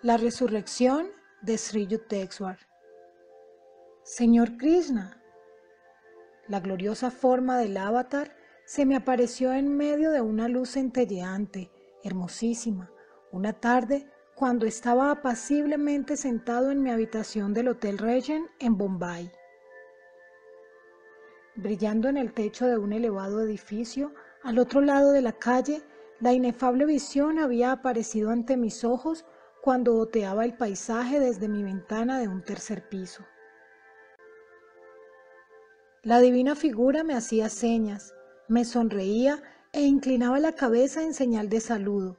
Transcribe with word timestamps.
La 0.00 0.16
resurrección 0.16 1.08
de 1.42 1.58
Sri 1.58 1.88
Yukteswar. 1.88 2.56
Señor 4.04 4.56
Krishna, 4.56 5.20
la 6.46 6.60
gloriosa 6.60 7.10
forma 7.10 7.58
del 7.58 7.76
avatar 7.76 8.36
se 8.64 8.86
me 8.86 8.94
apareció 8.94 9.52
en 9.52 9.76
medio 9.76 10.12
de 10.12 10.20
una 10.20 10.46
luz 10.46 10.74
centelleante, 10.74 11.72
hermosísima, 12.04 12.92
una 13.32 13.54
tarde 13.54 14.08
cuando 14.36 14.66
estaba 14.66 15.10
apaciblemente 15.10 16.16
sentado 16.16 16.70
en 16.70 16.80
mi 16.80 16.92
habitación 16.92 17.52
del 17.52 17.66
Hotel 17.66 17.98
Regent 17.98 18.46
en 18.60 18.78
Bombay. 18.78 19.32
Brillando 21.56 22.08
en 22.08 22.18
el 22.18 22.32
techo 22.34 22.68
de 22.68 22.78
un 22.78 22.92
elevado 22.92 23.40
edificio, 23.40 24.14
al 24.44 24.60
otro 24.60 24.80
lado 24.80 25.10
de 25.10 25.22
la 25.22 25.32
calle, 25.32 25.82
la 26.20 26.32
inefable 26.32 26.86
visión 26.86 27.40
había 27.40 27.72
aparecido 27.72 28.30
ante 28.30 28.56
mis 28.56 28.84
ojos 28.84 29.24
cuando 29.62 29.96
oteaba 29.96 30.44
el 30.44 30.56
paisaje 30.56 31.20
desde 31.20 31.48
mi 31.48 31.62
ventana 31.62 32.18
de 32.20 32.28
un 32.28 32.42
tercer 32.42 32.88
piso. 32.88 33.24
La 36.02 36.20
divina 36.20 36.54
figura 36.54 37.04
me 37.04 37.14
hacía 37.14 37.48
señas, 37.48 38.14
me 38.46 38.64
sonreía 38.64 39.42
e 39.72 39.82
inclinaba 39.82 40.38
la 40.38 40.52
cabeza 40.52 41.02
en 41.02 41.12
señal 41.12 41.48
de 41.48 41.60
saludo. 41.60 42.16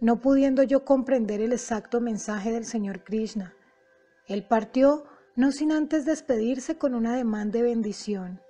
No 0.00 0.20
pudiendo 0.20 0.62
yo 0.62 0.84
comprender 0.84 1.40
el 1.40 1.52
exacto 1.52 2.00
mensaje 2.00 2.50
del 2.50 2.64
Señor 2.64 3.04
Krishna, 3.04 3.54
él 4.26 4.46
partió 4.46 5.04
no 5.36 5.52
sin 5.52 5.70
antes 5.70 6.04
despedirse 6.04 6.76
con 6.76 6.94
un 6.94 7.06
ademán 7.06 7.50
de 7.50 7.62
bendición. 7.62 8.40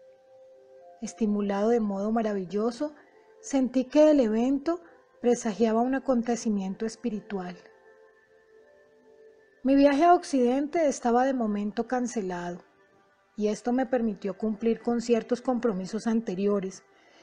Estimulado 1.01 1.69
de 1.69 1.81
modo 1.81 2.11
maravilloso, 2.13 2.95
sentí 3.41 3.85
que 3.85 4.11
el 4.11 4.21
evento 4.21 4.81
presagiaba 5.21 5.83
un 5.83 5.95
acontecimiento 5.95 6.87
espiritual. 6.87 7.57
Mi 9.65 9.77
viaje 9.77 10.03
a 10.03 10.15
Occidente 10.15 10.89
estaba 10.89 11.25
de 11.25 11.35
momento 11.35 11.87
cancelado 11.87 12.65
y 13.37 13.47
esto 13.47 13.73
me 13.73 13.87
permitió 13.87 14.37
cumplir 14.37 14.81
con 14.81 15.01
ciertos 15.01 15.41
compromisos 15.41 16.09
anteriores, 16.09 16.83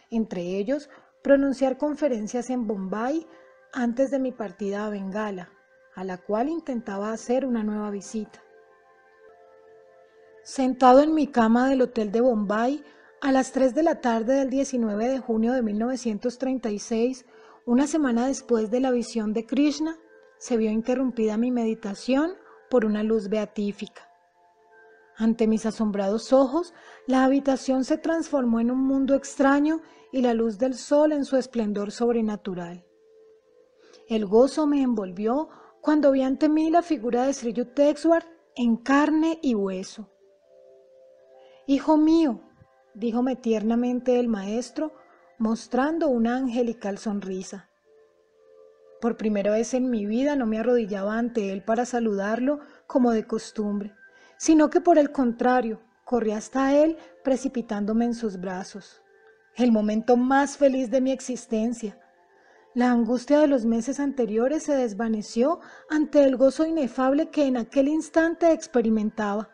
entre 0.09 0.55
ellos 0.55 0.89
pronunciar 1.21 1.77
conferencias 1.77 2.49
en 2.49 2.65
Bombay 2.65 3.27
antes 3.73 4.09
de 4.09 4.19
mi 4.19 4.31
partida 4.31 4.85
a 4.85 4.89
Bengala, 4.89 5.49
a 5.95 6.05
la 6.05 6.17
cual 6.17 6.47
intentaba 6.47 7.11
hacer 7.11 7.45
una 7.45 7.61
nueva 7.61 7.91
visita. 7.91 8.41
Sentado 10.41 11.03
en 11.03 11.13
mi 11.13 11.27
cama 11.27 11.67
del 11.67 11.81
hotel 11.81 12.09
de 12.09 12.21
Bombay, 12.21 12.85
a 13.19 13.33
las 13.33 13.51
3 13.51 13.75
de 13.75 13.83
la 13.83 13.99
tarde 13.99 14.35
del 14.35 14.49
19 14.49 15.09
de 15.09 15.19
junio 15.19 15.51
de 15.51 15.61
1936, 15.61 17.25
una 17.65 17.85
semana 17.85 18.27
después 18.27 18.71
de 18.71 18.79
la 18.79 18.91
visión 18.91 19.33
de 19.33 19.45
Krishna, 19.45 19.97
se 20.39 20.57
vio 20.57 20.71
interrumpida 20.71 21.37
mi 21.37 21.51
meditación 21.51 22.33
por 22.69 22.85
una 22.85 23.03
luz 23.03 23.29
beatífica. 23.29 24.09
Ante 25.15 25.47
mis 25.47 25.65
asombrados 25.65 26.31
ojos, 26.31 26.73
la 27.05 27.25
habitación 27.25 27.83
se 27.83 27.97
transformó 27.97 28.61
en 28.61 28.71
un 28.71 28.79
mundo 28.79 29.15
extraño 29.15 29.81
y 30.11 30.21
la 30.21 30.33
luz 30.33 30.57
del 30.57 30.75
sol 30.75 31.11
en 31.11 31.25
su 31.25 31.35
esplendor 31.35 31.91
sobrenatural. 31.91 32.85
El 34.07 34.25
gozo 34.25 34.65
me 34.65 34.81
envolvió 34.81 35.49
cuando 35.81 36.11
vi 36.11 36.23
ante 36.23 36.47
mí 36.47 36.69
la 36.69 36.81
figura 36.81 37.25
de 37.25 37.33
Sri 37.33 37.53
Yukteswar 37.53 38.25
en 38.55 38.77
carne 38.77 39.39
y 39.41 39.55
hueso. 39.55 40.09
Hijo 41.67 41.97
mío, 41.97 42.41
díjome 42.93 43.35
tiernamente 43.35 44.19
el 44.19 44.27
maestro, 44.27 44.93
mostrando 45.37 46.07
una 46.07 46.37
angelical 46.37 46.97
sonrisa. 46.97 47.68
Por 49.01 49.17
primera 49.17 49.51
vez 49.51 49.73
en 49.73 49.89
mi 49.89 50.05
vida 50.05 50.35
no 50.35 50.45
me 50.45 50.59
arrodillaba 50.59 51.17
ante 51.17 51.51
él 51.51 51.63
para 51.63 51.85
saludarlo 51.85 52.59
como 52.87 53.11
de 53.11 53.25
costumbre 53.25 53.95
sino 54.39 54.69
que 54.69 54.79
por 54.79 54.97
el 54.97 55.11
contrario, 55.11 55.81
corrí 56.05 56.31
hasta 56.31 56.73
él 56.73 56.97
precipitándome 57.25 58.05
en 58.05 58.15
sus 58.15 58.39
brazos. 58.39 59.03
El 59.55 59.73
momento 59.73 60.15
más 60.15 60.57
feliz 60.57 60.89
de 60.89 61.01
mi 61.01 61.11
existencia. 61.11 61.99
La 62.73 62.89
angustia 62.89 63.39
de 63.39 63.47
los 63.47 63.65
meses 63.65 63.99
anteriores 63.99 64.63
se 64.63 64.75
desvaneció 64.75 65.59
ante 65.89 66.23
el 66.23 66.37
gozo 66.37 66.65
inefable 66.65 67.29
que 67.29 67.47
en 67.47 67.57
aquel 67.57 67.89
instante 67.89 68.53
experimentaba. 68.53 69.49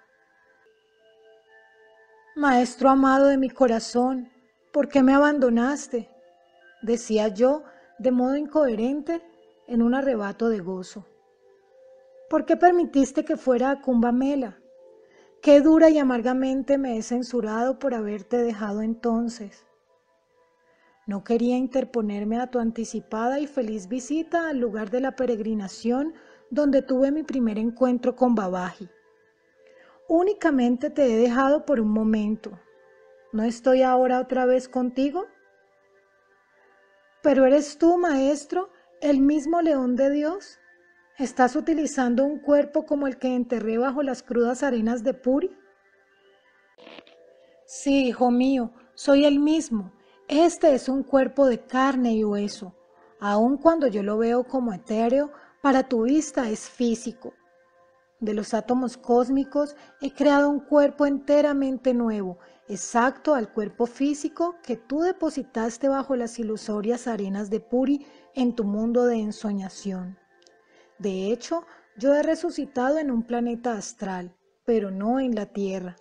Maestro 2.36 2.90
amado 2.90 3.26
de 3.26 3.38
mi 3.38 3.50
corazón, 3.50 4.30
¿por 4.72 4.88
qué 4.88 5.02
me 5.02 5.16
abandonaste? 5.16 6.12
decía 6.84 7.30
yo 7.30 7.64
de 7.98 8.12
modo 8.12 8.36
incoherente 8.36 9.24
en 9.68 9.82
un 9.82 9.96
arrebato 9.96 10.50
de 10.50 10.60
gozo. 10.60 11.06
¿Por 12.30 12.46
qué 12.46 12.58
permitiste 12.58 13.24
que 13.24 13.38
fuera 13.38 13.72
a 13.72 13.82
Cumbamela? 13.82 14.60
Qué 15.42 15.62
dura 15.62 15.90
y 15.90 16.00
amargamente 16.00 16.78
me 16.78 16.98
he 16.98 17.02
censurado 17.04 17.78
por 17.78 17.94
haberte 17.94 18.38
dejado 18.38 18.82
entonces. 18.82 19.66
No 21.08 21.24
quería 21.24 21.56
interponerme 21.56 22.40
a 22.40 22.50
tu 22.50 22.58
anticipada 22.58 23.40
y 23.40 23.46
feliz 23.46 23.88
visita 23.88 24.50
al 24.50 24.58
lugar 24.58 24.90
de 24.90 25.02
la 25.02 25.16
peregrinación 25.16 26.16
donde 26.50 26.82
tuve 26.82 27.12
mi 27.12 27.22
primer 27.22 27.60
encuentro 27.60 28.16
con 28.16 28.34
Babaji. 28.34 28.90
Únicamente 30.08 30.90
te 30.90 31.14
he 31.14 31.18
dejado 31.18 31.66
por 31.66 31.80
un 31.80 31.92
momento. 31.92 32.60
¿No 33.32 33.44
estoy 33.44 33.84
ahora 33.84 34.20
otra 34.20 34.46
vez 34.46 34.68
contigo? 34.68 35.26
Pero 37.22 37.46
eres 37.46 37.78
tú, 37.78 37.98
maestro, 37.98 38.70
el 39.06 39.22
mismo 39.22 39.62
león 39.62 39.96
de 39.96 40.10
Dios. 40.10 40.60
¿Estás 41.20 41.56
utilizando 41.56 42.26
un 42.26 42.40
cuerpo 42.40 42.88
como 42.88 43.06
el 43.06 43.20
que 43.20 43.36
enterré 43.36 43.78
bajo 43.78 44.02
las 44.02 44.24
crudas 44.24 44.64
arenas 44.64 45.04
de 45.04 45.14
Puri? 45.14 45.56
Sí, 47.68 48.08
hijo 48.08 48.32
mío, 48.32 48.72
soy 48.96 49.26
el 49.26 49.40
mismo. 49.40 49.94
Este 50.28 50.74
es 50.74 50.90
un 50.90 51.04
cuerpo 51.04 51.46
de 51.46 51.60
carne 51.60 52.16
y 52.16 52.24
hueso. 52.24 52.76
Aun 53.20 53.58
cuando 53.58 53.86
yo 53.86 54.02
lo 54.02 54.18
veo 54.18 54.44
como 54.44 54.74
etéreo, 54.74 55.32
para 55.62 55.88
tu 55.88 56.04
vista 56.06 56.50
es 56.50 56.68
físico. 56.68 57.34
De 58.20 58.34
los 58.34 58.56
átomos 58.56 58.98
cósmicos 58.98 59.76
he 60.02 60.12
creado 60.14 60.50
un 60.50 60.62
cuerpo 60.62 61.06
enteramente 61.06 61.94
nuevo, 61.94 62.40
exacto 62.68 63.36
al 63.36 63.54
cuerpo 63.54 63.86
físico 63.86 64.56
que 64.64 64.78
tú 64.78 65.02
depositaste 65.02 65.90
bajo 65.90 66.16
las 66.16 66.40
ilusorias 66.40 67.08
arenas 67.08 67.52
de 67.52 67.60
Puri 67.60 68.04
en 68.36 68.54
tu 68.54 68.64
mundo 68.64 69.06
de 69.06 69.16
ensoñación. 69.16 70.18
De 71.00 71.32
hecho, 71.32 71.66
yo 71.98 72.14
he 72.14 72.24
resucitado 72.24 73.00
en 73.00 73.10
un 73.10 73.24
planeta 73.24 73.74
astral, 73.74 74.36
pero 74.66 74.92
no 74.92 75.20
en 75.20 75.36
la 75.36 75.48
Tierra. 75.48 75.96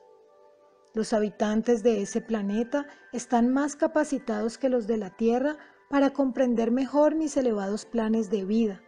Los 0.92 1.12
habitantes 1.12 1.82
de 1.82 2.02
ese 2.02 2.20
planeta 2.20 2.86
están 3.12 3.52
más 3.52 3.76
capacitados 3.76 4.58
que 4.58 4.68
los 4.68 4.86
de 4.86 4.96
la 4.96 5.10
Tierra 5.10 5.56
para 5.88 6.10
comprender 6.10 6.70
mejor 6.70 7.14
mis 7.14 7.36
elevados 7.36 7.84
planes 7.84 8.30
de 8.30 8.44
vida. 8.44 8.82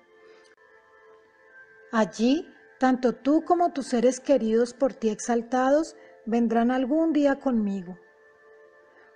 Allí, 1.93 2.49
tanto 2.79 3.15
tú 3.15 3.45
como 3.45 3.73
tus 3.73 3.87
seres 3.87 4.21
queridos 4.21 4.75
por 4.75 4.93
ti 4.93 5.09
exaltados 5.09 5.97
vendrán 6.27 6.71
algún 6.71 7.13
día 7.13 7.39
conmigo. 7.39 7.97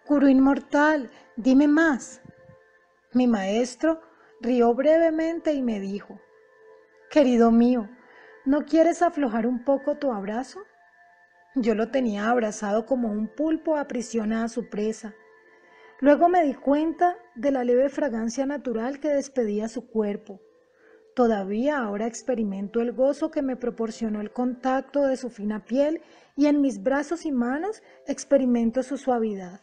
Curo 0.07 0.29
inmortal, 0.29 1.11
dime 1.37 1.69
más. 1.69 2.23
Mi 3.13 3.27
maestro 3.27 4.01
rió 4.41 4.75
brevemente 4.75 5.53
y 5.53 5.63
me 5.63 5.81
dijo, 5.81 6.21
Querido 7.11 7.51
mío, 7.51 7.89
¿no 8.45 8.65
quieres 8.65 9.03
aflojar 9.03 9.47
un 9.47 9.65
poco 9.65 9.97
tu 9.97 10.13
abrazo? 10.13 10.61
Yo 11.55 11.75
lo 11.75 11.91
tenía 11.91 12.31
abrazado 12.31 12.87
como 12.87 13.11
un 13.11 13.29
pulpo 13.29 13.77
aprisiona 13.77 14.45
a 14.45 14.49
su 14.49 14.69
presa. 14.69 15.15
Luego 16.01 16.29
me 16.29 16.45
di 16.45 16.55
cuenta 16.55 17.17
de 17.35 17.51
la 17.51 17.65
leve 17.65 17.89
fragancia 17.89 18.47
natural 18.47 19.01
que 19.01 19.09
despedía 19.09 19.69
su 19.69 19.89
cuerpo. 19.89 20.41
Todavía 21.15 21.79
ahora 21.79 22.07
experimento 22.07 22.81
el 22.81 22.93
gozo 22.93 23.31
que 23.31 23.43
me 23.43 23.57
proporcionó 23.57 24.21
el 24.21 24.33
contacto 24.33 25.05
de 25.07 25.17
su 25.17 25.29
fina 25.29 25.65
piel 25.65 26.01
y 26.37 26.47
en 26.47 26.61
mis 26.61 26.83
brazos 26.83 27.27
y 27.27 27.33
manos 27.33 27.83
experimento 28.07 28.83
su 28.83 28.97
suavidad. 28.97 29.61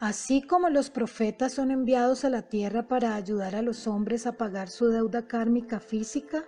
Así 0.00 0.42
como 0.42 0.68
los 0.68 0.90
profetas 0.90 1.54
son 1.54 1.72
enviados 1.72 2.24
a 2.24 2.30
la 2.30 2.42
tierra 2.42 2.86
para 2.86 3.16
ayudar 3.16 3.56
a 3.56 3.62
los 3.62 3.88
hombres 3.88 4.28
a 4.28 4.32
pagar 4.32 4.68
su 4.68 4.86
deuda 4.88 5.26
kármica 5.26 5.80
física, 5.80 6.44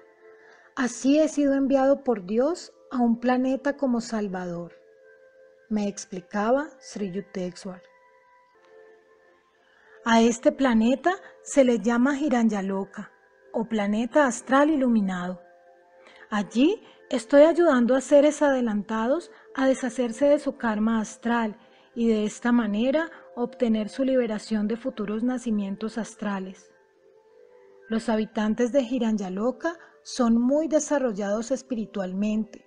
así 0.76 1.19
he 1.19 1.29
sido 1.29 1.55
enviado 1.55 2.05
por 2.05 2.26
Dios 2.26 2.73
a 2.93 2.99
un 2.99 3.19
planeta 3.19 3.76
como 3.76 4.00
Salvador. 4.00 4.75
Me 5.69 5.88
explicaba 5.88 6.69
Sri 6.79 7.11
Yukteswar. 7.11 7.82
A 10.05 10.20
este 10.20 10.52
planeta 10.52 11.12
se 11.43 11.64
le 11.64 11.81
llama 11.81 12.19
Hiranyaloka 12.19 13.11
o 13.52 13.64
planeta 13.64 14.26
astral 14.26 14.70
iluminado. 14.70 15.43
Allí 16.31 16.82
estoy 17.11 17.43
ayudando 17.43 17.97
a 17.97 18.00
seres 18.00 18.43
adelantados 18.43 19.32
a 19.56 19.67
deshacerse 19.67 20.26
de 20.26 20.38
su 20.38 20.56
karma 20.56 21.00
astral 21.00 21.56
y 22.00 22.08
de 22.08 22.25
esta 22.25 22.50
manera 22.50 23.11
obtener 23.37 23.91
su 23.91 24.05
liberación 24.05 24.69
de 24.69 24.79
futuros 24.79 25.23
nacimientos 25.23 25.99
astrales. 25.99 26.73
Los 27.91 28.08
habitantes 28.08 28.73
de 28.73 28.82
Giranyaloka 28.85 29.76
son 30.02 30.41
muy 30.41 30.67
desarrollados 30.67 31.50
espiritualmente. 31.50 32.64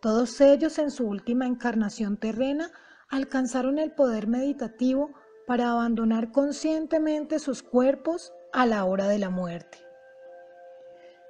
Todos 0.00 0.40
ellos 0.40 0.78
en 0.78 0.92
su 0.92 1.08
última 1.08 1.48
encarnación 1.48 2.16
terrena 2.16 2.70
alcanzaron 3.08 3.80
el 3.80 3.90
poder 3.90 4.28
meditativo 4.28 5.10
para 5.48 5.72
abandonar 5.72 6.30
conscientemente 6.30 7.40
sus 7.40 7.64
cuerpos 7.64 8.32
a 8.52 8.66
la 8.66 8.84
hora 8.84 9.08
de 9.08 9.18
la 9.18 9.30
muerte. 9.30 9.78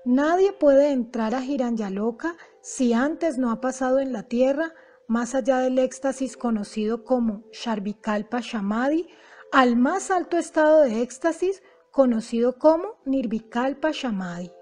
Nadie 0.04 0.52
puede 0.52 0.90
entrar 0.90 1.34
a 1.34 1.40
Giranyaloka 1.40 2.36
si 2.60 2.92
antes 2.92 3.38
no 3.38 3.50
ha 3.50 3.62
pasado 3.62 3.98
en 3.98 4.12
la 4.12 4.24
tierra 4.24 4.74
más 5.10 5.34
allá 5.34 5.58
del 5.58 5.80
éxtasis 5.80 6.36
conocido 6.36 7.02
como 7.02 7.42
Sharvikalpa 7.50 8.38
Shamadhi, 8.40 9.08
al 9.50 9.74
más 9.74 10.12
alto 10.12 10.38
estado 10.38 10.82
de 10.82 11.02
éxtasis 11.02 11.64
conocido 11.90 12.60
como 12.60 12.94
Nirvikalpa 13.04 13.90
Shamadhi. 13.90 14.52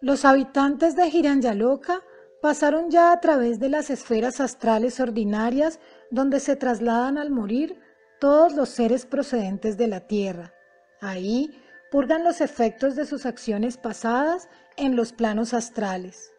Los 0.00 0.24
habitantes 0.24 0.94
de 0.94 1.08
Hiranyaloka 1.08 2.04
pasaron 2.40 2.90
ya 2.90 3.10
a 3.10 3.20
través 3.20 3.58
de 3.58 3.68
las 3.68 3.90
esferas 3.90 4.40
astrales 4.40 5.00
ordinarias 5.00 5.80
donde 6.12 6.38
se 6.38 6.54
trasladan 6.54 7.18
al 7.18 7.30
morir 7.30 7.76
todos 8.20 8.54
los 8.54 8.68
seres 8.68 9.04
procedentes 9.04 9.76
de 9.76 9.88
la 9.88 10.06
tierra. 10.06 10.54
Ahí 11.00 11.50
purgan 11.90 12.22
los 12.22 12.40
efectos 12.40 12.94
de 12.94 13.04
sus 13.04 13.26
acciones 13.26 13.76
pasadas 13.78 14.48
en 14.76 14.94
los 14.94 15.12
planos 15.12 15.54
astrales. 15.54 16.31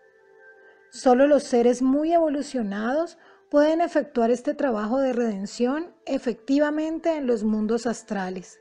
Solo 0.93 1.25
los 1.25 1.41
seres 1.41 1.81
muy 1.81 2.13
evolucionados 2.13 3.17
pueden 3.49 3.81
efectuar 3.81 4.29
este 4.29 4.53
trabajo 4.53 4.99
de 4.99 5.11
redención 5.11 5.91
efectivamente 6.05 7.17
en 7.17 7.25
los 7.25 7.43
mundos 7.43 7.87
astrales. 7.87 8.59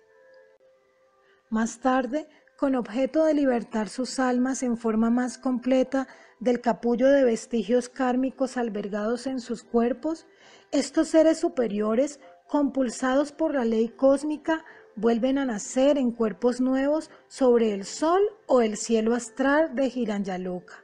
Más 1.50 1.81
tarde, 1.81 2.26
con 2.56 2.75
objeto 2.75 3.26
de 3.26 3.34
libertar 3.34 3.90
sus 3.90 4.19
almas 4.19 4.62
en 4.62 4.79
forma 4.79 5.11
más 5.11 5.37
completa 5.37 6.08
del 6.40 6.62
capullo 6.62 7.06
de 7.11 7.23
vestigios 7.23 7.90
kármicos 7.90 8.56
albergados 8.56 9.26
en 9.26 9.38
sus 9.38 9.62
cuerpos, 9.62 10.26
estos 10.70 11.08
seres 11.08 11.38
superiores, 11.38 12.19
compulsados 12.49 13.31
por 13.31 13.55
la 13.55 13.67
ley 13.67 13.90
cósmica, 13.90 14.64
vuelven 14.96 15.37
a 15.37 15.44
nacer 15.44 15.99
en 15.99 16.12
cuerpos 16.12 16.62
nuevos 16.62 17.11
sobre 17.29 17.75
el 17.75 17.84
sol 17.84 18.23
o 18.46 18.62
el 18.62 18.79
cielo 18.79 19.14
astral 19.14 19.75
de 19.75 19.90
Giranyaloka, 19.90 20.82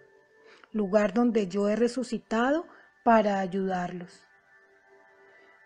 lugar 0.72 1.14
donde 1.14 1.48
yo 1.48 1.68
he 1.68 1.76
resucitado 1.76 2.66
para 3.04 3.40
ayudarlos. 3.40 4.24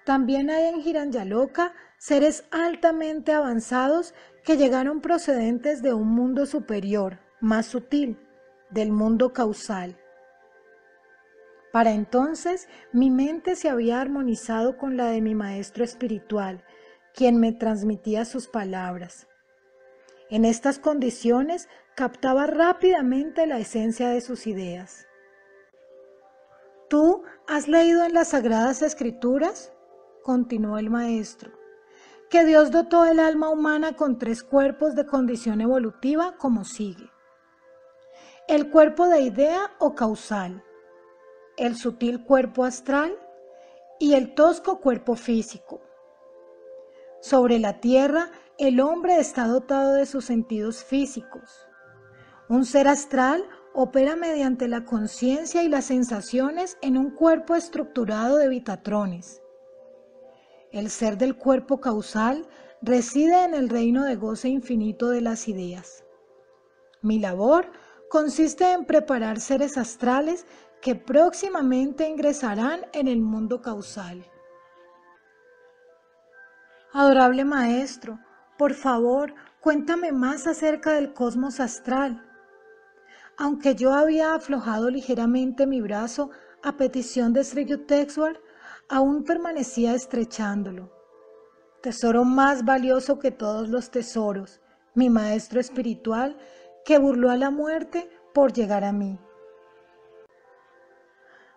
También 0.04 0.50
hay 0.50 0.64
en 0.64 0.82
Giranyaloka 0.82 1.72
seres 1.98 2.44
altamente 2.50 3.32
avanzados 3.32 4.14
que 4.44 4.56
llegaron 4.56 5.00
procedentes 5.00 5.82
de 5.82 5.94
un 5.94 6.08
mundo 6.08 6.46
superior, 6.46 7.20
más 7.40 7.66
sutil, 7.66 8.18
del 8.70 8.90
mundo 8.90 9.32
causal. 9.32 9.96
Para 11.72 11.92
entonces 11.92 12.68
mi 12.92 13.10
mente 13.10 13.56
se 13.56 13.68
había 13.68 14.00
armonizado 14.00 14.76
con 14.76 14.96
la 14.96 15.06
de 15.06 15.20
mi 15.20 15.34
maestro 15.34 15.84
espiritual, 15.84 16.64
quien 17.14 17.38
me 17.38 17.52
transmitía 17.52 18.24
sus 18.24 18.48
palabras. 18.48 19.28
En 20.32 20.46
estas 20.46 20.78
condiciones 20.78 21.68
captaba 21.94 22.46
rápidamente 22.46 23.46
la 23.46 23.58
esencia 23.58 24.08
de 24.08 24.22
sus 24.22 24.46
ideas. 24.46 25.06
¿Tú 26.88 27.22
has 27.46 27.68
leído 27.68 28.02
en 28.04 28.14
las 28.14 28.28
Sagradas 28.28 28.80
Escrituras? 28.80 29.74
continuó 30.22 30.78
el 30.78 30.88
maestro 30.88 31.52
que 32.30 32.46
Dios 32.46 32.70
dotó 32.70 33.04
el 33.04 33.20
alma 33.20 33.50
humana 33.50 33.94
con 33.94 34.18
tres 34.18 34.42
cuerpos 34.42 34.94
de 34.94 35.04
condición 35.04 35.60
evolutiva 35.60 36.38
como 36.38 36.64
sigue. 36.64 37.10
El 38.48 38.70
cuerpo 38.70 39.06
de 39.06 39.20
idea 39.20 39.70
o 39.78 39.94
causal, 39.94 40.64
el 41.58 41.76
sutil 41.76 42.24
cuerpo 42.24 42.64
astral 42.64 43.18
y 43.98 44.14
el 44.14 44.34
tosco 44.34 44.80
cuerpo 44.80 45.14
físico. 45.14 45.82
Sobre 47.20 47.58
la 47.58 47.80
tierra, 47.80 48.30
el 48.58 48.80
hombre 48.80 49.18
está 49.18 49.46
dotado 49.46 49.94
de 49.94 50.06
sus 50.06 50.24
sentidos 50.24 50.84
físicos. 50.84 51.66
Un 52.48 52.64
ser 52.64 52.88
astral 52.88 53.44
opera 53.74 54.16
mediante 54.16 54.68
la 54.68 54.84
conciencia 54.84 55.62
y 55.62 55.68
las 55.68 55.86
sensaciones 55.86 56.78
en 56.82 56.98
un 56.98 57.10
cuerpo 57.10 57.54
estructurado 57.54 58.36
de 58.36 58.48
vitatrones 58.48 59.42
el 60.72 60.88
ser 60.90 61.18
del 61.18 61.36
cuerpo 61.36 61.80
causal, 61.80 62.48
reside 62.80 63.44
en 63.44 63.54
el 63.54 63.68
reino 63.68 64.04
de 64.04 64.16
goce 64.16 64.48
infinito 64.48 65.10
de 65.10 65.20
las 65.20 65.46
ideas. 65.46 66.04
Mi 67.02 67.18
labor 67.18 67.70
consiste 68.08 68.72
en 68.72 68.86
preparar 68.86 69.38
seres 69.38 69.76
astrales 69.76 70.46
que 70.80 70.94
próximamente 70.94 72.08
ingresarán 72.08 72.80
en 72.92 73.06
el 73.06 73.20
mundo 73.20 73.60
causal. 73.60 74.24
Adorable 76.92 77.44
Maestro, 77.44 78.18
por 78.62 78.74
favor, 78.74 79.34
cuéntame 79.58 80.12
más 80.12 80.46
acerca 80.46 80.92
del 80.92 81.12
cosmos 81.12 81.58
astral. 81.58 82.24
Aunque 83.36 83.74
yo 83.74 83.92
había 83.92 84.34
aflojado 84.34 84.88
ligeramente 84.88 85.66
mi 85.66 85.80
brazo 85.80 86.30
a 86.62 86.76
petición 86.76 87.32
de 87.32 87.42
Sri 87.42 87.64
Yukteswar, 87.64 88.40
aún 88.88 89.24
permanecía 89.24 89.96
estrechándolo. 89.96 90.92
Tesoro 91.82 92.22
más 92.22 92.64
valioso 92.64 93.18
que 93.18 93.32
todos 93.32 93.68
los 93.68 93.90
tesoros, 93.90 94.60
mi 94.94 95.10
maestro 95.10 95.58
espiritual 95.58 96.38
que 96.84 96.98
burló 96.98 97.32
a 97.32 97.36
la 97.36 97.50
muerte 97.50 98.08
por 98.32 98.52
llegar 98.52 98.84
a 98.84 98.92
mí. 98.92 99.18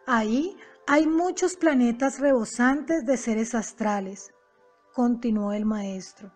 Ahí 0.08 0.58
hay 0.88 1.06
muchos 1.06 1.56
planetas 1.56 2.18
rebosantes 2.20 3.06
de 3.06 3.18
seres 3.18 3.54
astrales, 3.54 4.34
continuó 4.92 5.54
el 5.54 5.66
maestro. 5.66 6.32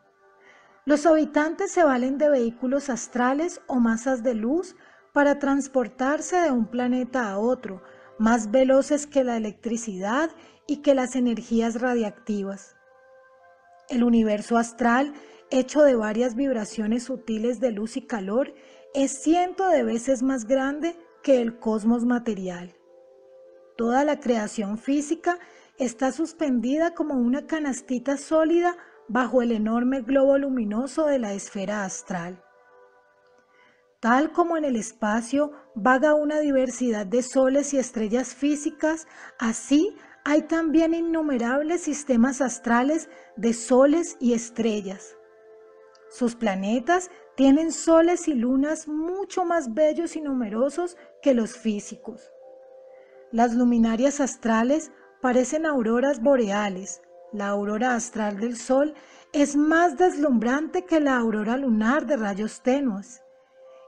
Los 0.90 1.06
habitantes 1.06 1.72
se 1.72 1.84
valen 1.84 2.18
de 2.18 2.30
vehículos 2.30 2.90
astrales 2.90 3.62
o 3.68 3.76
masas 3.76 4.24
de 4.24 4.34
luz 4.34 4.76
para 5.14 5.38
transportarse 5.38 6.38
de 6.38 6.50
un 6.50 6.66
planeta 6.66 7.30
a 7.30 7.38
otro, 7.38 7.84
más 8.18 8.50
veloces 8.50 9.06
que 9.06 9.24
la 9.24 9.38
electricidad 9.38 10.32
y 10.66 10.78
que 10.78 10.96
las 10.96 11.16
energías 11.16 11.80
radiactivas. 11.80 12.76
El 13.88 14.04
universo 14.04 14.58
astral, 14.58 15.14
hecho 15.52 15.84
de 15.84 15.94
varias 15.94 16.34
vibraciones 16.34 17.04
sutiles 17.04 17.60
de 17.60 17.70
luz 17.70 17.96
y 17.96 18.08
calor, 18.08 18.56
es 18.96 19.12
ciento 19.12 19.68
de 19.68 19.84
veces 19.84 20.24
más 20.24 20.46
grande 20.46 20.98
que 21.22 21.40
el 21.40 21.60
cosmos 21.60 22.04
material. 22.04 22.74
Toda 23.78 24.04
la 24.04 24.20
creación 24.20 24.80
física 24.80 25.38
está 25.78 26.12
suspendida 26.12 26.96
como 26.96 27.14
una 27.14 27.46
canastita 27.46 28.18
sólida 28.18 28.76
bajo 29.10 29.42
el 29.42 29.52
enorme 29.52 30.02
globo 30.02 30.38
luminoso 30.38 31.06
de 31.06 31.20
la 31.20 31.34
esfera 31.34 31.84
astral. 31.84 32.42
Tal 34.00 34.32
como 34.32 34.56
en 34.56 34.64
el 34.64 34.78
espacio 34.78 35.52
vaga 35.76 36.14
una 36.14 36.40
diversidad 36.40 37.06
de 37.06 37.22
soles 37.22 37.74
y 37.74 37.78
estrellas 37.80 38.34
físicas, 38.34 39.08
así 39.40 39.98
hay 40.24 40.44
también 40.44 40.94
innumerables 40.94 41.82
sistemas 41.82 42.40
astrales 42.40 43.10
de 43.36 43.54
soles 43.54 44.16
y 44.22 44.34
estrellas. 44.34 45.18
Sus 46.10 46.36
planetas 46.36 47.12
tienen 47.36 47.72
soles 47.72 48.28
y 48.28 48.34
lunas 48.34 48.88
mucho 48.88 49.44
más 49.44 49.74
bellos 49.74 50.16
y 50.16 50.22
numerosos 50.22 50.98
que 51.22 51.34
los 51.34 51.58
físicos. 51.58 52.32
Las 53.32 53.54
luminarias 53.54 54.20
astrales 54.22 54.92
parecen 55.22 55.66
auroras 55.66 56.22
boreales. 56.22 57.02
La 57.32 57.50
aurora 57.50 57.94
astral 57.94 58.40
del 58.40 58.58
Sol 58.58 58.96
es 59.34 59.56
más 59.56 59.98
deslumbrante 59.98 60.86
que 60.86 61.00
la 61.00 61.18
aurora 61.18 61.58
lunar 61.58 62.08
de 62.08 62.18
rayos 62.18 62.62
tenues. 62.64 63.22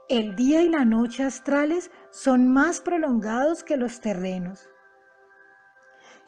El 0.08 0.36
día 0.36 0.62
y 0.62 0.68
la 0.68 0.84
noche 0.84 1.24
astrales 1.24 1.90
son 2.10 2.46
más 2.46 2.80
prolongados 2.80 3.64
que 3.64 3.76
los 3.76 4.00
terrenos. 4.00 4.68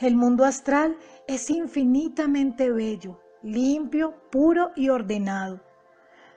El 0.01 0.17
mundo 0.17 0.45
astral 0.45 0.97
es 1.29 1.51
infinitamente 1.51 2.73
bello, 2.73 3.21
limpio, 3.43 4.17
puro 4.33 4.73
y 4.75 4.89
ordenado. 4.89 5.61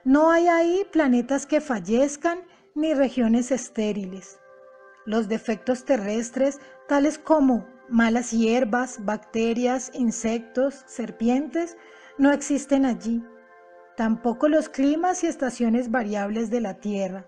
No 0.04 0.30
hay 0.30 0.46
ahí 0.46 0.86
planetas 0.92 1.44
que 1.44 1.60
fallezcan 1.60 2.38
ni 2.76 2.94
regiones 2.94 3.50
estériles. 3.50 4.38
Los 5.06 5.26
defectos 5.26 5.84
terrestres, 5.84 6.60
tales 6.86 7.18
como 7.18 7.66
malas 7.88 8.32
hierbas, 8.32 9.04
bacterias, 9.04 9.90
insectos, 9.94 10.84
serpientes, 10.86 11.76
no 12.18 12.32
existen 12.32 12.84
allí. 12.84 13.24
Tampoco 13.96 14.48
los 14.48 14.68
climas 14.68 15.24
y 15.24 15.26
estaciones 15.26 15.90
variables 15.90 16.50
de 16.50 16.60
la 16.60 16.74
Tierra. 16.74 17.26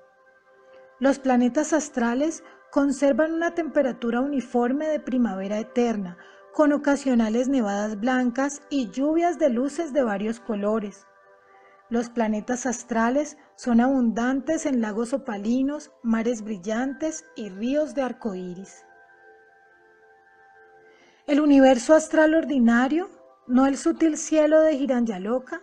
Los 0.99 1.19
planetas 1.19 1.73
astrales 1.73 2.45
conservan 2.71 3.33
una 3.33 3.55
temperatura 3.55 4.21
uniforme 4.21 4.87
de 4.87 5.01
primavera 5.01 5.59
eterna, 5.59 6.19
con 6.53 6.73
ocasionales 6.73 7.49
nevadas 7.49 7.99
blancas 7.99 8.63
y 8.71 8.91
lluvias 8.91 9.39
de 9.39 9.51
luces 9.51 9.93
de 9.93 10.03
varios 10.03 10.41
colores. 10.41 11.07
Los 11.89 12.09
planetas 12.09 12.67
astrales 12.67 13.37
son 13.57 13.81
abundantes 13.81 14.67
en 14.67 14.81
lagos 14.81 15.13
opalinos, 15.13 15.91
mares 16.03 16.43
brillantes 16.43 17.25
y 17.35 17.49
ríos 17.49 17.95
de 17.95 18.03
arcoíris. 18.03 18.85
El 21.31 21.39
universo 21.39 21.95
astral 21.95 22.35
ordinario, 22.35 23.09
no 23.47 23.67
el 23.67 23.79
sutil 23.79 24.17
cielo 24.17 24.63
de 24.63 24.77
Giranyaloka, 24.77 25.63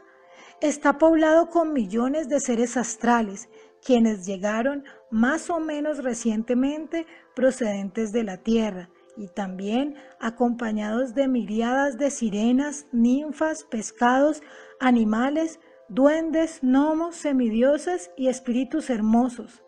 está 0.62 0.98
poblado 0.98 1.50
con 1.50 1.74
millones 1.74 2.30
de 2.30 2.40
seres 2.40 2.78
astrales, 2.78 3.50
quienes 3.86 4.26
llegaron 4.26 4.86
más 5.12 5.50
o 5.50 5.60
menos 5.60 6.06
recientemente 6.06 7.06
procedentes 7.36 8.14
de 8.14 8.24
la 8.24 8.38
Tierra 8.38 8.90
y 9.18 9.28
también 9.28 9.96
acompañados 10.22 11.14
de 11.16 11.28
miriadas 11.28 11.98
de 11.98 12.12
sirenas, 12.12 12.88
ninfas, 12.94 13.66
pescados, 13.66 14.42
animales, 14.80 15.60
duendes, 15.90 16.60
gnomos, 16.62 17.18
semidioses 17.18 18.10
y 18.16 18.30
espíritus 18.30 18.90
hermosos. 18.90 19.66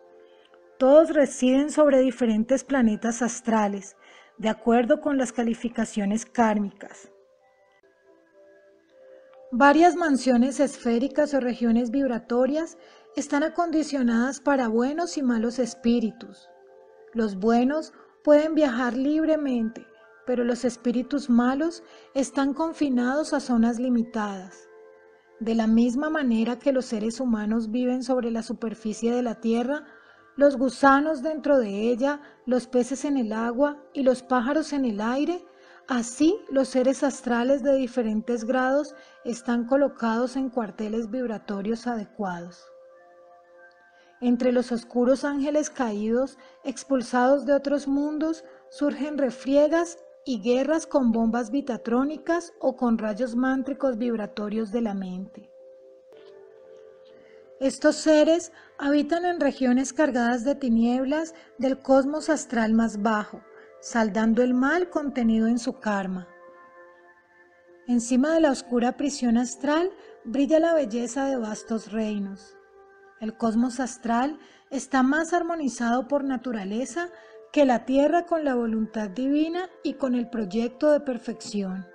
Todos 0.78 1.10
residen 1.10 1.68
sobre 1.70 2.00
diferentes 2.00 2.64
planetas 2.64 3.20
astrales, 3.20 3.98
de 4.40 4.48
acuerdo 4.48 5.02
con 5.02 5.18
las 5.18 5.32
calificaciones 5.32 6.24
kármicas. 6.24 7.12
Varias 9.52 9.96
mansiones 9.96 10.60
esféricas 10.60 11.34
o 11.34 11.40
regiones 11.40 11.90
vibratorias 11.90 12.78
están 13.16 13.42
acondicionadas 13.42 14.40
para 14.40 14.68
buenos 14.68 15.18
y 15.18 15.22
malos 15.22 15.58
espíritus. 15.58 16.48
Los 17.12 17.36
buenos 17.36 17.92
pueden 18.24 18.54
viajar 18.54 18.96
libremente, 18.96 19.86
pero 20.26 20.42
los 20.42 20.64
espíritus 20.64 21.28
malos 21.28 21.82
están 22.14 22.54
confinados 22.54 23.34
a 23.34 23.40
zonas 23.40 23.78
limitadas. 23.78 24.70
De 25.38 25.54
la 25.54 25.66
misma 25.66 26.08
manera 26.08 26.58
que 26.58 26.72
los 26.72 26.86
seres 26.86 27.20
humanos 27.20 27.70
viven 27.70 28.02
sobre 28.02 28.30
la 28.30 28.42
superficie 28.42 29.12
de 29.12 29.22
la 29.22 29.34
tierra, 29.34 29.84
los 30.40 30.56
gusanos 30.56 31.22
dentro 31.22 31.58
de 31.58 31.68
ella, 31.68 32.18
los 32.46 32.66
peces 32.66 33.04
en 33.04 33.18
el 33.18 33.30
agua 33.30 33.76
y 33.92 34.02
los 34.04 34.22
pájaros 34.22 34.72
en 34.72 34.86
el 34.86 35.02
aire, 35.02 35.44
así 35.86 36.34
los 36.48 36.68
seres 36.68 37.02
astrales 37.02 37.62
de 37.62 37.74
diferentes 37.74 38.44
grados 38.44 38.94
están 39.26 39.66
colocados 39.66 40.36
en 40.36 40.48
cuarteles 40.48 41.10
vibratorios 41.10 41.86
adecuados. 41.86 42.64
Entre 44.22 44.50
los 44.50 44.72
oscuros 44.72 45.26
ángeles 45.26 45.68
caídos, 45.68 46.38
expulsados 46.64 47.44
de 47.44 47.52
otros 47.52 47.86
mundos, 47.86 48.42
surgen 48.70 49.18
refriegas 49.18 49.98
y 50.24 50.40
guerras 50.40 50.86
con 50.86 51.12
bombas 51.12 51.50
vitatrónicas 51.50 52.54
o 52.60 52.78
con 52.78 52.96
rayos 52.96 53.36
mántricos 53.36 53.98
vibratorios 53.98 54.72
de 54.72 54.80
la 54.80 54.94
mente. 54.94 55.49
Estos 57.60 57.96
seres 57.96 58.52
habitan 58.78 59.26
en 59.26 59.38
regiones 59.38 59.92
cargadas 59.92 60.44
de 60.44 60.54
tinieblas 60.54 61.34
del 61.58 61.78
cosmos 61.82 62.30
astral 62.30 62.72
más 62.72 63.02
bajo, 63.02 63.42
saldando 63.82 64.42
el 64.42 64.54
mal 64.54 64.88
contenido 64.88 65.46
en 65.46 65.58
su 65.58 65.78
karma. 65.78 66.26
Encima 67.86 68.32
de 68.32 68.40
la 68.40 68.50
oscura 68.50 68.96
prisión 68.96 69.36
astral 69.36 69.92
brilla 70.24 70.58
la 70.58 70.72
belleza 70.72 71.26
de 71.26 71.36
vastos 71.36 71.92
reinos. 71.92 72.56
El 73.20 73.36
cosmos 73.36 73.78
astral 73.78 74.38
está 74.70 75.02
más 75.02 75.34
armonizado 75.34 76.08
por 76.08 76.24
naturaleza 76.24 77.10
que 77.52 77.66
la 77.66 77.84
Tierra 77.84 78.24
con 78.24 78.42
la 78.42 78.54
voluntad 78.54 79.10
divina 79.10 79.68
y 79.82 79.94
con 79.94 80.14
el 80.14 80.30
proyecto 80.30 80.92
de 80.92 81.00
perfección. 81.00 81.86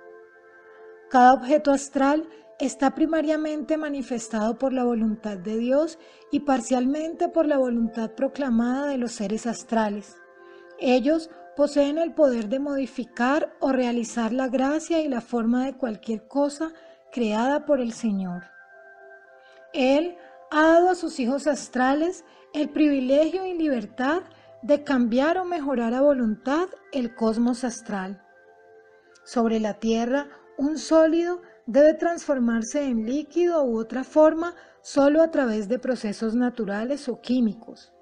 Cada 1.10 1.32
objeto 1.32 1.72
astral 1.72 2.28
está 2.58 2.94
primariamente 2.94 3.76
manifestado 3.76 4.58
por 4.58 4.72
la 4.72 4.84
voluntad 4.84 5.36
de 5.36 5.58
Dios 5.58 5.98
y 6.30 6.40
parcialmente 6.40 7.28
por 7.28 7.46
la 7.46 7.58
voluntad 7.58 8.12
proclamada 8.12 8.86
de 8.86 8.98
los 8.98 9.12
seres 9.12 9.46
astrales. 9.46 10.16
Ellos 10.78 11.30
poseen 11.56 11.98
el 11.98 12.12
poder 12.12 12.48
de 12.48 12.58
modificar 12.58 13.54
o 13.60 13.72
realizar 13.72 14.32
la 14.32 14.48
gracia 14.48 15.00
y 15.00 15.08
la 15.08 15.20
forma 15.20 15.64
de 15.64 15.76
cualquier 15.76 16.26
cosa 16.28 16.72
creada 17.12 17.64
por 17.64 17.80
el 17.80 17.92
Señor. 17.92 18.44
Él 19.72 20.16
ha 20.50 20.66
dado 20.66 20.90
a 20.90 20.94
sus 20.94 21.18
hijos 21.18 21.46
astrales 21.46 22.24
el 22.54 22.70
privilegio 22.70 23.46
y 23.46 23.54
libertad 23.54 24.22
de 24.62 24.82
cambiar 24.84 25.38
o 25.38 25.44
mejorar 25.44 25.94
a 25.94 26.00
voluntad 26.00 26.68
el 26.92 27.14
cosmos 27.14 27.64
astral. 27.64 28.22
Sobre 29.24 29.60
la 29.60 29.74
Tierra, 29.74 30.28
un 30.56 30.78
sólido 30.78 31.42
debe 31.66 31.94
transformarse 31.94 32.84
en 32.84 33.04
líquido 33.04 33.64
u 33.64 33.78
otra 33.78 34.04
forma 34.04 34.54
solo 34.82 35.20
a 35.20 35.30
través 35.30 35.68
de 35.68 35.78
procesos 35.78 36.34
naturales 36.34 37.08
o 37.08 37.20
químicos. 37.20 37.92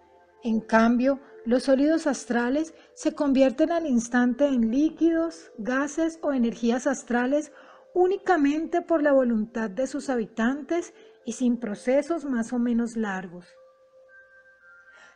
En 0.42 0.60
cambio, 0.60 1.20
los 1.46 1.64
sólidos 1.64 2.06
astrales 2.06 2.74
se 2.94 3.14
convierten 3.14 3.72
al 3.72 3.86
instante 3.86 4.46
en 4.46 4.70
líquidos, 4.70 5.50
gases 5.56 6.18
o 6.22 6.32
energías 6.32 6.86
astrales 6.86 7.52
únicamente 7.94 8.82
por 8.82 9.02
la 9.02 9.12
voluntad 9.12 9.70
de 9.70 9.86
sus 9.86 10.10
habitantes 10.10 10.92
y 11.24 11.32
sin 11.32 11.58
procesos 11.58 12.26
más 12.26 12.52
o 12.52 12.58
menos 12.58 12.96
largos. 12.96 13.46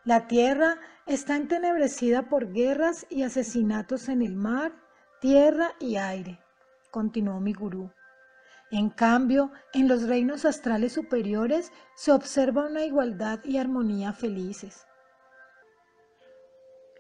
La 0.05 0.27
tierra 0.27 0.79
está 1.07 1.37
entenebrecida 1.37 2.31
por 2.31 2.53
guerras 2.53 3.07
y 3.11 3.25
asesinatos 3.25 4.09
en 4.09 4.23
el 4.23 4.37
mar, 4.37 4.73
tierra 5.21 5.73
y 5.81 5.97
aire, 5.97 6.41
continuó 6.91 7.41
mi 7.41 7.53
gurú. 7.53 7.91
En 8.71 8.91
cambio, 8.91 9.51
en 9.73 9.89
los 9.89 10.03
reinos 10.03 10.45
astrales 10.45 10.93
superiores 10.93 11.73
se 11.95 12.13
observa 12.13 12.67
una 12.67 12.85
igualdad 12.85 13.41
y 13.45 13.57
armonía 13.57 14.13
felices. 14.13 14.87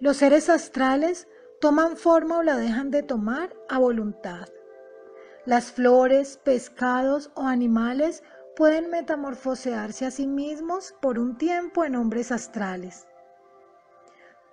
Los 0.01 0.17
seres 0.17 0.49
astrales 0.49 1.29
toman 1.61 1.97
forma 1.97 2.39
o 2.39 2.43
la 2.43 2.57
dejan 2.57 2.91
de 2.91 3.03
tomar 3.03 3.55
a 3.69 3.79
voluntad. 3.79 4.49
Las 5.45 5.73
flores, 5.73 6.39
pescados 6.43 7.31
o 7.35 7.43
animales 7.43 8.23
pueden 8.57 8.91
metamorfosearse 8.91 10.07
a 10.07 10.11
sí 10.11 10.27
mismos 10.27 10.95
por 11.03 11.19
un 11.19 11.37
tiempo 11.37 11.85
en 11.85 11.97
hombres 11.97 12.33
astrales. 12.33 13.07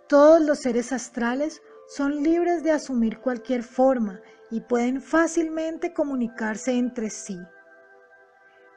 Todos 0.07 0.41
los 0.41 0.59
seres 0.59 0.91
astrales 0.91 1.61
son 1.87 2.23
libres 2.23 2.63
de 2.63 2.71
asumir 2.71 3.19
cualquier 3.19 3.63
forma 3.63 4.21
y 4.51 4.61
pueden 4.61 5.01
fácilmente 5.01 5.93
comunicarse 5.93 6.71
entre 6.77 7.09
sí. 7.09 7.39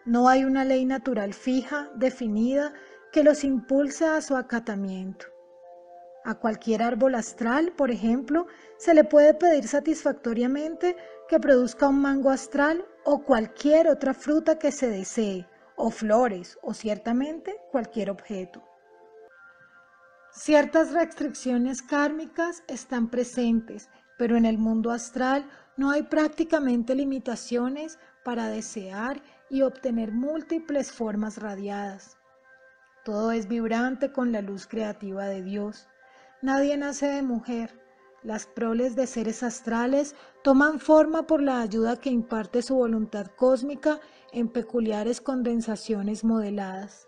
No 0.04 0.28
hay 0.28 0.44
una 0.44 0.64
ley 0.64 0.84
natural 0.84 1.34
fija, 1.34 1.90
definida, 1.94 2.72
que 3.12 3.22
los 3.22 3.44
impulse 3.44 4.06
a 4.06 4.20
su 4.20 4.36
acatamiento. 4.36 5.26
A 6.24 6.34
cualquier 6.34 6.82
árbol 6.82 7.14
astral, 7.14 7.72
por 7.72 7.90
ejemplo, 7.90 8.46
se 8.76 8.94
le 8.94 9.04
puede 9.04 9.34
pedir 9.34 9.66
satisfactoriamente 9.66 10.96
que 11.28 11.38
produzca 11.38 11.88
un 11.88 12.00
mango 12.00 12.30
astral 12.30 12.86
o 13.04 13.22
cualquier 13.24 13.88
otra 13.88 14.14
fruta 14.14 14.58
que 14.58 14.72
se 14.72 14.90
desee, 14.90 15.46
o 15.76 15.90
flores, 15.90 16.58
o 16.62 16.74
ciertamente 16.74 17.56
cualquier 17.70 18.10
objeto. 18.10 18.62
Ciertas 20.32 20.92
restricciones 20.92 21.82
kármicas 21.82 22.62
están 22.68 23.08
presentes, 23.10 23.88
pero 24.18 24.36
en 24.36 24.44
el 24.44 24.58
mundo 24.58 24.90
astral 24.90 25.48
no 25.78 25.90
hay 25.90 26.02
prácticamente 26.02 26.94
limitaciones 26.94 27.98
para 28.24 28.48
desear 28.48 29.22
y 29.48 29.62
obtener 29.62 30.12
múltiples 30.12 30.92
formas 30.92 31.38
radiadas. 31.38 32.18
Todo 33.04 33.32
es 33.32 33.48
vibrante 33.48 34.12
con 34.12 34.32
la 34.32 34.42
luz 34.42 34.66
creativa 34.66 35.24
de 35.24 35.42
Dios. 35.42 35.88
Nadie 36.42 36.76
nace 36.76 37.06
de 37.06 37.22
mujer, 37.22 37.80
las 38.22 38.46
proles 38.46 38.96
de 38.96 39.06
seres 39.06 39.42
astrales 39.42 40.14
toman 40.42 40.80
forma 40.80 41.26
por 41.26 41.40
la 41.40 41.60
ayuda 41.60 41.96
que 41.96 42.10
imparte 42.10 42.62
su 42.62 42.74
voluntad 42.74 43.28
cósmica 43.36 44.00
en 44.32 44.48
peculiares 44.48 45.20
condensaciones 45.20 46.24
modeladas. 46.24 47.06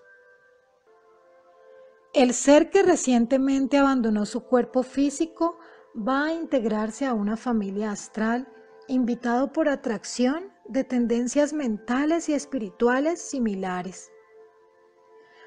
El 2.12 2.34
ser 2.34 2.70
que 2.70 2.82
recientemente 2.82 3.78
abandonó 3.78 4.26
su 4.26 4.42
cuerpo 4.42 4.82
físico 4.82 5.59
va 5.94 6.26
a 6.26 6.32
integrarse 6.32 7.06
a 7.06 7.14
una 7.14 7.36
familia 7.36 7.90
astral 7.90 8.46
invitado 8.88 9.52
por 9.52 9.68
atracción 9.68 10.52
de 10.66 10.84
tendencias 10.84 11.52
mentales 11.52 12.28
y 12.28 12.34
espirituales 12.34 13.20
similares. 13.20 14.10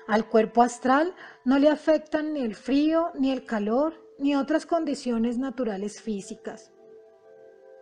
Al 0.07 0.27
cuerpo 0.27 0.61
astral 0.61 1.15
no 1.45 1.59
le 1.59 1.69
afectan 1.69 2.33
ni 2.33 2.41
el 2.41 2.55
frío 2.55 3.11
ni 3.17 3.31
el 3.31 3.45
calor 3.45 3.93
ni 4.19 4.35
otras 4.35 4.65
condiciones 4.65 5.37
naturales 5.37 6.01
físicas. 6.01 6.71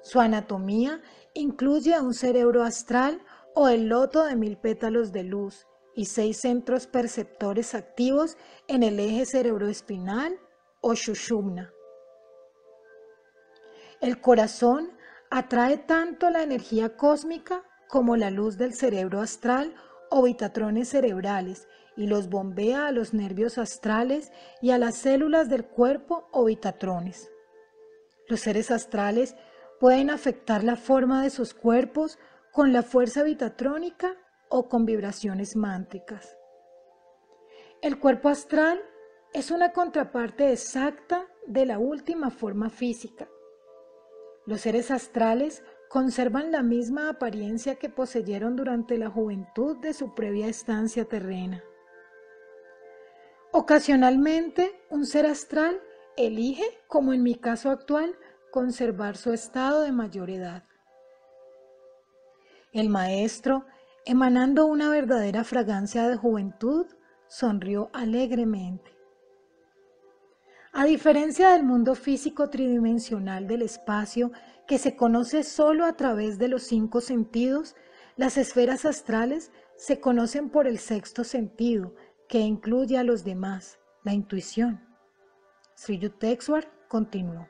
Su 0.03 0.20
anatomía 0.20 1.01
incluye 1.34 2.00
un 2.00 2.13
cerebro 2.13 2.63
astral 2.63 3.22
o 3.53 3.68
el 3.68 3.88
loto 3.88 4.24
de 4.24 4.36
mil 4.36 4.58
pétalos 4.58 5.12
de 5.12 5.24
luz 5.24 5.68
y 5.96 6.06
seis 6.06 6.39
centros 6.39 6.88
perceptores 6.88 7.75
activos 7.75 8.38
en 8.68 8.84
el 8.84 9.00
eje 9.00 9.25
cerebroespinal 9.25 10.39
o 10.80 10.94
shushumna. 10.94 11.72
El 14.01 14.20
corazón 14.20 14.91
atrae 15.29 15.77
tanto 15.77 16.31
la 16.31 16.41
energía 16.41 16.98
cósmica 16.98 17.63
como 17.88 18.17
la 18.17 18.31
luz 18.31 18.58
del 18.58 18.74
cerebro 18.74 19.22
astral 19.22 19.75
o 20.10 20.24
vitatrones 20.24 20.89
cerebrales 20.89 21.67
y 21.96 22.08
los 22.08 22.27
bombea 22.27 22.88
a 22.88 22.91
los 22.91 23.13
nervios 23.13 23.60
astrales 23.60 24.31
y 24.60 24.72
a 24.72 24.79
las 24.79 24.96
células 24.96 25.50
del 25.50 25.65
cuerpo 25.65 26.27
o 26.31 26.46
vitatrones. 26.46 27.31
Los 28.27 28.39
seres 28.39 28.72
astrales 28.72 29.36
pueden 29.79 30.10
afectar 30.10 30.63
la 30.63 30.77
forma 30.77 31.22
de 31.22 31.29
sus 31.29 31.53
cuerpos 31.53 32.17
con 32.51 32.74
la 32.74 32.81
fuerza 32.81 33.22
vitatrónica 33.22 34.15
o 34.50 34.67
con 34.67 34.84
vibraciones 34.84 35.55
mántricas. 35.55 36.36
El 37.84 38.00
cuerpo 38.00 38.29
astral 38.29 38.81
es 39.31 39.51
una 39.51 39.74
contraparte 39.74 40.51
exacta 40.51 41.27
de 41.46 41.67
la 41.67 41.77
última 41.77 42.31
forma 42.31 42.72
física. 42.72 43.27
Los 44.45 44.62
seres 44.62 44.91
astrales 44.91 45.63
conservan 45.88 46.51
la 46.51 46.63
misma 46.63 47.10
apariencia 47.10 47.75
que 47.75 47.89
poseyeron 47.89 48.55
durante 48.55 48.98
la 48.98 49.10
juventud 49.10 49.77
de 49.77 49.93
su 49.93 50.15
previa 50.15 50.48
estancia 50.48 51.05
terrena. 51.05 51.63
Ocasionalmente, 53.51 54.71
un 54.89 55.05
ser 55.05 55.25
astral 55.25 55.81
elige, 56.15 56.63
como 56.88 57.13
en 57.13 57.21
mi 57.21 57.36
caso 57.36 57.69
actual, 57.69 58.15
conservar 58.51 59.17
su 59.17 59.33
estado 59.33 59.81
de 59.81 59.91
mayor 59.91 60.29
edad. 60.29 60.63
El 62.71 62.89
maestro, 62.89 63.65
emanando 64.05 64.65
una 64.65 64.89
verdadera 64.89 65.43
fragancia 65.43 66.07
de 66.07 66.15
juventud, 66.15 66.88
sonrió 67.27 67.89
alegremente. 67.93 69.00
A 70.74 70.86
diferencia 70.86 71.50
del 71.50 71.63
mundo 71.63 71.96
físico 71.96 72.50
tridimensional 72.50 73.46
del 73.46 73.62
espacio, 73.62 74.32
que 74.68 74.78
se 74.78 74.96
conoce 74.96 75.44
solo 75.44 75.86
a 75.86 75.98
través 75.98 76.38
de 76.38 76.48
los 76.48 76.63
cinco 76.63 77.01
sentidos, 77.01 77.75
las 78.16 78.38
esferas 78.38 78.86
astrales 78.86 79.51
se 79.75 80.00
conocen 80.00 80.50
por 80.50 80.68
el 80.68 80.80
sexto 80.80 81.25
sentido, 81.25 81.94
que 82.30 82.40
incluye 82.40 82.98
a 82.98 83.04
los 83.04 83.25
demás, 83.25 83.80
la 84.06 84.13
intuición. 84.13 84.80
Sri 85.75 86.00
Yukteswar 86.00 86.72
continuó. 86.88 87.50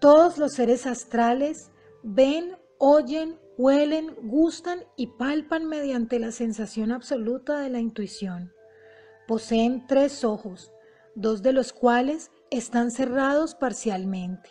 Todos 0.00 0.38
los 0.38 0.52
seres 0.52 0.86
astrales 0.86 1.72
ven, 2.04 2.56
oyen, 2.78 3.40
huelen, 3.58 4.14
gustan 4.22 4.84
y 4.96 5.08
palpan 5.08 5.66
mediante 5.66 6.20
la 6.20 6.30
sensación 6.30 6.92
absoluta 6.92 7.58
de 7.58 7.70
la 7.70 7.80
intuición. 7.80 8.52
Poseen 9.30 9.86
tres 9.86 10.24
ojos, 10.24 10.72
dos 11.14 11.40
de 11.40 11.52
los 11.52 11.72
cuales 11.72 12.32
están 12.50 12.90
cerrados 12.90 13.54
parcialmente. 13.54 14.50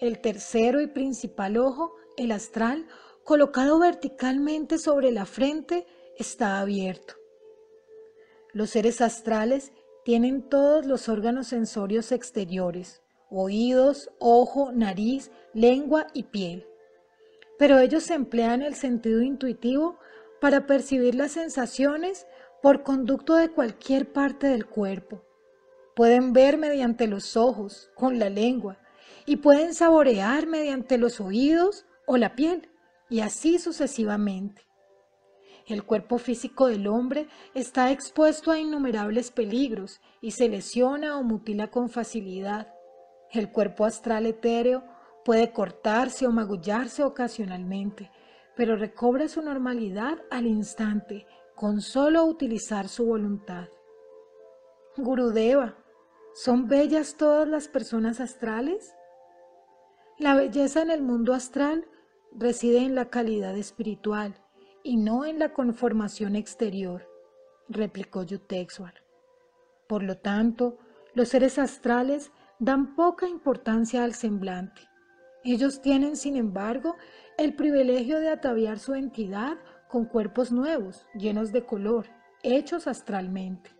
El 0.00 0.22
tercero 0.22 0.80
y 0.80 0.86
principal 0.86 1.58
ojo, 1.58 1.92
el 2.16 2.32
astral, 2.32 2.86
colocado 3.24 3.78
verticalmente 3.78 4.78
sobre 4.78 5.12
la 5.12 5.26
frente, 5.26 5.86
está 6.16 6.60
abierto. 6.60 7.12
Los 8.54 8.70
seres 8.70 9.02
astrales 9.02 9.74
tienen 10.02 10.48
todos 10.48 10.86
los 10.86 11.10
órganos 11.10 11.48
sensorios 11.48 12.10
exteriores, 12.10 13.02
oídos, 13.28 14.10
ojo, 14.18 14.72
nariz, 14.72 15.30
lengua 15.52 16.06
y 16.14 16.22
piel. 16.22 16.66
Pero 17.58 17.80
ellos 17.80 18.10
emplean 18.10 18.62
el 18.62 18.76
sentido 18.76 19.20
intuitivo 19.20 19.98
para 20.40 20.66
percibir 20.66 21.14
las 21.14 21.32
sensaciones 21.32 22.26
por 22.62 22.84
conducto 22.84 23.34
de 23.34 23.50
cualquier 23.50 24.12
parte 24.12 24.46
del 24.46 24.66
cuerpo. 24.66 25.24
Pueden 25.96 26.32
ver 26.32 26.56
mediante 26.56 27.08
los 27.08 27.36
ojos, 27.36 27.90
con 27.96 28.18
la 28.18 28.30
lengua, 28.30 28.78
y 29.26 29.36
pueden 29.36 29.74
saborear 29.74 30.46
mediante 30.46 30.96
los 30.96 31.20
oídos 31.20 31.84
o 32.06 32.16
la 32.16 32.34
piel, 32.36 32.70
y 33.10 33.20
así 33.20 33.58
sucesivamente. 33.58 34.62
El 35.66 35.84
cuerpo 35.84 36.18
físico 36.18 36.68
del 36.68 36.86
hombre 36.86 37.28
está 37.54 37.90
expuesto 37.90 38.50
a 38.50 38.58
innumerables 38.58 39.30
peligros 39.30 40.00
y 40.20 40.30
se 40.32 40.48
lesiona 40.48 41.18
o 41.18 41.22
mutila 41.22 41.68
con 41.68 41.88
facilidad. 41.88 42.72
El 43.30 43.50
cuerpo 43.50 43.84
astral 43.84 44.26
etéreo 44.26 44.84
puede 45.24 45.52
cortarse 45.52 46.26
o 46.26 46.32
magullarse 46.32 47.04
ocasionalmente, 47.04 48.10
pero 48.56 48.76
recobra 48.76 49.28
su 49.28 49.40
normalidad 49.42 50.18
al 50.30 50.46
instante 50.46 51.26
con 51.62 51.80
solo 51.80 52.24
utilizar 52.24 52.88
su 52.88 53.06
voluntad. 53.06 53.68
Gurudeva, 54.96 55.76
¿son 56.34 56.66
bellas 56.66 57.14
todas 57.16 57.46
las 57.46 57.68
personas 57.68 58.18
astrales? 58.18 58.96
La 60.18 60.34
belleza 60.34 60.82
en 60.82 60.90
el 60.90 61.02
mundo 61.02 61.32
astral 61.32 61.86
reside 62.32 62.78
en 62.78 62.96
la 62.96 63.10
calidad 63.10 63.56
espiritual 63.56 64.34
y 64.82 64.96
no 64.96 65.24
en 65.24 65.38
la 65.38 65.52
conformación 65.52 66.34
exterior, 66.34 67.08
replicó 67.68 68.24
Yukteswar. 68.24 68.94
Por 69.86 70.02
lo 70.02 70.18
tanto, 70.18 70.78
los 71.14 71.28
seres 71.28 71.60
astrales 71.60 72.32
dan 72.58 72.96
poca 72.96 73.28
importancia 73.28 74.02
al 74.02 74.14
semblante. 74.14 74.82
Ellos 75.44 75.80
tienen, 75.80 76.16
sin 76.16 76.34
embargo, 76.34 76.96
el 77.38 77.54
privilegio 77.54 78.18
de 78.18 78.30
ataviar 78.30 78.80
su 78.80 78.94
entidad 78.94 79.58
con 79.92 80.06
cuerpos 80.06 80.50
nuevos, 80.50 81.06
llenos 81.14 81.52
de 81.52 81.66
color, 81.66 82.06
hechos 82.42 82.86
astralmente. 82.86 83.70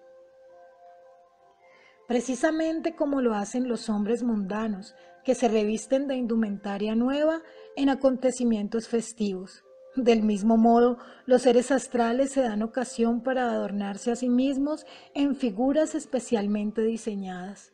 Precisamente 2.07 2.94
como 2.94 3.22
lo 3.22 3.35
hacen 3.35 3.66
los 3.66 3.88
hombres 3.88 4.22
mundanos, 4.22 4.94
que 5.25 5.35
se 5.35 5.48
revisten 5.48 6.09
de 6.09 6.16
indumentaria 6.16 6.94
nueva 6.94 7.40
en 7.77 7.88
acontecimientos 7.88 8.88
festivos. 8.88 9.64
Del 9.96 10.22
mismo 10.22 10.59
modo, 10.59 10.98
los 11.25 11.42
seres 11.42 11.70
astrales 11.70 12.33
se 12.33 12.42
dan 12.42 12.62
ocasión 12.62 13.22
para 13.22 13.51
adornarse 13.51 14.12
a 14.12 14.16
sí 14.16 14.29
mismos 14.29 14.85
en 15.14 15.35
figuras 15.35 15.94
especialmente 15.94 16.83
diseñadas. 16.83 17.72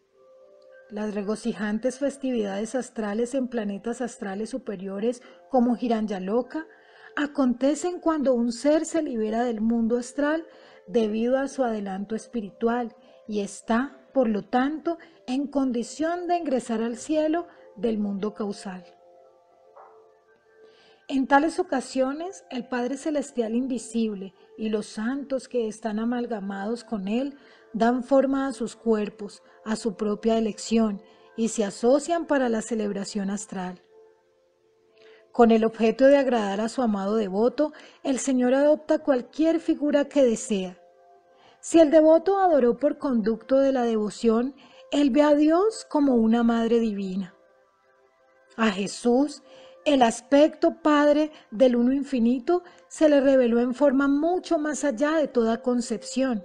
Las 0.90 1.12
regocijantes 1.12 1.98
festividades 1.98 2.76
astrales 2.76 3.34
en 3.34 3.48
planetas 3.48 4.00
astrales 4.00 4.50
superiores 4.50 5.22
como 5.50 5.74
Giranyaloka 5.74 6.66
acontecen 7.18 7.98
cuando 7.98 8.32
un 8.32 8.52
ser 8.52 8.86
se 8.86 9.02
libera 9.02 9.42
del 9.42 9.60
mundo 9.60 9.98
astral 9.98 10.46
debido 10.86 11.36
a 11.36 11.48
su 11.48 11.64
adelanto 11.64 12.14
espiritual 12.14 12.94
y 13.26 13.40
está, 13.40 14.08
por 14.14 14.28
lo 14.28 14.44
tanto, 14.44 14.98
en 15.26 15.48
condición 15.48 16.28
de 16.28 16.36
ingresar 16.36 16.80
al 16.80 16.96
cielo 16.96 17.48
del 17.74 17.98
mundo 17.98 18.34
causal. 18.34 18.84
En 21.08 21.26
tales 21.26 21.58
ocasiones, 21.58 22.44
el 22.50 22.68
Padre 22.68 22.96
Celestial 22.96 23.56
Invisible 23.56 24.32
y 24.56 24.68
los 24.68 24.86
santos 24.86 25.48
que 25.48 25.66
están 25.66 25.98
amalgamados 25.98 26.84
con 26.84 27.08
Él 27.08 27.34
dan 27.72 28.04
forma 28.04 28.46
a 28.46 28.52
sus 28.52 28.76
cuerpos, 28.76 29.42
a 29.64 29.74
su 29.74 29.96
propia 29.96 30.38
elección, 30.38 31.02
y 31.36 31.48
se 31.48 31.64
asocian 31.64 32.26
para 32.26 32.48
la 32.48 32.62
celebración 32.62 33.30
astral. 33.30 33.82
Con 35.38 35.52
el 35.52 35.64
objeto 35.64 36.06
de 36.06 36.16
agradar 36.16 36.60
a 36.60 36.68
su 36.68 36.82
amado 36.82 37.14
devoto, 37.14 37.72
el 38.02 38.18
Señor 38.18 38.54
adopta 38.54 38.98
cualquier 38.98 39.60
figura 39.60 40.06
que 40.06 40.24
desea. 40.24 40.76
Si 41.60 41.78
el 41.78 41.92
devoto 41.92 42.40
adoró 42.40 42.76
por 42.76 42.98
conducto 42.98 43.60
de 43.60 43.70
la 43.70 43.84
devoción, 43.84 44.56
él 44.90 45.10
ve 45.10 45.22
a 45.22 45.36
Dios 45.36 45.86
como 45.88 46.16
una 46.16 46.42
Madre 46.42 46.80
Divina. 46.80 47.36
A 48.56 48.72
Jesús, 48.72 49.44
el 49.84 50.02
aspecto 50.02 50.82
Padre 50.82 51.30
del 51.52 51.76
Uno 51.76 51.92
Infinito, 51.92 52.64
se 52.88 53.08
le 53.08 53.20
reveló 53.20 53.60
en 53.60 53.74
forma 53.74 54.08
mucho 54.08 54.58
más 54.58 54.82
allá 54.82 55.12
de 55.12 55.28
toda 55.28 55.62
concepción. 55.62 56.44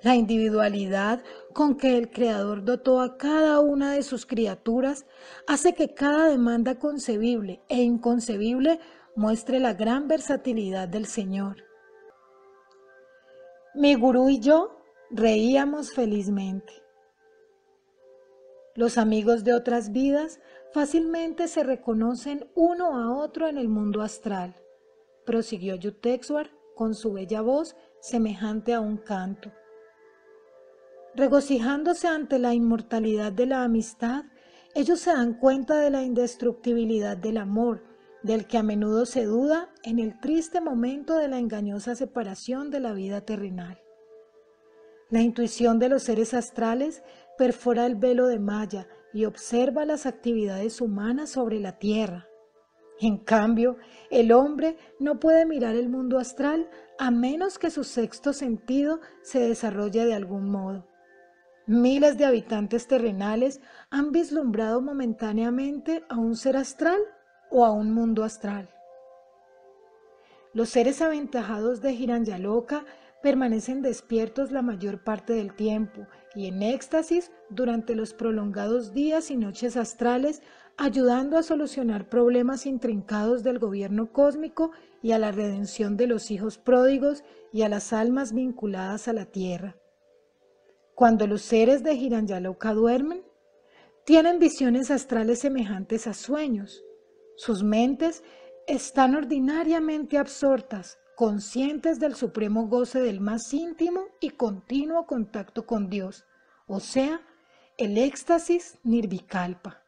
La 0.00 0.14
individualidad 0.14 1.22
con 1.56 1.78
que 1.78 1.96
el 1.96 2.10
Creador 2.10 2.64
dotó 2.64 3.00
a 3.00 3.16
cada 3.16 3.60
una 3.60 3.94
de 3.94 4.02
sus 4.02 4.26
criaturas 4.26 5.06
hace 5.46 5.72
que 5.72 5.94
cada 5.94 6.26
demanda 6.26 6.78
concebible 6.78 7.62
e 7.70 7.80
inconcebible 7.80 8.78
muestre 9.14 9.58
la 9.58 9.72
gran 9.72 10.06
versatilidad 10.06 10.86
del 10.86 11.06
Señor. 11.06 11.64
Mi 13.74 13.94
gurú 13.94 14.28
y 14.28 14.38
yo 14.38 14.76
reíamos 15.08 15.94
felizmente. 15.94 16.74
Los 18.74 18.98
amigos 18.98 19.42
de 19.42 19.54
otras 19.54 19.92
vidas 19.92 20.40
fácilmente 20.74 21.48
se 21.48 21.64
reconocen 21.64 22.50
uno 22.54 22.98
a 22.98 23.16
otro 23.16 23.48
en 23.48 23.56
el 23.56 23.70
mundo 23.70 24.02
astral, 24.02 24.54
prosiguió 25.24 25.76
Yukteswar 25.76 26.50
con 26.74 26.94
su 26.94 27.14
bella 27.14 27.40
voz 27.40 27.76
semejante 28.02 28.74
a 28.74 28.80
un 28.80 28.98
canto. 28.98 29.50
Regocijándose 31.16 32.08
ante 32.08 32.38
la 32.38 32.52
inmortalidad 32.52 33.32
de 33.32 33.46
la 33.46 33.64
amistad, 33.64 34.24
ellos 34.74 35.00
se 35.00 35.12
dan 35.12 35.32
cuenta 35.32 35.78
de 35.78 35.88
la 35.88 36.02
indestructibilidad 36.02 37.16
del 37.16 37.38
amor, 37.38 37.82
del 38.22 38.46
que 38.46 38.58
a 38.58 38.62
menudo 38.62 39.06
se 39.06 39.24
duda 39.24 39.70
en 39.82 39.98
el 39.98 40.20
triste 40.20 40.60
momento 40.60 41.16
de 41.16 41.28
la 41.28 41.38
engañosa 41.38 41.94
separación 41.94 42.70
de 42.70 42.80
la 42.80 42.92
vida 42.92 43.22
terrenal. 43.22 43.80
La 45.08 45.22
intuición 45.22 45.78
de 45.78 45.88
los 45.88 46.02
seres 46.02 46.34
astrales 46.34 47.02
perfora 47.38 47.86
el 47.86 47.96
velo 47.96 48.26
de 48.26 48.38
Maya 48.38 48.86
y 49.14 49.24
observa 49.24 49.86
las 49.86 50.04
actividades 50.04 50.82
humanas 50.82 51.30
sobre 51.30 51.60
la 51.60 51.78
tierra. 51.78 52.28
En 53.00 53.16
cambio, 53.16 53.78
el 54.10 54.32
hombre 54.32 54.76
no 54.98 55.18
puede 55.18 55.46
mirar 55.46 55.76
el 55.76 55.88
mundo 55.88 56.18
astral 56.18 56.68
a 56.98 57.10
menos 57.10 57.58
que 57.58 57.70
su 57.70 57.84
sexto 57.84 58.34
sentido 58.34 59.00
se 59.22 59.40
desarrolle 59.40 60.04
de 60.04 60.12
algún 60.12 60.50
modo. 60.50 60.86
Miles 61.68 62.16
de 62.16 62.24
habitantes 62.24 62.86
terrenales 62.86 63.60
han 63.90 64.12
vislumbrado 64.12 64.80
momentáneamente 64.80 66.04
a 66.08 66.14
un 66.14 66.36
ser 66.36 66.56
astral 66.56 67.00
o 67.50 67.64
a 67.64 67.72
un 67.72 67.92
mundo 67.92 68.22
astral. 68.22 68.70
Los 70.52 70.68
seres 70.68 71.02
aventajados 71.02 71.80
de 71.80 71.92
Giranyaloka 71.92 72.84
permanecen 73.20 73.82
despiertos 73.82 74.52
la 74.52 74.62
mayor 74.62 75.02
parte 75.02 75.32
del 75.32 75.56
tiempo 75.56 76.06
y 76.36 76.46
en 76.46 76.62
éxtasis 76.62 77.32
durante 77.50 77.96
los 77.96 78.14
prolongados 78.14 78.94
días 78.94 79.32
y 79.32 79.36
noches 79.36 79.76
astrales, 79.76 80.42
ayudando 80.76 81.36
a 81.36 81.42
solucionar 81.42 82.08
problemas 82.08 82.64
intrincados 82.66 83.42
del 83.42 83.58
gobierno 83.58 84.12
cósmico 84.12 84.70
y 85.02 85.10
a 85.10 85.18
la 85.18 85.32
redención 85.32 85.96
de 85.96 86.06
los 86.06 86.30
hijos 86.30 86.58
pródigos 86.58 87.24
y 87.52 87.62
a 87.62 87.68
las 87.68 87.92
almas 87.92 88.32
vinculadas 88.32 89.08
a 89.08 89.12
la 89.12 89.24
tierra. 89.24 89.74
Cuando 90.96 91.26
los 91.26 91.42
seres 91.42 91.82
de 91.84 91.94
Giranyaloka 91.94 92.72
duermen, 92.72 93.22
tienen 94.06 94.38
visiones 94.38 94.90
astrales 94.90 95.40
semejantes 95.40 96.06
a 96.06 96.14
sueños. 96.14 96.82
Sus 97.36 97.62
mentes 97.62 98.24
están 98.66 99.14
ordinariamente 99.14 100.16
absortas, 100.16 100.98
conscientes 101.14 102.00
del 102.00 102.14
supremo 102.14 102.66
goce 102.68 102.98
del 103.00 103.20
más 103.20 103.52
íntimo 103.52 104.06
y 104.20 104.30
continuo 104.30 105.06
contacto 105.06 105.66
con 105.66 105.90
Dios, 105.90 106.24
o 106.66 106.80
sea, 106.80 107.20
el 107.76 107.98
éxtasis 107.98 108.78
nirvikalpa. 108.82 109.82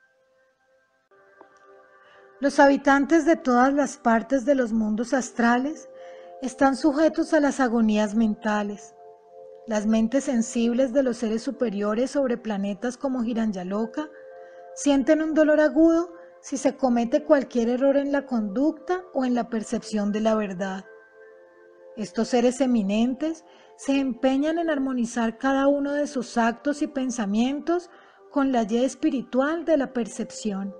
Los 2.38 2.61
habitantes 2.61 3.25
de 3.25 3.37
todas 3.37 3.73
las 3.73 3.97
partes 3.97 4.44
de 4.44 4.55
los 4.55 4.75
mundos 4.75 5.14
astrales 5.14 5.88
están 6.42 6.77
sujetos 6.77 7.33
a 7.33 7.40
las 7.40 7.61
agonías 7.61 8.14
mentales. 8.14 8.94
Las 9.68 9.87
mentes 9.87 10.24
sensibles 10.24 10.94
de 10.94 11.02
los 11.02 11.18
seres 11.18 11.42
superiores 11.42 12.12
sobre 12.12 12.38
planetas 12.38 12.96
como 12.96 13.22
Giranyaloka 13.22 14.09
sienten 14.74 15.20
un 15.20 15.35
dolor 15.35 15.61
agudo 15.61 16.14
si 16.40 16.57
se 16.57 16.74
comete 16.78 17.22
cualquier 17.22 17.68
error 17.68 17.98
en 17.98 18.11
la 18.11 18.24
conducta 18.24 19.04
o 19.12 19.26
en 19.26 19.35
la 19.35 19.50
percepción 19.50 20.11
de 20.11 20.22
la 20.22 20.35
verdad. 20.35 20.87
Estos 21.98 22.28
seres 22.28 22.62
eminentes 22.62 23.44
se 23.76 24.00
empeñan 24.00 24.59
en 24.59 24.70
armonizar 24.70 25.37
cada 25.37 25.66
uno 25.66 25.92
de 25.92 26.07
sus 26.07 26.38
actos 26.38 26.81
y 26.81 26.87
pensamientos 26.87 27.90
con 28.31 28.52
la 28.52 28.62
ley 28.62 28.85
espiritual 28.85 29.66
de 29.66 29.76
la 29.76 29.92
percepción. 29.92 30.74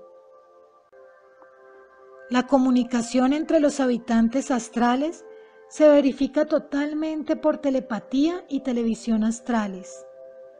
La 2.31 2.47
comunicación 2.47 3.33
entre 3.33 3.59
los 3.59 3.79
habitantes 3.81 4.49
astrales 4.49 5.25
se 5.69 5.87
verifica 5.87 6.45
totalmente 6.45 7.35
por 7.35 7.59
telepatía 7.59 8.43
y 8.49 8.61
televisión 8.61 9.23
astrales. 9.23 10.05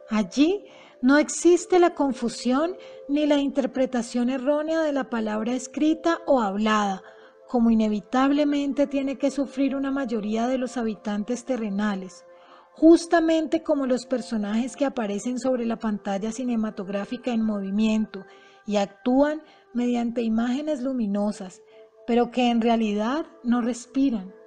Allí 0.08 0.64
no 1.02 1.18
existe 1.18 1.78
la 1.78 1.94
confusión 1.94 2.76
ni 3.08 3.26
la 3.26 3.38
interpretación 3.38 4.30
errónea 4.30 4.82
de 4.82 4.92
la 4.92 5.10
palabra 5.10 5.52
escrita 5.52 6.20
o 6.26 6.40
hablada, 6.40 7.02
como 7.48 7.70
inevitablemente 7.70 8.86
tiene 8.86 9.18
que 9.18 9.30
sufrir 9.30 9.74
una 9.74 9.90
mayoría 9.90 10.46
de 10.46 10.58
los 10.58 10.76
habitantes 10.76 11.44
terrenales, 11.44 12.24
justamente 12.72 13.62
como 13.62 13.86
los 13.86 14.06
personajes 14.06 14.76
que 14.76 14.84
aparecen 14.84 15.38
sobre 15.40 15.66
la 15.66 15.78
pantalla 15.78 16.30
cinematográfica 16.30 17.32
en 17.32 17.42
movimiento 17.42 18.24
y 18.66 18.76
actúan 18.76 19.42
mediante 19.74 20.22
imágenes 20.22 20.82
luminosas, 20.82 21.60
pero 22.06 22.30
que 22.30 22.50
en 22.50 22.60
realidad 22.60 23.26
no 23.42 23.60
respiran. 23.60 24.39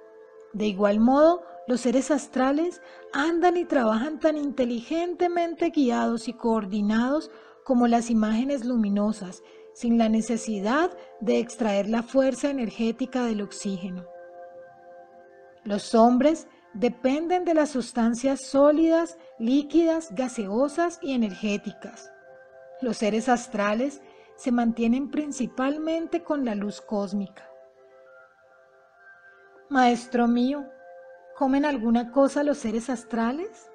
De 0.54 0.66
igual 0.66 1.00
modo, 1.00 1.42
los 1.66 1.80
seres 1.80 2.10
astrales 2.10 2.80
andan 3.12 3.56
y 3.56 3.64
trabajan 3.64 4.20
tan 4.20 4.36
inteligentemente 4.36 5.70
guiados 5.70 6.28
y 6.28 6.32
coordinados 6.32 7.30
como 7.64 7.88
las 7.88 8.08
imágenes 8.08 8.64
luminosas, 8.64 9.42
sin 9.72 9.98
la 9.98 10.08
necesidad 10.08 10.96
de 11.20 11.40
extraer 11.40 11.88
la 11.88 12.02
fuerza 12.02 12.50
energética 12.50 13.24
del 13.24 13.42
oxígeno. 13.42 14.04
Los 15.64 15.94
hombres 15.94 16.46
dependen 16.74 17.44
de 17.44 17.54
las 17.54 17.70
sustancias 17.70 18.46
sólidas, 18.46 19.18
líquidas, 19.38 20.14
gaseosas 20.14 21.00
y 21.02 21.14
energéticas. 21.14 22.12
Los 22.80 22.98
seres 22.98 23.28
astrales 23.28 24.02
se 24.36 24.52
mantienen 24.52 25.10
principalmente 25.10 26.22
con 26.22 26.44
la 26.44 26.54
luz 26.54 26.80
cósmica. 26.80 27.53
Maestro 29.70 30.28
mío, 30.28 30.64
¿Comen 31.34 31.64
alguna 31.64 32.12
cosa 32.12 32.44
los 32.44 32.58
seres 32.58 32.88
astrales? 32.88 33.72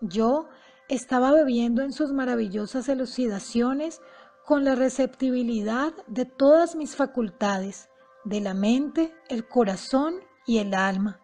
Yo 0.00 0.48
estaba 0.88 1.32
bebiendo 1.32 1.82
en 1.82 1.92
sus 1.92 2.12
maravillosas 2.12 2.88
elucidaciones 2.88 4.00
con 4.44 4.64
la 4.64 4.76
receptibilidad 4.76 5.92
de 6.06 6.24
todas 6.24 6.76
mis 6.76 6.94
facultades, 6.94 7.90
de 8.24 8.40
la 8.40 8.54
mente, 8.54 9.12
el 9.28 9.48
corazón 9.48 10.20
y 10.46 10.58
el 10.58 10.74
alma. 10.74 11.20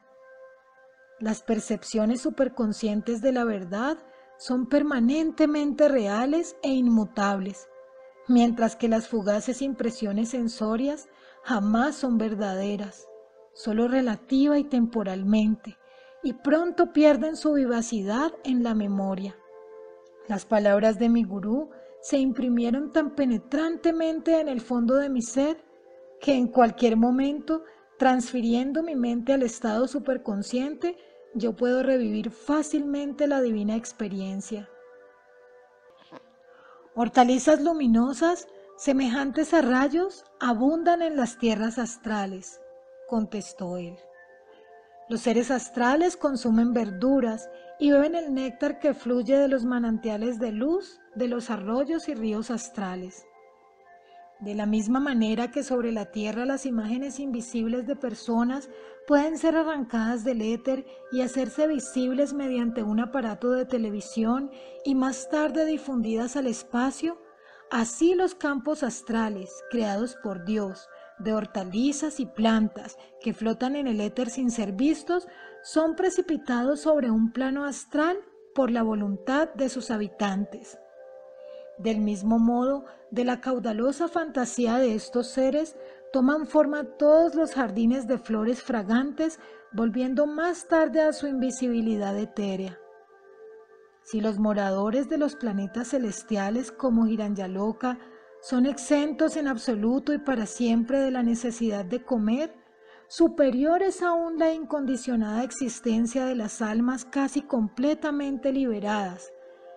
Las 1.21 1.43
percepciones 1.43 2.21
superconscientes 2.23 3.21
de 3.21 3.31
la 3.31 3.45
verdad 3.45 3.99
son 4.37 4.67
permanentemente 4.67 5.87
reales 5.87 6.57
e 6.65 6.71
inmutables, 6.71 7.69
mientras 8.27 8.75
que 8.75 8.89
las 8.89 9.07
fugaces 9.07 9.63
impresiones 9.63 10.31
sensorias 10.31 11.09
jamás 11.43 11.97
son 11.97 12.19
verdaderas 12.19 13.09
solo 13.55 13.89
relativa 13.89 14.59
y 14.59 14.65
temporalmente, 14.65 15.79
y 16.23 16.33
pronto 16.33 16.93
pierden 16.93 17.37
su 17.37 17.53
vivacidad 17.55 18.33
en 18.45 18.63
la 18.63 18.75
memoria. 18.75 19.37
Las 20.29 20.47
palabras 20.47 20.99
de 20.99 21.09
mi 21.09 21.25
gurú 21.25 21.71
se 22.01 22.19
imprimieron 22.19 22.93
tan 22.93 23.15
penetrantemente 23.15 24.41
en 24.41 24.49
el 24.49 24.61
fondo 24.61 24.97
de 24.97 25.09
mi 25.09 25.23
ser 25.23 25.63
que 26.21 26.35
en 26.35 26.49
cualquier 26.49 26.97
momento, 26.97 27.65
transfiriendo 27.99 28.83
mi 28.83 28.95
mente 28.95 29.33
al 29.33 29.43
estado 29.43 29.89
superconsciente, 29.89 30.97
yo 31.35 31.55
puedo 31.57 31.83
revivir 31.83 32.31
fácilmente 32.31 33.27
la 33.27 33.41
divina 33.41 33.77
experiencia. 33.77 34.69
Hortalizas 36.95 37.63
luminosas, 37.63 38.47
semejantes 38.83 39.55
a 39.55 39.63
rayos, 39.63 40.25
abundan 40.41 41.03
en 41.03 41.17
las 41.17 41.39
tierras 41.39 41.79
astrales 41.79 42.61
contestó 43.09 43.77
él. 43.77 43.97
Los 45.09 45.21
seres 45.21 45.53
astrales 45.53 46.17
consumen 46.17 46.73
verduras 46.73 47.49
y 47.79 47.93
beben 47.93 48.17
el 48.17 48.35
néctar 48.35 48.81
que 48.81 48.93
fluye 48.93 49.37
de 49.37 49.47
los 49.47 49.65
manantiales 49.65 50.41
de 50.41 50.51
luz 50.51 50.99
de 51.15 51.29
los 51.29 51.49
arroyos 51.49 52.09
y 52.09 52.15
ríos 52.15 52.51
astrales. 52.51 53.25
De 54.41 54.57
la 54.57 54.67
misma 54.67 54.99
manera 54.99 55.53
que 55.53 55.63
sobre 55.63 55.93
la 55.93 56.07
tierra 56.07 56.45
las 56.45 56.67
imágenes 56.67 57.21
invisibles 57.21 57.87
de 57.87 57.95
personas 57.95 58.69
pueden 59.07 59.39
ser 59.39 59.55
arrancadas 59.55 60.25
del 60.25 60.43
éter 60.43 60.85
y 61.13 61.21
hacerse 61.21 61.69
visibles 61.69 62.33
mediante 62.33 62.83
un 62.83 62.99
aparato 62.99 63.53
de 63.53 63.65
televisión 63.65 64.51
y 64.85 64.97
más 64.97 65.31
tarde 65.31 65.67
difundidas 65.67 66.35
al 66.35 66.49
espacio, 66.49 67.22
así 67.73 68.15
los 68.15 68.35
campos 68.35 68.83
astrales, 68.83 69.65
creados 69.71 70.17
por 70.23 70.45
Dios, 70.45 70.89
de 71.19 71.33
hortalizas 71.33 72.21
y 72.21 72.27
plantas 72.27 72.99
que 73.23 73.33
flotan 73.33 73.77
en 73.77 73.87
el 73.87 74.01
éter 74.03 74.29
sin 74.29 74.51
ser 74.51 74.73
vistos 74.73 75.27
son 75.63 75.97
precipitados 75.97 76.81
sobre 76.81 77.11
un 77.11 77.33
plano 77.33 77.65
astral 77.65 78.19
por 78.55 78.71
la 78.71 78.83
voluntad 78.83 79.49
de 79.55 79.71
sus 79.71 79.91
habitantes. 79.91 80.79
Del 81.79 82.01
mismo 82.01 82.39
modo, 82.39 82.85
de 83.11 83.25
la 83.25 83.41
caudalosa 83.41 84.07
fantasía 84.07 84.77
de 84.77 84.95
estos 84.95 85.29
seres 85.29 85.75
toman 86.13 86.47
forma 86.47 86.85
todos 86.99 87.35
los 87.35 87.55
jardines 87.55 88.07
de 88.07 88.19
flores 88.19 88.63
fragantes, 88.63 89.41
volviendo 89.73 90.27
más 90.27 90.69
tarde 90.69 91.01
a 91.01 91.15
su 91.15 91.27
invisibilidad 91.27 92.19
etérea. 92.19 92.82
Si 94.05 94.21
los 94.21 94.39
moradores 94.39 95.09
de 95.09 95.19
los 95.19 95.37
planetas 95.37 95.89
celestiales 95.89 96.73
como 96.73 97.07
Giranyaloka 97.07 97.99
son 98.41 98.67
exentos 98.67 99.37
en 99.37 99.47
absoluto 99.47 100.13
y 100.13 100.19
para 100.19 100.47
siempre 100.47 100.99
de 100.99 101.13
la 101.13 101.23
necesidad 101.23 101.85
de 101.85 102.05
comer, 102.05 102.55
superiores 103.07 104.03
aún 104.03 104.39
la 104.39 104.53
incondicionada 104.53 105.45
existencia 105.45 106.25
de 106.25 106.35
las 106.35 106.63
almas 106.63 107.05
casi 107.05 107.43
completamente 107.43 108.53
liberadas, 108.53 109.33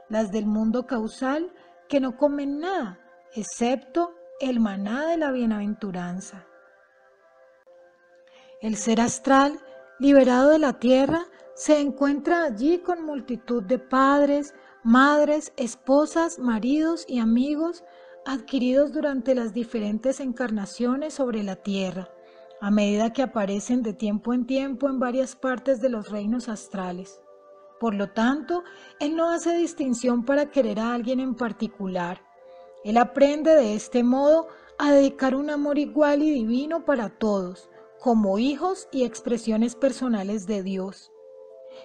las 0.10 0.32
del 0.32 0.48
mundo 0.48 0.88
causal 0.88 1.54
que 1.88 2.00
no 2.00 2.18
comen 2.18 2.60
nada, 2.60 3.00
excepto 3.36 4.16
el 4.40 4.60
maná 4.60 5.06
de 5.06 5.18
la 5.18 5.32
bienaventuranza. 5.32 6.48
El 8.62 8.78
ser 8.78 9.02
astral, 9.02 9.60
liberado 10.00 10.50
de 10.50 10.60
la 10.60 10.80
tierra, 10.80 11.26
se 11.56 11.80
encuentra 11.80 12.44
allí 12.44 12.80
con 12.80 13.06
multitud 13.06 13.64
de 13.64 13.80
padres, 13.80 14.54
madres, 14.84 15.54
esposas, 15.56 16.38
maridos 16.38 17.06
y 17.08 17.20
amigos 17.20 17.86
adquiridos 18.26 18.92
durante 18.92 19.34
las 19.34 19.54
diferentes 19.54 20.20
encarnaciones 20.20 21.14
sobre 21.14 21.44
la 21.44 21.56
tierra, 21.56 22.10
a 22.60 22.72
medida 22.72 23.14
que 23.14 23.22
aparecen 23.22 23.84
de 23.84 23.94
tiempo 23.94 24.34
en 24.34 24.46
tiempo 24.46 24.90
en 24.90 25.00
varias 25.00 25.38
partes 25.38 25.80
de 25.80 25.90
los 25.90 26.10
reinos 26.10 26.50
astrales. 26.50 27.22
Por 27.80 27.94
lo 27.94 28.10
tanto, 28.10 28.64
Él 29.00 29.16
no 29.16 29.30
hace 29.30 29.56
distinción 29.56 30.26
para 30.26 30.52
querer 30.52 30.80
a 30.80 30.94
alguien 30.94 31.22
en 31.22 31.36
particular. 31.36 32.22
Él 32.84 32.98
aprende 32.98 33.56
de 33.56 33.76
este 33.76 34.04
modo 34.04 34.48
a 34.78 34.92
dedicar 34.92 35.36
un 35.36 35.50
amor 35.50 35.78
igual 35.78 36.22
y 36.22 36.32
divino 36.32 36.84
para 36.84 37.10
todos, 37.10 37.70
como 38.02 38.40
hijos 38.40 38.90
y 38.92 39.06
expresiones 39.06 39.76
personales 39.76 40.48
de 40.48 40.62
Dios. 40.62 41.12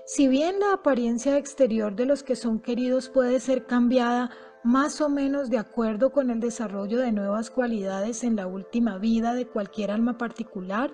Si 0.05 0.29
bien 0.29 0.61
la 0.61 0.72
apariencia 0.74 1.37
exterior 1.37 1.94
de 1.94 2.07
los 2.07 2.22
que 2.22 2.37
son 2.37 2.61
queridos 2.61 3.09
puede 3.09 3.40
ser 3.40 3.66
cambiada 3.66 4.31
más 4.62 5.00
o 5.00 5.09
menos 5.09 5.48
de 5.50 5.59
acuerdo 5.59 6.12
con 6.12 6.31
el 6.31 6.40
desarrollo 6.40 6.98
de 6.98 7.12
nuevas 7.12 7.50
cualidades 7.50 8.24
en 8.24 8.37
la 8.37 8.46
última 8.46 8.98
vida 8.98 9.35
de 9.35 9.46
cualquier 9.46 9.90
alma 9.90 10.18
particular, 10.18 10.92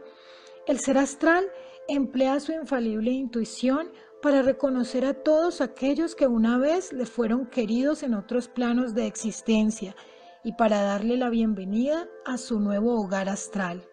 el 0.66 0.78
ser 0.78 0.98
astral 0.98 1.44
emplea 1.88 2.40
su 2.40 2.52
infalible 2.52 3.10
intuición 3.10 3.90
para 4.22 4.42
reconocer 4.42 5.04
a 5.04 5.14
todos 5.14 5.60
aquellos 5.60 6.14
que 6.14 6.26
una 6.26 6.58
vez 6.58 6.92
le 6.92 7.06
fueron 7.06 7.46
queridos 7.46 8.02
en 8.02 8.14
otros 8.14 8.48
planos 8.48 8.94
de 8.94 9.06
existencia 9.06 9.94
y 10.42 10.52
para 10.52 10.82
darle 10.82 11.16
la 11.16 11.28
bienvenida 11.28 12.08
a 12.24 12.38
su 12.38 12.60
nuevo 12.60 13.00
hogar 13.00 13.28
astral. 13.28 13.88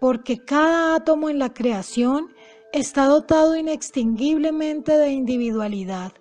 Porque 0.00 0.44
cada 0.44 0.94
átomo 0.94 1.30
en 1.30 1.38
la 1.38 1.54
creación 1.54 2.34
está 2.72 3.06
dotado 3.06 3.56
inextinguiblemente 3.56 4.96
de 4.98 5.10
individualidad 5.10 6.12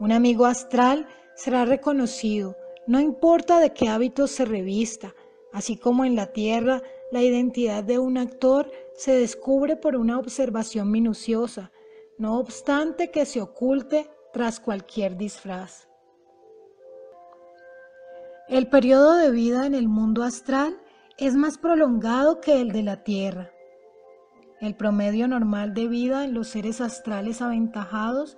un 0.00 0.12
amigo 0.12 0.46
astral 0.46 1.06
será 1.34 1.66
reconocido, 1.66 2.56
no 2.86 3.00
importa 3.00 3.60
de 3.60 3.74
qué 3.74 3.90
hábitos 3.90 4.30
se 4.30 4.46
revista, 4.46 5.14
así 5.52 5.76
como 5.76 6.06
en 6.06 6.16
la 6.16 6.32
Tierra 6.32 6.82
la 7.12 7.22
identidad 7.22 7.84
de 7.84 7.98
un 7.98 8.16
actor 8.16 8.70
se 8.94 9.12
descubre 9.12 9.76
por 9.76 9.96
una 9.96 10.18
observación 10.18 10.90
minuciosa, 10.90 11.70
no 12.16 12.38
obstante 12.38 13.10
que 13.10 13.26
se 13.26 13.42
oculte 13.42 14.08
tras 14.32 14.58
cualquier 14.58 15.18
disfraz. 15.18 15.86
El 18.48 18.68
periodo 18.68 19.16
de 19.16 19.30
vida 19.30 19.66
en 19.66 19.74
el 19.74 19.86
mundo 19.86 20.22
astral 20.22 20.80
es 21.18 21.34
más 21.34 21.58
prolongado 21.58 22.40
que 22.40 22.58
el 22.58 22.72
de 22.72 22.82
la 22.82 23.04
Tierra. 23.04 23.52
El 24.60 24.74
promedio 24.74 25.26
normal 25.26 25.72
de 25.72 25.88
vida 25.88 26.22
en 26.24 26.34
los 26.34 26.48
seres 26.48 26.82
astrales 26.82 27.40
aventajados 27.40 28.36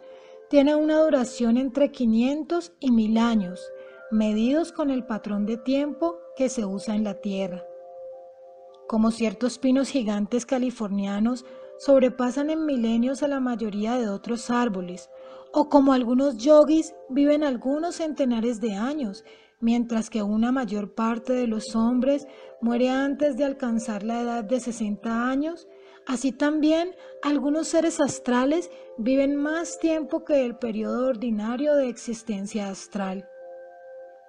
tiene 0.48 0.76
una 0.76 1.00
duración 1.00 1.56
entre 1.56 1.90
500 1.90 2.72
y 2.78 2.92
1000 2.92 3.18
años, 3.18 3.72
medidos 4.12 4.70
con 4.70 4.90
el 4.90 5.04
patrón 5.04 5.46
de 5.46 5.56
tiempo 5.56 6.18
que 6.36 6.48
se 6.48 6.64
usa 6.64 6.94
en 6.94 7.02
la 7.02 7.14
Tierra. 7.14 7.64
Como 8.86 9.10
ciertos 9.10 9.58
pinos 9.58 9.88
gigantes 9.88 10.46
californianos 10.46 11.44
sobrepasan 11.78 12.50
en 12.50 12.66
milenios 12.66 13.24
a 13.24 13.28
la 13.28 13.40
mayoría 13.40 13.94
de 13.94 14.08
otros 14.08 14.48
árboles, 14.48 15.10
o 15.52 15.68
como 15.68 15.92
algunos 15.92 16.36
yogis 16.36 16.94
viven 17.08 17.42
algunos 17.42 17.96
centenares 17.96 18.60
de 18.60 18.74
años, 18.74 19.24
mientras 19.58 20.08
que 20.08 20.22
una 20.22 20.52
mayor 20.52 20.94
parte 20.94 21.32
de 21.32 21.48
los 21.48 21.74
hombres 21.74 22.28
muere 22.60 22.90
antes 22.90 23.36
de 23.36 23.44
alcanzar 23.44 24.04
la 24.04 24.20
edad 24.20 24.44
de 24.44 24.60
60 24.60 25.28
años, 25.28 25.66
Así 26.06 26.32
también 26.32 26.94
algunos 27.22 27.68
seres 27.68 28.00
astrales 28.00 28.70
viven 28.98 29.36
más 29.36 29.78
tiempo 29.78 30.24
que 30.24 30.44
el 30.44 30.56
periodo 30.56 31.08
ordinario 31.08 31.76
de 31.76 31.88
existencia 31.88 32.68
astral. 32.68 33.28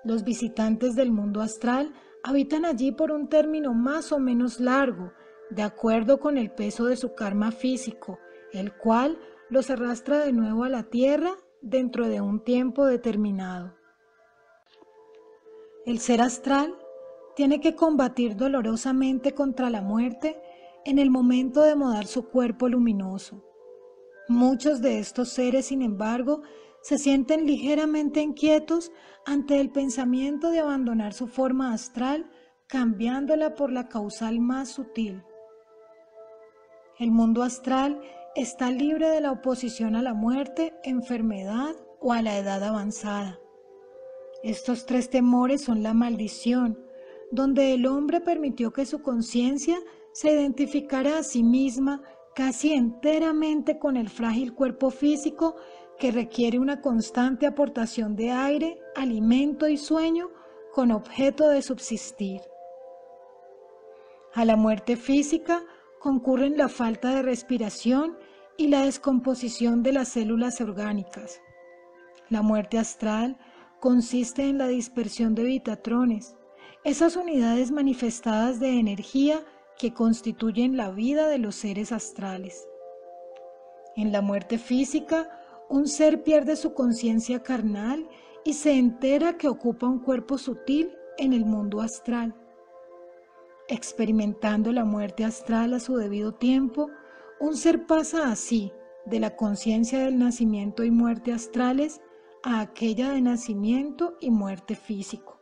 Los 0.04 0.24
visitantes 0.24 0.96
del 0.96 1.12
mundo 1.12 1.42
astral 1.42 1.94
habitan 2.24 2.66
allí 2.66 2.92
por 2.92 3.12
un 3.12 3.28
término 3.28 3.74
más 3.74 4.12
o 4.12 4.20
menos 4.20 4.60
largo, 4.60 5.14
de 5.50 5.64
acuerdo 5.64 6.20
con 6.20 6.38
el 6.38 6.52
peso 6.52 6.86
de 6.86 6.96
su 6.96 7.16
karma 7.16 7.52
físico, 7.52 8.20
el 8.52 8.76
cual 8.78 9.18
los 9.50 9.70
arrastra 9.70 10.20
de 10.20 10.32
nuevo 10.32 10.64
a 10.64 10.70
la 10.70 10.84
Tierra 10.84 11.36
dentro 11.62 12.08
de 12.08 12.22
un 12.22 12.44
tiempo 12.44 12.86
determinado. 12.86 13.76
El 15.86 16.00
ser 16.00 16.22
astral 16.22 16.76
tiene 17.36 17.60
que 17.60 17.76
combatir 17.76 18.36
dolorosamente 18.36 19.34
contra 19.34 19.70
la 19.70 19.82
muerte 19.82 20.40
en 20.86 21.00
el 21.00 21.10
momento 21.10 21.62
de 21.62 21.76
modar 21.76 22.08
su 22.08 22.30
cuerpo 22.30 22.70
luminoso. 22.70 23.44
Muchos 24.28 24.82
de 24.82 25.00
estos 25.00 25.30
seres, 25.30 25.68
sin 25.68 25.82
embargo, 25.82 26.42
se 26.82 26.98
sienten 26.98 27.46
ligeramente 27.46 28.22
inquietos 28.22 28.92
ante 29.26 29.60
el 29.60 29.70
pensamiento 29.70 30.50
de 30.50 30.60
abandonar 30.60 31.14
su 31.14 31.28
forma 31.28 31.74
astral, 31.74 32.30
cambiándola 32.68 33.56
por 33.56 33.72
la 33.72 33.88
causal 33.88 34.40
más 34.40 34.70
sutil. 34.70 35.24
El 37.00 37.12
mundo 37.12 37.44
astral 37.44 38.02
está 38.36 38.70
libre 38.72 39.10
de 39.10 39.22
la 39.22 39.32
oposición 39.32 39.96
a 39.96 40.02
la 40.02 40.14
muerte, 40.14 40.74
enfermedad 40.84 41.76
o 42.00 42.14
a 42.14 42.22
la 42.22 42.38
edad 42.38 42.64
avanzada. 42.64 43.40
Estos 44.44 44.86
tres 44.86 45.10
temores 45.10 45.62
son 45.62 45.84
la 45.84 45.94
maldición, 45.94 46.78
donde 47.32 47.74
el 47.74 47.86
hombre 47.86 48.20
permitió 48.20 48.74
que 48.74 48.86
su 48.86 49.02
conciencia 49.02 49.78
se 50.14 50.32
identificará 50.32 51.18
a 51.18 51.24
sí 51.24 51.44
misma 51.44 52.02
casi 52.36 52.74
enteramente 52.74 53.78
con 53.78 53.98
el 53.98 54.10
frágil 54.10 54.54
cuerpo 54.54 54.90
físico 54.90 55.56
que 56.00 56.12
requiere 56.12 56.60
una 56.60 56.82
constante 56.82 57.46
aportación 57.46 58.16
de 58.16 58.32
aire, 58.32 58.80
alimento 58.96 59.68
y 59.68 59.78
sueño 59.78 60.30
con 60.72 60.92
objeto 60.92 61.50
de 61.50 61.62
subsistir. 61.62 62.42
A 64.34 64.46
la 64.46 64.56
muerte 64.56 64.96
física 64.96 65.64
concurren 66.00 66.58
la 66.58 66.70
falta 66.70 67.14
de 67.14 67.22
respiración 67.22 68.18
y 68.58 68.68
la 68.68 68.82
descomposición 68.82 69.84
de 69.84 69.94
las 69.94 70.10
células 70.10 70.60
orgánicas. 70.62 71.40
La 72.30 72.42
muerte 72.42 72.80
astral 72.80 73.38
consiste 73.80 74.44
en 74.44 74.58
la 74.58 74.68
dispersión 74.68 75.36
de 75.36 75.44
vitatrones, 75.44 76.36
esas 76.84 77.16
unidades 77.16 77.72
manifestadas 77.72 78.60
de 78.60 78.80
energía 78.80 79.44
que 79.78 79.94
constituyen 79.94 80.78
la 80.78 80.92
vida 80.92 81.28
de 81.28 81.38
los 81.38 81.56
seres 81.56 81.92
astrales. 81.92 82.68
En 83.96 84.12
la 84.12 84.22
muerte 84.22 84.58
física, 84.58 85.30
un 85.70 85.88
ser 85.88 86.24
pierde 86.24 86.56
su 86.56 86.74
conciencia 86.74 87.44
carnal 87.44 88.08
y 88.44 88.54
se 88.54 88.74
entera 88.74 89.38
que 89.38 89.48
ocupa 89.48 89.88
un 89.88 90.00
cuerpo 90.00 90.38
sutil 90.38 90.96
en 91.18 91.34
el 91.34 91.46
mundo 91.46 91.82
astral. 91.82 92.36
Experimentando 93.68 94.72
la 94.72 94.84
muerte 94.84 95.24
astral 95.24 95.74
a 95.74 95.80
su 95.80 95.96
debido 95.96 96.34
tiempo, 96.34 96.90
un 97.40 97.56
ser 97.56 97.86
pasa 97.86 98.32
así 98.32 98.72
de 99.06 99.20
la 99.20 99.36
conciencia 99.36 100.00
del 100.00 100.18
nacimiento 100.18 100.84
y 100.84 100.92
muerte 100.92 101.32
astrales 101.32 102.02
a 102.44 102.60
aquella 102.62 103.12
de 103.12 103.22
nacimiento 103.22 104.18
y 104.20 104.32
muerte 104.32 104.76
físico. 104.76 105.40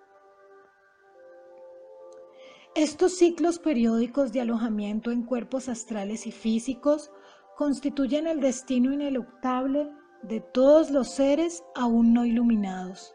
Estos 2.76 3.18
ciclos 3.18 3.60
periódicos 3.60 4.32
de 4.32 4.40
alojamiento 4.40 5.12
en 5.12 5.24
cuerpos 5.24 5.68
astrales 5.68 6.26
y 6.26 6.32
físicos 6.32 7.12
constituyen 7.58 8.28
el 8.28 8.40
destino 8.40 8.94
ineluctable 8.94 9.90
de 10.24 10.40
todos 10.40 10.90
los 10.90 11.10
seres 11.10 11.66
aún 11.76 12.14
no 12.14 12.26
iluminados. 12.26 13.14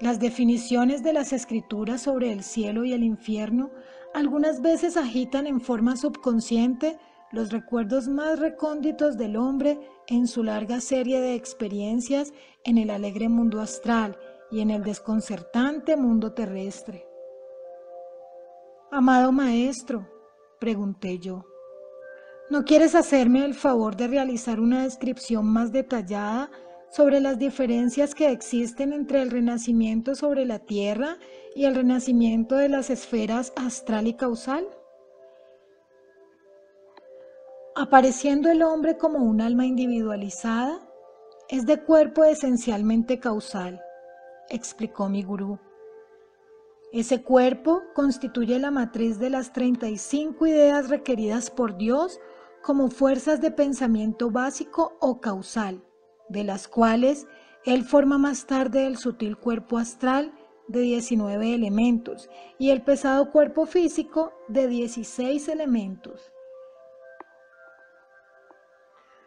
Las 0.00 0.20
definiciones 0.20 1.02
de 1.02 1.12
las 1.12 1.34
escrituras 1.34 2.00
sobre 2.00 2.32
el 2.32 2.42
cielo 2.42 2.86
y 2.86 2.94
el 2.94 3.04
infierno 3.04 3.70
algunas 4.14 4.62
veces 4.62 4.96
agitan 4.96 5.46
en 5.46 5.60
forma 5.60 5.96
subconsciente 5.96 6.98
los 7.30 7.52
recuerdos 7.52 8.08
más 8.08 8.38
recónditos 8.38 9.18
del 9.18 9.36
hombre 9.36 9.78
en 10.06 10.28
su 10.28 10.44
larga 10.44 10.80
serie 10.80 11.20
de 11.20 11.34
experiencias 11.34 12.32
en 12.64 12.78
el 12.78 12.88
alegre 12.88 13.28
mundo 13.28 13.60
astral 13.60 14.16
y 14.50 14.60
en 14.60 14.70
el 14.70 14.82
desconcertante 14.82 15.96
mundo 15.96 16.32
terrestre. 16.32 17.03
Amado 18.96 19.32
maestro, 19.32 20.06
pregunté 20.60 21.18
yo, 21.18 21.44
¿no 22.48 22.62
quieres 22.62 22.94
hacerme 22.94 23.44
el 23.44 23.54
favor 23.54 23.96
de 23.96 24.06
realizar 24.06 24.60
una 24.60 24.84
descripción 24.84 25.46
más 25.46 25.72
detallada 25.72 26.48
sobre 26.90 27.18
las 27.18 27.36
diferencias 27.36 28.14
que 28.14 28.30
existen 28.30 28.92
entre 28.92 29.20
el 29.20 29.32
renacimiento 29.32 30.14
sobre 30.14 30.46
la 30.46 30.60
Tierra 30.60 31.16
y 31.56 31.64
el 31.64 31.74
renacimiento 31.74 32.54
de 32.54 32.68
las 32.68 32.88
esferas 32.88 33.52
astral 33.56 34.06
y 34.06 34.14
causal? 34.14 34.64
Apareciendo 37.74 38.48
el 38.48 38.62
hombre 38.62 38.96
como 38.96 39.24
un 39.24 39.40
alma 39.40 39.66
individualizada, 39.66 40.78
es 41.48 41.66
de 41.66 41.82
cuerpo 41.82 42.22
esencialmente 42.22 43.18
causal, 43.18 43.82
explicó 44.50 45.08
mi 45.08 45.24
gurú. 45.24 45.58
Ese 46.94 47.24
cuerpo 47.24 47.82
constituye 47.92 48.56
la 48.60 48.70
matriz 48.70 49.18
de 49.18 49.28
las 49.28 49.52
35 49.52 50.46
ideas 50.46 50.88
requeridas 50.88 51.50
por 51.50 51.76
Dios 51.76 52.20
como 52.62 52.88
fuerzas 52.88 53.40
de 53.40 53.50
pensamiento 53.50 54.30
básico 54.30 54.96
o 55.00 55.20
causal, 55.20 55.82
de 56.28 56.44
las 56.44 56.68
cuales 56.68 57.26
Él 57.64 57.82
forma 57.82 58.16
más 58.16 58.46
tarde 58.46 58.86
el 58.86 58.96
sutil 58.96 59.36
cuerpo 59.36 59.78
astral 59.78 60.32
de 60.68 60.82
19 60.82 61.52
elementos 61.52 62.30
y 62.60 62.70
el 62.70 62.82
pesado 62.82 63.32
cuerpo 63.32 63.66
físico 63.66 64.32
de 64.46 64.68
16 64.68 65.48
elementos. 65.48 66.30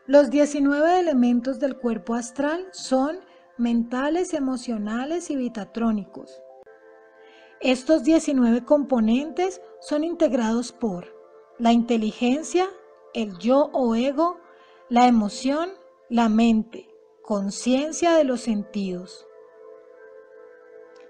Los 0.05 0.29
19 0.29 1.01
elementos 1.01 1.59
del 1.59 1.75
cuerpo 1.75 2.13
astral 2.13 2.65
son 2.71 3.17
mentales, 3.57 4.33
emocionales 4.33 5.29
y 5.29 5.35
vitatrónicos. 5.35 6.41
Estos 7.59 8.03
19 8.03 8.65
componentes 8.65 9.61
son 9.79 10.03
integrados 10.03 10.71
por 10.71 11.15
la 11.57 11.71
inteligencia, 11.71 12.69
el 13.15 13.35
yo 13.39 13.71
o 13.73 13.95
ego, 13.95 14.37
la 14.89 15.07
emoción, 15.07 15.71
la 16.07 16.29
mente, 16.29 16.87
conciencia 17.23 18.13
de 18.13 18.25
los 18.25 18.41
sentidos. 18.41 19.27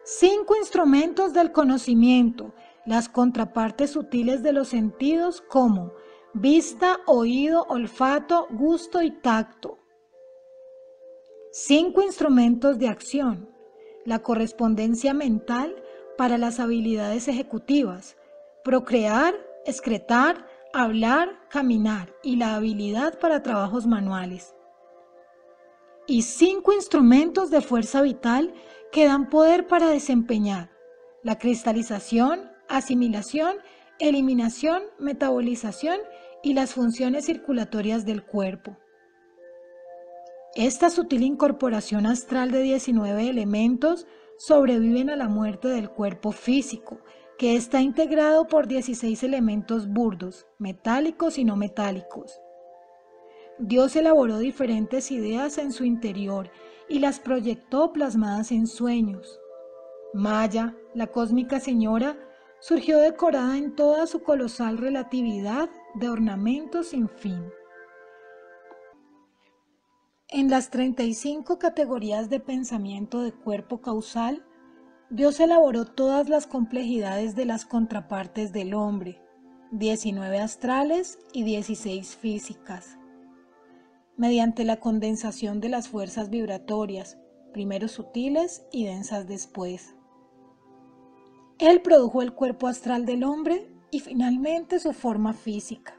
Cinco 0.04 0.56
instrumentos 0.56 1.34
del 1.34 1.52
conocimiento, 1.52 2.54
las 2.86 3.10
contrapartes 3.10 3.92
sutiles 3.92 4.42
de 4.42 4.54
los 4.54 4.70
sentidos 4.70 5.42
como 5.42 5.92
vista, 6.34 7.02
oído, 7.08 7.66
olfato, 7.68 8.48
gusto 8.52 9.02
y 9.02 9.12
tacto. 9.12 9.80
Cinco 11.52 12.02
instrumentos 12.02 12.80
de 12.80 12.88
acción, 12.88 13.50
la 14.06 14.20
correspondencia 14.20 15.14
mental 15.14 15.76
para 16.18 16.38
las 16.38 16.60
habilidades 16.60 17.28
ejecutivas, 17.28 18.18
procrear, 18.64 19.36
excretar, 19.66 20.46
hablar, 20.74 21.30
caminar 21.50 22.14
y 22.24 22.36
la 22.36 22.56
habilidad 22.56 23.20
para 23.20 23.44
trabajos 23.44 23.88
manuales. 23.88 24.56
Y 26.08 26.24
cinco 26.24 26.74
instrumentos 26.74 27.50
de 27.50 27.62
fuerza 27.62 28.02
vital 28.02 28.54
que 28.92 29.06
dan 29.06 29.30
poder 29.30 29.68
para 29.68 29.90
desempeñar 29.90 30.70
la 31.24 31.38
cristalización, 31.38 32.52
asimilación, 32.70 33.58
eliminación, 34.00 34.84
metabolización 35.00 36.00
y 36.44 36.54
las 36.54 36.74
funciones 36.74 37.26
circulatorias 37.26 38.06
del 38.06 38.24
cuerpo. 38.24 38.78
Esta 40.56 40.90
sutil 40.90 41.24
incorporación 41.24 42.06
astral 42.06 42.52
de 42.52 42.62
19 42.62 43.30
elementos 43.30 44.08
sobreviven 44.38 45.10
a 45.10 45.16
la 45.16 45.28
muerte 45.28 45.68
del 45.68 45.90
cuerpo 45.90 46.32
físico, 46.32 47.00
que 47.38 47.56
está 47.56 47.82
integrado 47.82 48.48
por 48.48 48.68
16 48.68 49.22
elementos 49.24 49.88
burdos, 49.88 50.48
metálicos 50.58 51.38
y 51.38 51.46
no 51.46 51.56
metálicos. 51.56 52.40
Dios 53.60 53.96
elaboró 53.96 54.38
diferentes 54.38 55.12
ideas 55.12 55.58
en 55.58 55.72
su 55.72 55.84
interior 55.84 56.50
y 56.88 57.00
las 57.00 57.20
proyectó 57.20 57.92
plasmadas 57.92 58.52
en 58.52 58.68
sueños. 58.68 59.40
Maya, 60.14 60.76
la 60.94 61.08
cósmica 61.08 61.60
señora, 61.60 62.18
surgió 62.60 63.00
decorada 63.00 63.58
en 63.58 63.76
toda 63.76 64.08
su 64.08 64.24
colosal 64.24 64.78
relatividad 64.78 65.70
de 65.96 66.10
ornamentos 66.10 66.88
sin 66.88 67.10
fin. 67.10 67.52
En 70.30 70.50
las 70.50 70.70
35 70.70 71.58
categorías 71.58 72.30
de 72.30 72.40
pensamiento 72.40 73.22
de 73.22 73.32
cuerpo 73.32 73.82
causal, 73.82 74.46
Dios 75.10 75.40
elaboró 75.40 75.86
todas 75.86 76.28
las 76.28 76.48
complejidades 76.48 77.36
de 77.36 77.46
las 77.46 77.66
contrapartes 77.66 78.52
del 78.52 78.74
hombre, 78.74 79.22
19 79.72 80.40
astrales 80.40 81.18
y 81.34 81.44
16 81.44 82.16
físicas 82.18 82.98
mediante 84.18 84.66
la 84.66 84.78
condensación 84.78 85.62
de 85.62 85.70
las 85.70 85.88
fuerzas 85.88 86.30
vibratorias, 86.30 87.18
primero 87.54 87.88
sutiles 87.88 88.66
y 88.72 88.86
densas 88.86 89.28
después. 89.28 89.96
Él 91.60 91.82
produjo 91.82 92.22
el 92.22 92.34
cuerpo 92.34 92.68
astral 92.68 93.06
del 93.06 93.24
hombre 93.24 93.72
y 93.92 94.00
finalmente 94.00 94.80
su 94.80 94.92
forma 94.92 95.34
física. 95.34 95.94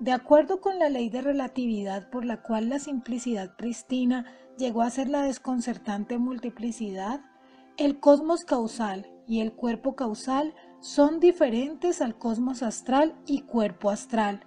De 0.00 0.12
acuerdo 0.12 0.60
con 0.60 0.78
la 0.78 0.88
ley 0.88 1.08
de 1.08 1.22
relatividad 1.22 2.10
por 2.10 2.24
la 2.24 2.42
cual 2.42 2.68
la 2.68 2.78
simplicidad 2.78 3.56
pristina 3.56 4.26
llegó 4.58 4.82
a 4.82 4.90
ser 4.90 5.08
la 5.08 5.22
desconcertante 5.22 6.18
multiplicidad, 6.18 7.20
el 7.76 7.98
cosmos 8.00 8.44
causal 8.44 9.10
y 9.26 9.40
el 9.40 9.52
cuerpo 9.52 9.96
causal 9.96 10.54
son 10.80 11.20
diferentes 11.20 12.00
al 12.00 12.16
cosmos 12.18 12.62
astral 12.62 13.14
y 13.26 13.42
cuerpo 13.42 13.90
astral 13.90 14.46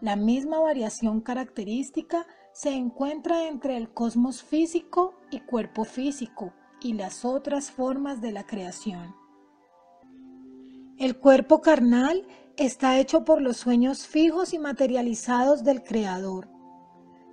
la 0.00 0.16
misma 0.16 0.58
variación 0.60 1.20
característica 1.20 2.26
se 2.52 2.70
encuentra 2.70 3.48
entre 3.48 3.76
el 3.76 3.92
cosmos 3.92 4.42
físico 4.42 5.14
y 5.30 5.40
cuerpo 5.40 5.84
físico 5.84 6.54
y 6.80 6.94
las 6.94 7.26
otras 7.26 7.70
formas 7.70 8.22
de 8.22 8.32
la 8.32 8.46
creación. 8.46 9.14
El 10.98 11.18
cuerpo 11.18 11.60
carnal 11.60 12.26
está 12.60 12.98
hecho 12.98 13.24
por 13.24 13.40
los 13.40 13.56
sueños 13.56 14.06
fijos 14.06 14.52
y 14.52 14.58
materializados 14.58 15.64
del 15.64 15.82
Creador. 15.82 16.50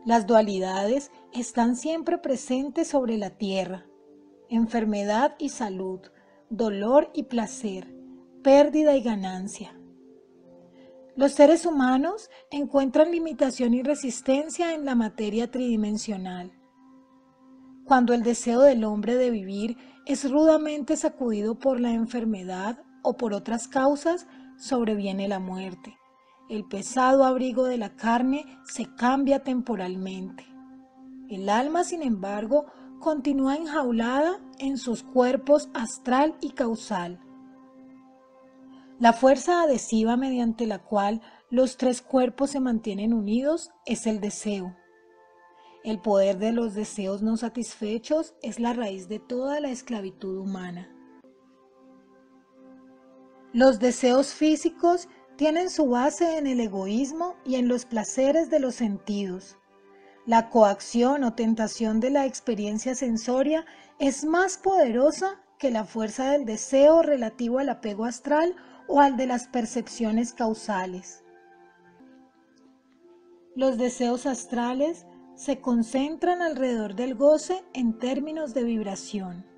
Las 0.06 0.26
dualidades 0.26 1.12
están 1.34 1.76
siempre 1.76 2.18
presentes 2.18 2.88
sobre 2.88 3.18
la 3.18 3.32
tierra. 3.32 3.86
Enfermedad 4.48 5.36
y 5.38 5.50
salud, 5.50 6.00
dolor 6.50 7.12
y 7.14 7.24
placer, 7.24 7.94
pérdida 8.42 8.96
y 8.96 9.02
ganancia. 9.02 9.78
Los 11.18 11.34
seres 11.34 11.66
humanos 11.66 12.30
encuentran 12.50 13.12
limitación 13.12 13.74
y 13.74 13.84
resistencia 13.84 14.74
en 14.76 14.86
la 14.86 14.96
materia 14.96 15.52
tridimensional. 15.52 16.54
Cuando 17.84 18.14
el 18.14 18.24
deseo 18.24 18.62
del 18.62 18.86
hombre 18.86 19.16
de 19.16 19.30
vivir 19.30 19.76
es 20.06 20.32
rudamente 20.32 20.96
sacudido 20.96 21.60
por 21.60 21.82
la 21.82 21.92
enfermedad 21.92 22.80
o 23.04 23.18
por 23.18 23.34
otras 23.34 23.68
causas, 23.68 24.26
sobreviene 24.58 25.28
la 25.28 25.40
muerte. 25.40 25.98
El 26.50 26.66
pesado 26.66 27.24
abrigo 27.24 27.66
de 27.66 27.78
la 27.78 27.96
carne 27.96 28.46
se 28.66 28.94
cambia 28.96 29.44
temporalmente. 29.44 30.46
El 31.30 31.50
alma, 31.50 31.84
sin 31.84 32.02
embargo, 32.02 32.66
continúa 33.00 33.56
enjaulada 33.56 34.40
en 34.60 34.78
sus 34.78 35.04
cuerpos 35.04 35.70
astral 35.74 36.36
y 36.42 36.52
causal 36.52 37.20
la 39.00 39.14
fuerza 39.14 39.62
adhesiva 39.62 40.18
mediante 40.18 40.66
la 40.66 40.80
cual 40.80 41.22
los 41.52 41.78
tres 41.78 42.02
cuerpos 42.02 42.50
se 42.50 42.60
mantienen 42.60 43.14
unidos 43.14 43.70
es 43.86 44.08
el 44.08 44.20
deseo. 44.20 44.76
El 45.84 46.00
poder 46.00 46.40
de 46.40 46.52
los 46.52 46.74
deseos 46.74 47.22
no 47.22 47.38
satisfechos 47.38 48.34
es 48.42 48.60
la 48.60 48.74
raíz 48.74 49.08
de 49.08 49.20
toda 49.20 49.60
la 49.60 49.70
esclavitud 49.70 50.38
humana. 50.38 50.90
Los 53.58 53.80
deseos 53.80 54.36
físicos 54.36 55.10
tienen 55.36 55.72
su 55.72 55.90
base 55.90 56.38
en 56.38 56.46
el 56.46 56.60
egoísmo 56.60 57.38
y 57.44 57.56
en 57.56 57.68
los 57.68 57.86
placeres 57.86 58.52
de 58.52 58.60
los 58.60 58.76
sentidos. 58.76 59.58
La 60.28 60.52
coacción 60.52 61.24
o 61.24 61.34
tentación 61.34 62.00
de 62.00 62.12
la 62.12 62.28
experiencia 62.28 62.94
sensoria 62.94 63.66
es 63.98 64.26
más 64.26 64.60
poderosa 64.60 65.42
que 65.58 65.72
la 65.72 65.86
fuerza 65.86 66.34
del 66.34 66.46
deseo 66.46 67.02
relativo 67.02 67.58
al 67.58 67.70
apego 67.70 68.06
astral 68.06 68.56
o 68.88 69.02
al 69.02 69.18
de 69.18 69.26
las 69.26 69.48
percepciones 69.48 70.34
causales. 70.34 71.24
Los 73.56 73.80
deseos 73.80 74.28
astrales 74.28 75.08
se 75.34 75.62
concentran 75.62 76.44
alrededor 76.44 76.94
del 76.94 77.16
goce 77.16 77.64
en 77.74 77.98
términos 77.98 78.54
de 78.54 78.64
vibración. 78.66 79.57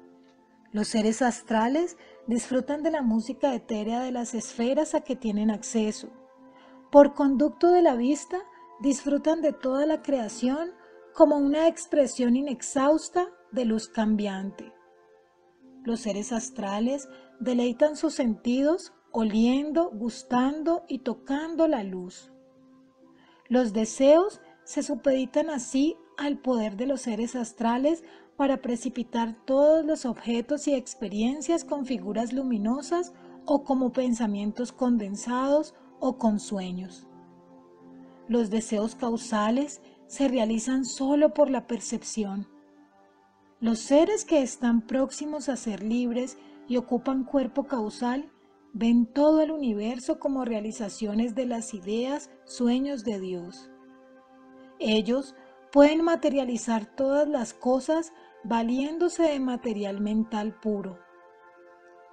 Los 0.72 0.90
seres 0.90 1.22
astrales 1.22 1.98
disfrutan 2.28 2.84
de 2.84 2.92
la 2.92 3.02
música 3.02 3.56
etérea 3.56 4.02
de 4.02 4.12
las 4.12 4.36
esferas 4.36 4.94
a 4.94 5.02
que 5.02 5.16
tienen 5.16 5.50
acceso. 5.50 6.10
Por 6.92 7.16
conducto 7.16 7.72
de 7.72 7.82
la 7.82 7.96
vista, 7.96 8.38
disfrutan 8.80 9.42
de 9.42 9.52
toda 9.52 9.86
la 9.86 10.02
creación 10.02 10.72
como 11.14 11.38
una 11.38 11.68
expresión 11.68 12.36
inexhausta 12.36 13.28
de 13.52 13.65
luz 13.65 13.90
cambiante. 13.90 14.72
Los 15.84 16.02
seres 16.02 16.32
astrales 16.32 17.10
deleitan 17.40 17.96
sus 17.96 18.13
sentidos 18.13 18.94
oliendo, 19.12 19.90
gustando 19.90 20.84
y 20.88 21.00
tocando 21.00 21.67
la 21.67 21.84
luz. 21.84 22.32
Los 23.48 23.74
deseos 23.74 24.40
se 24.63 24.84
supeditan 24.84 25.50
así 25.50 25.98
al 26.17 26.38
poder 26.38 26.76
de 26.76 26.86
los 26.86 27.02
seres 27.02 27.36
astrales 27.36 28.04
para 28.40 28.62
precipitar 28.62 29.35
todos 29.44 29.85
los 29.85 30.06
objetos 30.06 30.69
y 30.69 30.73
experiencias 30.73 31.65
con 31.65 31.85
figuras 31.85 32.31
luminosas 32.31 33.12
o 33.44 33.65
como 33.65 33.92
pensamientos 33.92 34.71
condensados 34.71 35.75
o 36.00 36.17
con 36.17 36.40
sueños. 36.40 37.06
Los 38.29 38.50
deseos 38.50 38.96
causales 38.96 39.81
se 40.08 40.29
realizan 40.29 40.85
solo 40.85 41.33
por 41.33 41.50
la 41.50 41.67
percepción. 41.67 42.48
Los 43.60 43.79
seres 43.79 44.23
que 44.23 44.42
están 44.42 44.87
próximos 44.87 45.50
a 45.50 45.58
ser 45.58 45.83
libres 45.83 46.37
y 46.69 46.77
ocupan 46.77 47.25
cuerpo 47.25 47.65
causal 47.65 48.31
ven 48.71 49.06
todo 49.06 49.42
el 49.42 49.52
universo 49.52 50.17
como 50.17 50.46
realizaciones 50.46 51.35
de 51.35 51.46
las 51.46 51.73
ideas, 51.73 52.31
sueños 52.46 53.04
de 53.04 53.19
Dios. 53.19 53.69
Ellos 54.79 55.35
pueden 55.73 56.04
materializar 56.06 56.85
todas 56.96 57.27
las 57.27 57.54
cosas 57.54 58.13
valiéndose 58.44 59.23
de 59.23 59.40
material 59.40 60.02
mental 60.02 60.54
puro. 60.60 61.00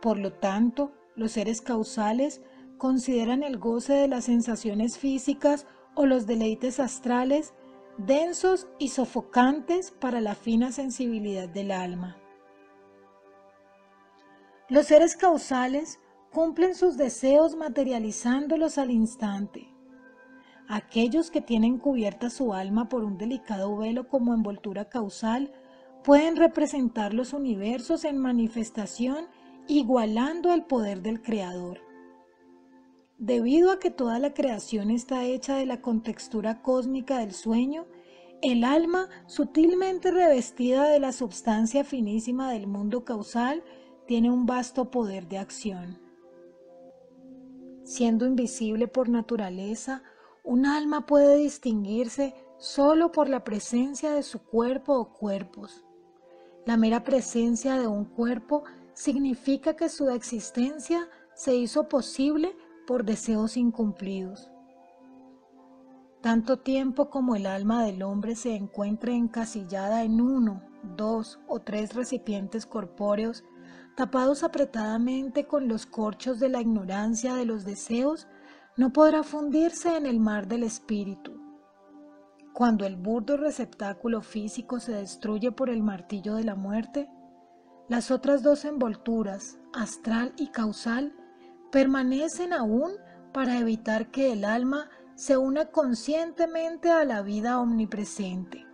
Por 0.00 0.18
lo 0.18 0.32
tanto, 0.32 0.92
los 1.14 1.32
seres 1.32 1.60
causales 1.60 2.42
consideran 2.78 3.42
el 3.42 3.58
goce 3.58 3.94
de 3.94 4.08
las 4.08 4.24
sensaciones 4.24 4.98
físicas 4.98 5.66
o 5.94 6.06
los 6.06 6.26
deleites 6.26 6.78
astrales 6.78 7.54
densos 7.98 8.68
y 8.78 8.88
sofocantes 8.88 9.90
para 9.90 10.20
la 10.20 10.34
fina 10.34 10.72
sensibilidad 10.72 11.48
del 11.48 11.70
alma. 11.70 12.18
Los 14.68 14.86
seres 14.86 15.16
causales 15.16 16.00
cumplen 16.32 16.74
sus 16.74 16.96
deseos 16.96 17.56
materializándolos 17.56 18.78
al 18.78 18.90
instante. 18.90 19.68
Aquellos 20.68 21.30
que 21.30 21.40
tienen 21.40 21.78
cubierta 21.78 22.28
su 22.28 22.52
alma 22.52 22.88
por 22.88 23.04
un 23.04 23.16
delicado 23.16 23.76
velo 23.76 24.08
como 24.08 24.34
envoltura 24.34 24.88
causal 24.88 25.52
pueden 26.06 26.36
representar 26.36 27.14
los 27.14 27.32
universos 27.32 28.04
en 28.04 28.16
manifestación 28.16 29.26
igualando 29.66 30.54
el 30.54 30.62
poder 30.62 31.02
del 31.02 31.20
Creador. 31.20 31.80
Debido 33.18 33.72
a 33.72 33.80
que 33.80 33.90
toda 33.90 34.20
la 34.20 34.32
creación 34.32 34.92
está 34.92 35.24
hecha 35.24 35.56
de 35.56 35.66
la 35.66 35.80
contextura 35.80 36.62
cósmica 36.62 37.18
del 37.18 37.32
sueño, 37.32 37.86
el 38.40 38.62
alma, 38.62 39.08
sutilmente 39.26 40.12
revestida 40.12 40.84
de 40.84 41.00
la 41.00 41.10
substancia 41.10 41.82
finísima 41.82 42.52
del 42.52 42.68
mundo 42.68 43.04
causal, 43.04 43.64
tiene 44.06 44.30
un 44.30 44.46
vasto 44.46 44.92
poder 44.92 45.26
de 45.26 45.38
acción. 45.38 45.98
Siendo 47.82 48.26
invisible 48.26 48.86
por 48.86 49.08
naturaleza, 49.08 50.04
un 50.44 50.66
alma 50.66 51.04
puede 51.04 51.36
distinguirse 51.36 52.32
solo 52.58 53.10
por 53.10 53.28
la 53.28 53.42
presencia 53.42 54.12
de 54.12 54.22
su 54.22 54.44
cuerpo 54.44 54.94
o 54.94 55.12
cuerpos. 55.12 55.82
La 56.66 56.76
mera 56.76 57.04
presencia 57.04 57.78
de 57.78 57.86
un 57.86 58.04
cuerpo 58.04 58.64
significa 58.92 59.76
que 59.76 59.88
su 59.88 60.10
existencia 60.10 61.08
se 61.32 61.54
hizo 61.54 61.88
posible 61.88 62.56
por 62.88 63.04
deseos 63.04 63.56
incumplidos. 63.56 64.50
Tanto 66.20 66.58
tiempo 66.58 67.08
como 67.08 67.36
el 67.36 67.46
alma 67.46 67.84
del 67.84 68.02
hombre 68.02 68.34
se 68.34 68.56
encuentre 68.56 69.14
encasillada 69.14 70.02
en 70.02 70.20
uno, 70.20 70.60
dos 70.96 71.38
o 71.46 71.60
tres 71.60 71.94
recipientes 71.94 72.66
corpóreos, 72.66 73.44
tapados 73.96 74.42
apretadamente 74.42 75.46
con 75.46 75.68
los 75.68 75.86
corchos 75.86 76.40
de 76.40 76.48
la 76.48 76.60
ignorancia 76.60 77.36
de 77.36 77.44
los 77.44 77.64
deseos, 77.64 78.26
no 78.76 78.92
podrá 78.92 79.22
fundirse 79.22 79.96
en 79.96 80.04
el 80.04 80.18
mar 80.18 80.48
del 80.48 80.64
espíritu. 80.64 81.35
Cuando 82.56 82.86
el 82.86 82.96
burdo 82.96 83.36
receptáculo 83.36 84.22
físico 84.22 84.80
se 84.80 84.92
destruye 84.92 85.52
por 85.52 85.68
el 85.68 85.82
martillo 85.82 86.36
de 86.36 86.44
la 86.44 86.54
muerte, 86.54 87.06
las 87.86 88.10
otras 88.10 88.42
dos 88.42 88.64
envolturas, 88.64 89.58
astral 89.74 90.32
y 90.38 90.46
causal, 90.46 91.14
permanecen 91.70 92.54
aún 92.54 92.92
para 93.34 93.58
evitar 93.58 94.10
que 94.10 94.32
el 94.32 94.46
alma 94.46 94.88
se 95.16 95.36
una 95.36 95.66
conscientemente 95.66 96.90
a 96.90 97.04
la 97.04 97.20
vida 97.20 97.60
omnipresente. 97.60 98.66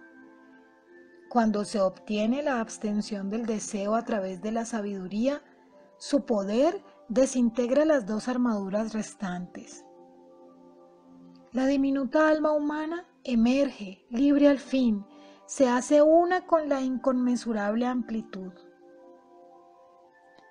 Cuando 1.28 1.64
se 1.64 1.80
obtiene 1.80 2.45
la 2.45 2.61
abstención 2.61 3.30
del 3.30 3.47
deseo 3.47 3.97
a 3.97 4.05
través 4.05 4.43
de 4.43 4.53
la 4.53 4.64
sabiduría, 4.64 5.43
su 5.99 6.24
poder 6.24 6.85
desintegra 7.09 7.85
las 7.85 8.07
dos 8.07 8.28
armaduras 8.28 8.93
restantes. 8.93 9.85
La 11.51 11.66
diminuta 11.66 12.28
alma 12.28 12.53
humana 12.53 13.09
emerge, 13.25 14.05
libre 14.11 14.49
al 14.49 14.59
fin, 14.59 15.05
se 15.47 15.68
hace 15.68 16.03
una 16.03 16.47
con 16.47 16.68
la 16.68 16.81
inconmensurable 16.81 17.87
amplitud. 17.87 18.53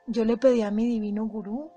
Yo 0.08 0.26
le 0.26 0.38
pedí 0.38 0.62
a 0.62 0.72
mi 0.72 0.86
divino 0.86 1.26
gurú 1.26 1.72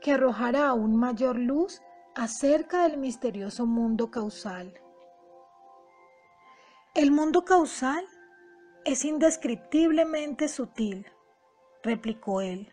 que 0.00 0.12
arrojará 0.12 0.68
aún 0.68 0.96
mayor 0.96 1.38
luz 1.38 1.82
acerca 2.14 2.82
del 2.82 2.98
misterioso 2.98 3.66
mundo 3.66 4.10
causal. 4.10 4.74
El 6.94 7.10
mundo 7.12 7.44
causal 7.44 8.04
es 8.84 9.04
indescriptiblemente 9.04 10.48
sutil, 10.48 11.06
replicó 11.82 12.40
él. 12.40 12.72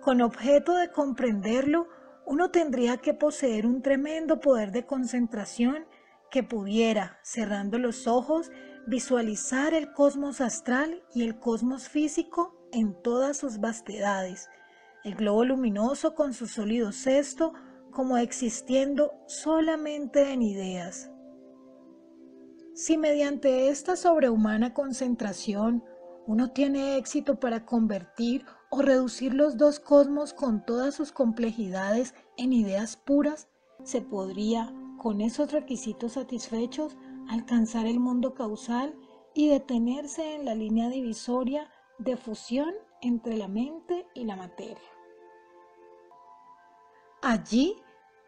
Con 0.00 0.20
objeto 0.20 0.76
de 0.76 0.90
comprenderlo, 0.90 1.88
uno 2.26 2.50
tendría 2.50 2.98
que 2.98 3.12
poseer 3.12 3.66
un 3.66 3.82
tremendo 3.82 4.40
poder 4.40 4.70
de 4.70 4.86
concentración 4.86 5.84
que 6.30 6.42
pudiera, 6.42 7.18
cerrando 7.22 7.78
los 7.78 8.06
ojos, 8.06 8.50
visualizar 8.86 9.74
el 9.74 9.92
cosmos 9.92 10.40
astral 10.40 11.02
y 11.14 11.22
el 11.22 11.38
cosmos 11.38 11.88
físico 11.88 12.56
en 12.72 12.94
todas 13.02 13.36
sus 13.36 13.58
vastedades, 13.58 14.48
el 15.04 15.14
globo 15.14 15.44
luminoso 15.44 16.14
con 16.14 16.32
su 16.32 16.46
sólido 16.46 16.92
cesto 16.92 17.52
como 17.90 18.16
existiendo 18.16 19.12
solamente 19.26 20.32
en 20.32 20.42
ideas. 20.42 21.10
Si 22.74 22.96
mediante 22.96 23.68
esta 23.68 23.96
sobrehumana 23.96 24.72
concentración 24.72 25.84
uno 26.26 26.52
tiene 26.52 26.96
éxito 26.96 27.40
para 27.40 27.66
convertir 27.66 28.44
o 28.70 28.82
reducir 28.82 29.34
los 29.34 29.56
dos 29.56 29.80
cosmos 29.80 30.32
con 30.32 30.64
todas 30.64 30.94
sus 30.94 31.10
complejidades 31.10 32.14
en 32.36 32.52
ideas 32.52 32.96
puras, 32.96 33.48
se 33.82 34.00
podría, 34.00 34.72
con 35.00 35.22
esos 35.22 35.50
requisitos 35.50 36.12
satisfechos, 36.12 36.94
alcanzar 37.30 37.86
el 37.86 37.98
mundo 37.98 38.34
causal 38.34 38.94
y 39.32 39.48
detenerse 39.48 40.34
en 40.34 40.44
la 40.44 40.54
línea 40.54 40.90
divisoria 40.90 41.70
de 41.98 42.18
fusión 42.18 42.74
entre 43.00 43.38
la 43.38 43.48
mente 43.48 44.06
y 44.14 44.24
la 44.24 44.36
materia. 44.36 44.76
Allí 47.22 47.76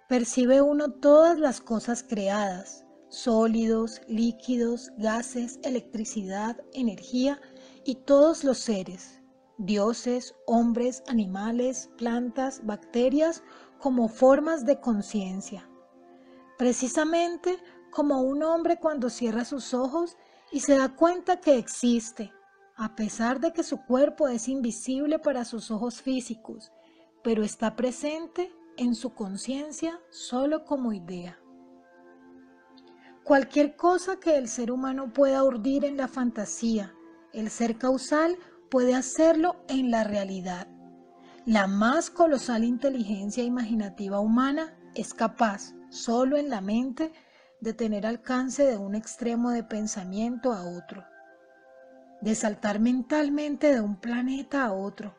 percibe 0.09 0.63
uno 0.63 0.93
todas 0.93 1.39
las 1.39 1.61
cosas 1.61 2.03
creadas, 2.03 2.87
sólidos, 3.11 4.01
líquidos, 4.09 4.93
gases, 4.97 5.61
electricidad, 5.65 6.59
energía 6.73 7.39
y 7.85 7.97
todos 7.97 8.45
los 8.45 8.57
seres, 8.57 9.21
dioses, 9.59 10.35
hombres, 10.47 11.03
animales, 11.07 11.91
plantas, 11.99 12.65
bacterias, 12.65 13.43
como 13.79 14.09
formas 14.09 14.65
de 14.65 14.81
conciencia. 14.81 15.69
Precisamente 16.63 17.59
como 17.91 18.23
un 18.23 18.45
hombre 18.45 18.79
cuando 18.79 19.11
cierra 19.11 19.45
sus 19.45 19.75
ojos 19.75 20.17
y 20.53 20.61
se 20.61 20.79
da 20.79 20.95
cuenta 20.95 21.41
que 21.41 21.59
existe, 21.59 22.33
a 22.77 22.95
pesar 22.95 23.41
de 23.41 23.53
que 23.53 23.65
su 23.65 23.85
cuerpo 23.85 24.29
es 24.29 24.47
invisible 24.47 25.19
para 25.19 25.45
sus 25.45 25.73
ojos 25.73 26.01
físicos, 26.01 26.71
pero 27.25 27.43
está 27.43 27.75
presente 27.75 28.55
en 28.77 28.95
su 28.95 29.13
conciencia 29.13 29.99
solo 30.09 30.65
como 30.65 30.93
idea. 30.93 31.37
Cualquier 33.25 33.75
cosa 33.75 34.21
que 34.21 34.37
el 34.37 34.47
ser 34.47 34.71
humano 34.71 35.13
pueda 35.13 35.43
urdir 35.43 35.85
en 35.85 35.97
la 35.97 36.07
fantasía, 36.07 36.95
el 37.33 37.51
ser 37.51 37.77
causal 37.77 38.39
puede 38.71 38.95
hacerlo 38.95 39.57
en 39.67 39.91
la 39.91 40.05
realidad. 40.05 40.69
La 41.45 41.67
más 41.67 42.09
colosal 42.09 42.63
inteligencia 42.63 43.43
imaginativa 43.43 44.21
humana 44.21 44.79
es 44.95 45.13
capaz, 45.13 45.75
solo 45.93 46.37
en 46.37 46.51
la 46.51 46.61
mente, 46.61 47.13
de 47.61 47.73
tener 47.73 48.07
alcance 48.07 48.65
de 48.65 48.77
un 48.77 48.97
extremo 48.97 49.51
de 49.51 49.63
pensamiento 49.63 50.53
a 50.53 50.65
otro 50.65 51.05
de 52.23 52.37
saltar 52.37 52.79
mentalmente 52.79 53.75
de 53.75 53.81
un 53.81 53.97
planeta 53.97 54.65
a 54.65 54.73
otro, 54.73 55.15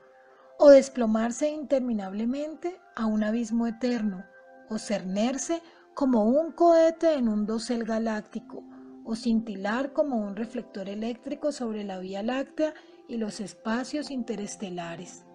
o 0.58 0.70
desplomarse 0.70 1.50
interminablemente 1.50 2.80
a 2.96 3.06
un 3.06 3.24
abismo 3.24 3.68
eterno, 3.68 4.24
o 4.70 4.78
cernerse 4.78 5.62
como 5.94 6.24
un 6.24 6.54
cohete 6.54 7.14
en 7.16 7.28
un 7.28 7.46
dosel 7.46 7.84
galáctico, 7.84 8.64
o 9.04 9.18
cintilar 9.18 9.92
como 9.92 10.16
un 10.16 10.38
reflector 10.38 10.88
eléctrico 10.88 11.52
sobre 11.52 11.84
la 11.84 12.00
Vía 12.00 12.24
Láctea 12.24 12.74
y 13.10 13.18
los 13.18 13.42
espacios 13.42 14.10
interestelares. 14.10 15.26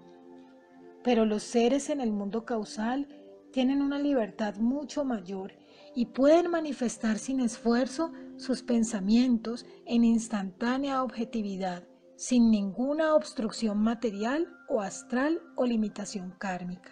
Pero 1.05 1.26
los 1.26 1.43
seres 1.43 1.91
en 1.91 2.01
el 2.01 2.12
mundo 2.12 2.47
causal 2.47 3.07
tienen 3.53 3.82
una 3.82 3.99
libertad 3.99 4.57
mucho 4.57 5.05
mayor 5.05 5.53
y 5.94 6.07
pueden 6.07 6.51
manifestar 6.51 7.18
sin 7.18 7.40
esfuerzo 7.40 8.12
sus 8.36 8.62
pensamientos 8.62 9.66
en 9.86 10.05
instantánea 10.05 11.03
objetividad, 11.03 11.88
sin 12.16 12.51
ninguna 12.51 13.14
obstrucción 13.14 13.78
material 13.78 14.49
o 14.68 14.80
astral 14.80 15.40
o 15.57 15.66
limitación 15.66 16.34
kármica. 16.38 16.90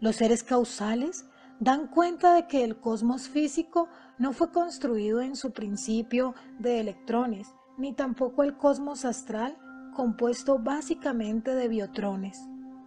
Los 0.00 0.16
seres 0.16 0.42
causales 0.42 1.24
dan 1.60 1.88
cuenta 1.88 2.34
de 2.34 2.46
que 2.46 2.62
el 2.62 2.78
cosmos 2.78 3.28
físico 3.28 3.88
no 4.18 4.32
fue 4.32 4.52
construido 4.52 5.20
en 5.20 5.34
su 5.34 5.52
principio 5.52 6.34
de 6.58 6.80
electrones, 6.80 7.48
ni 7.76 7.94
tampoco 7.94 8.42
el 8.42 8.56
cosmos 8.56 9.04
astral 9.04 9.56
compuesto 9.94 10.58
básicamente 10.58 11.54
de 11.54 11.68
biotrones. 11.68 12.40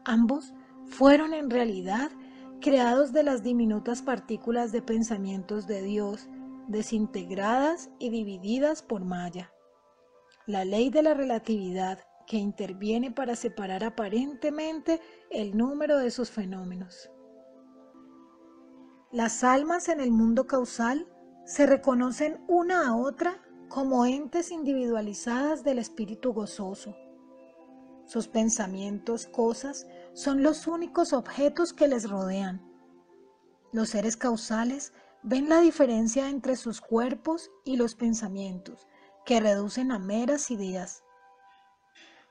Ambos 0.06 0.54
fueron 0.92 1.34
en 1.34 1.50
realidad 1.50 2.12
creados 2.60 3.14
de 3.14 3.24
las 3.24 3.44
diminutas 3.44 4.02
partículas 4.02 4.72
de 4.72 4.82
pensamientos 4.82 5.66
de 5.66 5.82
Dios, 5.82 6.28
desintegradas 6.68 7.90
y 7.98 8.10
divididas 8.10 8.84
por 8.84 9.04
malla. 9.04 9.52
La 10.46 10.66
ley 10.66 10.90
de 10.90 11.02
la 11.02 11.14
relatividad 11.14 12.00
que 12.28 12.38
interviene 12.38 13.10
para 13.10 13.36
separar 13.36 13.84
aparentemente 13.84 15.00
el 15.30 15.58
número 15.58 15.98
de 15.98 16.12
sus 16.12 16.30
fenómenos. 16.30 17.10
Las 19.12 19.44
almas 19.44 19.90
en 19.90 20.00
el 20.02 20.12
mundo 20.12 20.46
causal 20.46 21.08
se 21.46 21.66
reconocen 21.66 22.44
una 22.48 22.88
a 22.88 22.96
otra 22.96 23.42
como 23.70 24.06
entes 24.06 24.52
individualizadas 24.52 25.64
del 25.64 25.80
espíritu 25.80 26.34
gozoso. 26.34 26.96
Sus 28.06 28.28
pensamientos, 28.28 29.28
cosas, 29.28 29.88
son 30.14 30.44
los 30.44 30.68
únicos 30.68 31.14
objetos 31.14 31.74
que 31.74 31.88
les 31.88 32.10
rodean. 32.10 32.62
Los 33.72 33.90
seres 33.90 34.18
causales 34.18 34.94
ven 35.24 35.50
la 35.50 35.62
diferencia 35.62 36.30
entre 36.30 36.56
sus 36.56 36.82
cuerpos 36.82 37.52
y 37.64 37.78
los 37.78 37.96
pensamientos, 37.96 38.88
que 39.26 39.40
reducen 39.40 39.92
a 39.92 40.00
meras 40.00 40.52
ideas. 40.52 41.04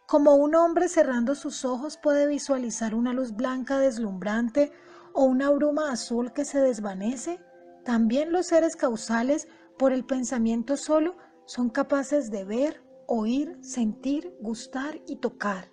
Como 0.07 0.35
un 0.35 0.55
hombre 0.57 0.89
cerrando 0.89 1.35
sus 1.35 1.65
ojos 1.65 1.97
puede 1.97 2.27
visualizar 2.27 2.95
una 2.95 3.13
luz 3.13 3.33
blanca 3.33 3.79
deslumbrante 3.79 4.73
o 5.13 5.25
una 5.25 5.51
bruma 5.51 5.93
azul 5.93 6.33
que 6.33 6.45
se 6.45 6.61
desvanece, 6.61 7.41
también 7.85 8.33
los 8.33 8.47
seres 8.47 8.77
causales, 8.77 9.49
por 9.79 9.93
el 9.93 10.05
pensamiento 10.05 10.77
solo, 10.77 11.17
son 11.47 11.71
capaces 11.71 12.31
de 12.31 12.45
ver, 12.45 12.85
oír, 13.07 13.57
sentir, 13.63 14.37
gustar 14.41 15.01
y 15.07 15.17
tocar. 15.17 15.71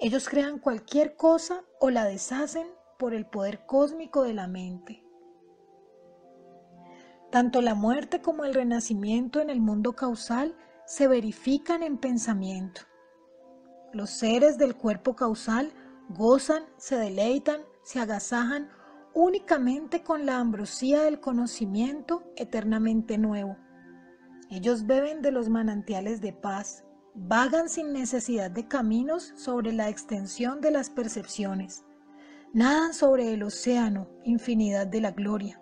Ellos 0.00 0.28
crean 0.28 0.60
cualquier 0.60 1.16
cosa 1.16 1.64
o 1.80 1.90
la 1.90 2.04
deshacen 2.04 2.68
por 3.00 3.14
el 3.14 3.26
poder 3.26 3.66
cósmico 3.66 4.22
de 4.22 4.32
la 4.32 4.46
mente. 4.46 5.04
Tanto 7.30 7.60
la 7.60 7.74
muerte 7.74 8.22
como 8.22 8.44
el 8.44 8.54
renacimiento 8.54 9.40
en 9.40 9.50
el 9.50 9.60
mundo 9.60 9.94
causal 9.94 10.56
se 10.86 11.08
verifican 11.08 11.82
en 11.82 11.98
pensamiento. 11.98 12.82
Los 13.92 14.10
seres 14.10 14.56
del 14.56 14.76
cuerpo 14.76 15.16
causal 15.16 15.72
gozan, 16.08 16.62
se 16.76 16.96
deleitan, 16.96 17.62
se 17.82 17.98
agasajan 17.98 18.70
únicamente 19.14 20.04
con 20.04 20.26
la 20.26 20.38
ambrosía 20.38 21.02
del 21.02 21.18
conocimiento 21.18 22.32
eternamente 22.36 23.18
nuevo. 23.18 23.56
Ellos 24.48 24.86
beben 24.86 25.22
de 25.22 25.32
los 25.32 25.48
manantiales 25.48 26.20
de 26.20 26.32
paz, 26.32 26.84
vagan 27.26 27.68
sin 27.68 27.92
necesidad 27.92 28.50
de 28.50 28.68
caminos 28.68 29.32
sobre 29.36 29.72
la 29.72 29.88
extensión 29.88 30.60
de 30.60 30.70
las 30.70 30.90
percepciones, 30.90 31.84
nadan 32.52 32.94
sobre 32.94 33.32
el 33.32 33.42
océano, 33.42 34.08
infinidad 34.24 34.86
de 34.86 35.00
la 35.00 35.10
gloria. 35.10 35.60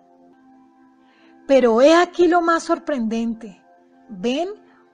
Pero 1.47 1.81
he 1.81 1.93
aquí 1.95 2.27
lo 2.27 2.41
más 2.41 2.63
sorprendente. 2.63 3.63
Ven, 4.09 4.49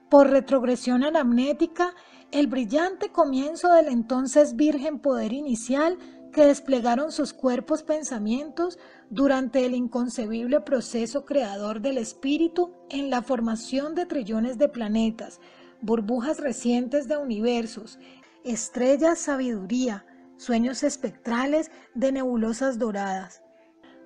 por 0.08 0.30
retrogresión 0.30 1.04
anamnética, 1.04 1.94
el 2.30 2.46
brillante 2.46 3.10
comienzo 3.10 3.72
del 3.72 3.88
entonces 3.88 4.56
virgen 4.56 4.98
poder 4.98 5.32
inicial 5.32 5.98
que 6.32 6.46
desplegaron 6.46 7.12
sus 7.12 7.32
cuerpos 7.32 7.82
pensamientos 7.82 8.78
durante 9.08 9.64
el 9.66 9.74
inconcebible 9.74 10.60
proceso 10.60 11.24
creador 11.24 11.80
del 11.80 11.98
espíritu 11.98 12.72
en 12.90 13.08
la 13.08 13.22
formación 13.22 13.94
de 13.94 14.06
trillones 14.06 14.58
de 14.58 14.68
planetas, 14.68 15.40
burbujas 15.84 16.40
recientes 16.40 17.08
de 17.08 17.16
universos, 17.16 17.98
estrellas 18.42 19.18
sabiduría, 19.18 20.06
sueños 20.36 20.82
espectrales 20.82 21.70
de 21.94 22.12
nebulosas 22.12 22.78
doradas. 22.78 23.42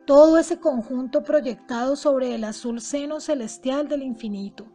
Todo 0.04 0.38
ese 0.38 0.58
conjunto 0.58 1.22
proyectado 1.22 1.94
sobre 1.94 2.34
el 2.34 2.44
azul 2.44 2.80
seno 2.80 3.20
celestial 3.20 3.88
del 3.88 4.02
infinito. 4.02 4.66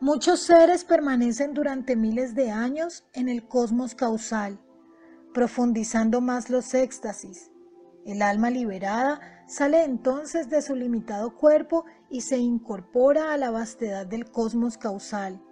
Muchos 0.00 0.40
seres 0.40 0.84
permanecen 0.84 1.54
durante 1.54 1.96
miles 1.96 2.34
de 2.34 2.50
años 2.50 3.04
en 3.14 3.28
el 3.28 3.46
cosmos 3.48 3.94
causal, 3.94 4.60
profundizando 5.32 6.20
más 6.20 6.50
los 6.50 6.74
éxtasis. 6.74 7.50
El 8.04 8.22
alma 8.22 8.50
liberada 8.50 9.20
sale 9.46 9.84
entonces 9.84 10.48
de 10.48 10.62
su 10.62 10.74
limitado 10.74 11.34
cuerpo 11.34 11.84
y 12.10 12.22
se 12.22 12.38
incorpora 12.38 13.32
a 13.32 13.36
la 13.36 13.50
vastedad 13.50 14.06
del 14.06 14.30
cosmos 14.30 14.78
causal. 14.78 15.42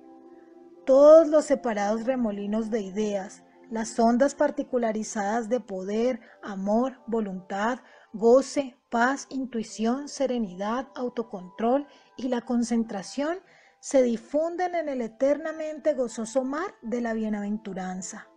Todos 0.85 1.29
los 1.29 1.45
separados 1.45 2.05
remolinos 2.05 2.71
de 2.71 2.81
ideas, 2.81 3.43
las 3.71 3.99
ondas 3.99 4.35
particularizadas 4.35 5.49
de 5.49 5.61
poder, 5.61 6.21
amor, 6.43 7.01
voluntad, 7.07 7.81
goce, 8.13 8.77
paz, 8.89 9.27
intuición, 9.31 10.09
serenidad, 10.09 10.89
autocontrol 10.95 11.87
y 12.17 12.29
la 12.29 12.43
concentración 12.43 13.39
se 13.81 14.03
difunden 14.03 14.75
en 14.75 14.89
el 14.89 15.01
eternamente 15.01 15.95
gozoso 15.95 16.45
mar 16.45 16.75
de 16.83 17.01
la 17.01 17.13
bienaventuranza. 17.13 18.29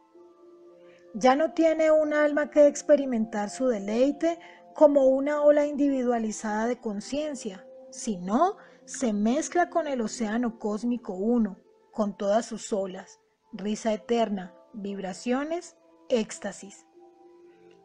Ya 1.14 1.36
no 1.36 1.54
tiene 1.54 1.92
un 1.92 2.14
alma 2.14 2.52
que 2.52 2.68
experimentar 2.68 3.50
su 3.50 3.68
deleite 3.68 4.40
como 4.76 5.06
una 5.06 5.42
ola 5.42 5.66
individualizada 5.66 6.68
de 6.68 6.80
conciencia, 6.80 7.66
sino 7.92 8.58
se 8.86 9.14
mezcla 9.14 9.70
con 9.70 9.88
el 9.88 10.02
océano 10.02 10.60
cósmico 10.60 11.14
uno, 11.14 11.58
con 11.92 12.18
todas 12.18 12.46
sus 12.46 12.74
olas, 12.74 13.20
risa 13.52 13.94
eterna, 13.94 14.54
vibraciones, 14.74 15.76
éxtasis. 16.10 16.86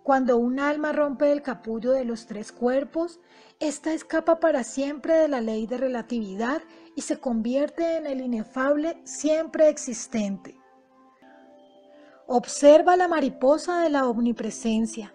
Cuando 0.03 0.37
un 0.37 0.61
alma 0.61 0.93
rompe 0.93 1.33
el 1.33 1.41
capullo 1.41 1.93
de 1.93 2.05
los 2.05 2.27
tres 2.27 2.53
cuerpos, 2.53 3.21
ésta 3.59 3.95
escapa 3.95 4.39
para 4.39 4.63
siempre 4.63 5.15
de 5.15 5.29
la 5.29 5.41
ley 5.41 5.67
de 5.67 5.79
relatividad 5.79 6.63
y 6.95 7.01
se 7.01 7.19
convierte 7.19 7.97
en 7.97 8.07
el 8.07 8.21
inefable 8.21 9.01
siempre 9.05 9.69
existente. 9.71 10.61
Observa 12.27 12.97
la 12.97 13.09
mariposa 13.09 13.81
de 13.81 13.91
la 13.91 14.07
omnipresencia. 14.07 15.15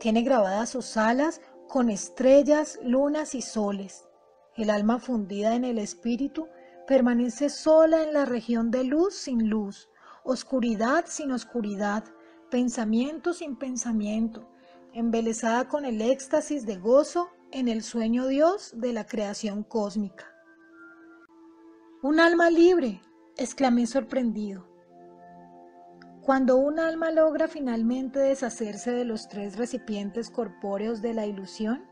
Tiene 0.00 0.22
grabadas 0.22 0.70
sus 0.70 0.96
alas 0.96 1.40
con 1.68 1.88
estrellas, 1.88 2.78
lunas 2.82 3.34
y 3.34 3.42
soles. 3.42 4.03
El 4.56 4.70
alma 4.70 5.00
fundida 5.00 5.56
en 5.56 5.64
el 5.64 5.78
espíritu 5.78 6.48
permanece 6.86 7.48
sola 7.48 8.02
en 8.02 8.12
la 8.12 8.24
región 8.24 8.70
de 8.70 8.84
luz 8.84 9.14
sin 9.14 9.48
luz, 9.48 9.88
oscuridad 10.22 11.06
sin 11.08 11.32
oscuridad, 11.32 12.04
pensamiento 12.50 13.32
sin 13.32 13.56
pensamiento, 13.56 14.48
embelesada 14.92 15.68
con 15.68 15.84
el 15.84 16.00
éxtasis 16.00 16.66
de 16.66 16.76
gozo 16.76 17.30
en 17.50 17.68
el 17.68 17.82
sueño 17.82 18.28
Dios 18.28 18.72
de 18.76 18.92
la 18.92 19.06
creación 19.06 19.64
cósmica. 19.64 20.26
Un 22.02 22.20
alma 22.20 22.48
libre, 22.50 23.00
exclamé 23.36 23.86
sorprendido. 23.86 24.68
Cuando 26.22 26.56
un 26.56 26.78
alma 26.78 27.10
logra 27.10 27.48
finalmente 27.48 28.18
deshacerse 28.20 28.92
de 28.92 29.04
los 29.04 29.28
tres 29.28 29.56
recipientes 29.56 30.30
corpóreos 30.30 31.02
de 31.02 31.12
la 31.12 31.26
ilusión, 31.26 31.84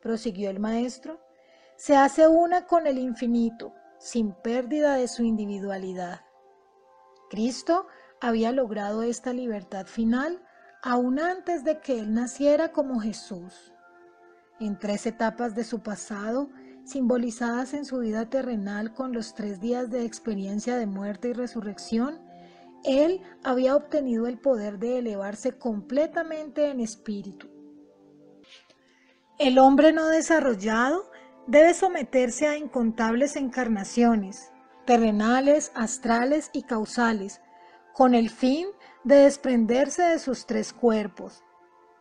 prosiguió 0.00 0.50
el 0.50 0.60
maestro, 0.60 1.20
se 1.76 1.96
hace 1.96 2.28
una 2.28 2.66
con 2.66 2.86
el 2.86 2.98
infinito, 2.98 3.74
sin 3.98 4.32
pérdida 4.32 4.96
de 4.96 5.08
su 5.08 5.22
individualidad. 5.22 6.20
Cristo 7.30 7.86
había 8.20 8.52
logrado 8.52 9.02
esta 9.02 9.32
libertad 9.32 9.86
final 9.86 10.42
aún 10.82 11.18
antes 11.18 11.64
de 11.64 11.80
que 11.80 11.98
él 11.98 12.12
naciera 12.12 12.70
como 12.70 13.00
Jesús. 13.00 13.72
En 14.60 14.78
tres 14.78 15.06
etapas 15.06 15.54
de 15.54 15.64
su 15.64 15.80
pasado, 15.80 16.50
simbolizadas 16.84 17.72
en 17.72 17.84
su 17.84 17.98
vida 17.98 18.28
terrenal 18.28 18.92
con 18.92 19.12
los 19.12 19.34
tres 19.34 19.60
días 19.60 19.90
de 19.90 20.04
experiencia 20.04 20.76
de 20.76 20.86
muerte 20.86 21.28
y 21.28 21.32
resurrección, 21.32 22.20
él 22.84 23.22
había 23.42 23.74
obtenido 23.76 24.26
el 24.26 24.38
poder 24.38 24.78
de 24.78 24.98
elevarse 24.98 25.58
completamente 25.58 26.68
en 26.68 26.80
espíritu. 26.80 27.48
El 29.38 29.58
hombre 29.58 29.92
no 29.92 30.06
desarrollado 30.08 31.10
debe 31.46 31.74
someterse 31.74 32.46
a 32.46 32.56
incontables 32.56 33.36
encarnaciones, 33.36 34.52
terrenales, 34.86 35.72
astrales 35.74 36.50
y 36.52 36.62
causales, 36.62 37.40
con 37.92 38.14
el 38.14 38.30
fin 38.30 38.66
de 39.04 39.16
desprenderse 39.16 40.02
de 40.02 40.18
sus 40.18 40.46
tres 40.46 40.72
cuerpos. 40.72 41.42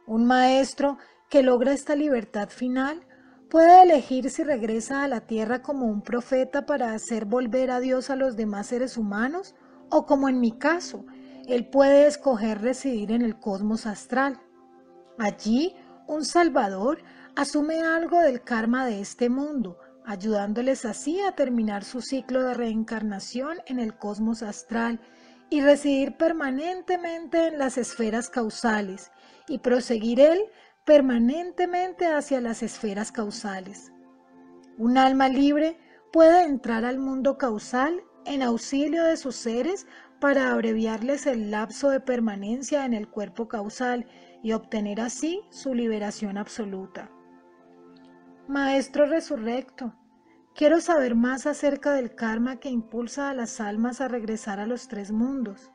Un 0.08 0.26
maestro 0.26 0.98
que 1.30 1.44
logra 1.44 1.74
esta 1.74 1.96
libertad 1.96 2.50
final 2.50 3.06
puede 3.50 3.84
elegir 3.84 4.30
si 4.30 4.44
regresa 4.44 5.04
a 5.04 5.08
la 5.08 5.22
tierra 5.22 5.62
como 5.62 5.86
un 5.86 6.02
profeta 6.02 6.66
para 6.66 6.94
hacer 6.94 7.26
volver 7.26 7.72
a 7.72 7.80
Dios 7.80 8.10
a 8.10 8.16
los 8.16 8.36
demás 8.36 8.68
seres 8.68 8.98
humanos 8.98 9.56
o 9.90 10.06
como 10.06 10.28
en 10.28 10.40
mi 10.40 10.58
caso, 10.58 11.06
él 11.48 11.70
puede 11.70 12.08
escoger 12.08 12.62
residir 12.62 13.12
en 13.12 13.22
el 13.22 13.40
cosmos 13.40 13.86
astral. 13.86 14.40
Allí, 15.20 15.76
un 16.08 16.26
Salvador 16.26 17.04
asume 17.36 17.82
algo 17.82 18.20
del 18.20 18.42
karma 18.42 18.86
de 18.86 19.02
este 19.02 19.30
mundo, 19.30 19.78
ayudándoles 20.06 20.86
así 20.86 21.20
a 21.22 21.32
terminar 21.32 21.84
su 21.84 22.02
ciclo 22.02 22.44
de 22.44 22.54
reencarnación 22.54 23.58
en 23.66 23.80
el 23.80 23.98
cosmos 23.98 24.44
astral 24.44 25.02
y 25.50 25.62
residir 25.62 26.16
permanentemente 26.18 27.48
en 27.48 27.58
las 27.58 27.78
esferas 27.78 28.30
causales 28.30 29.12
y 29.48 29.60
proseguir 29.60 30.20
él 30.20 30.42
permanentemente 30.86 32.08
hacia 32.08 32.42
las 32.42 32.62
esferas 32.62 33.12
causales. 33.12 33.92
Un 34.78 34.98
alma 34.98 35.30
libre 35.30 35.78
puede 36.12 36.44
entrar 36.44 36.86
al 36.86 37.00
mundo 37.00 37.38
causal 37.38 38.04
en 38.26 38.42
auxilio 38.42 39.04
de 39.04 39.18
sus 39.18 39.36
seres 39.36 39.88
para 40.20 40.52
abreviarles 40.52 41.26
el 41.26 41.52
lapso 41.52 41.90
de 41.90 42.00
permanencia 42.00 42.86
en 42.86 42.94
el 42.94 43.10
cuerpo 43.10 43.48
causal 43.48 44.06
y 44.42 44.54
obtener 44.54 45.02
así 45.02 45.42
su 45.50 45.74
liberación 45.74 46.38
absoluta. 46.38 47.10
Maestro 48.48 49.06
resurrecto, 49.06 49.94
quiero 50.54 50.82
saber 50.82 51.16
más 51.16 51.48
acerca 51.48 51.94
del 51.94 52.14
karma 52.14 52.58
que 52.58 52.70
impulsa 52.70 53.30
a 53.30 53.34
las 53.34 53.62
almas 53.62 54.02
a 54.02 54.10
regresar 54.10 54.60
a 54.60 54.68
los 54.68 54.90
tres 54.90 55.14
mundos. 55.14 55.72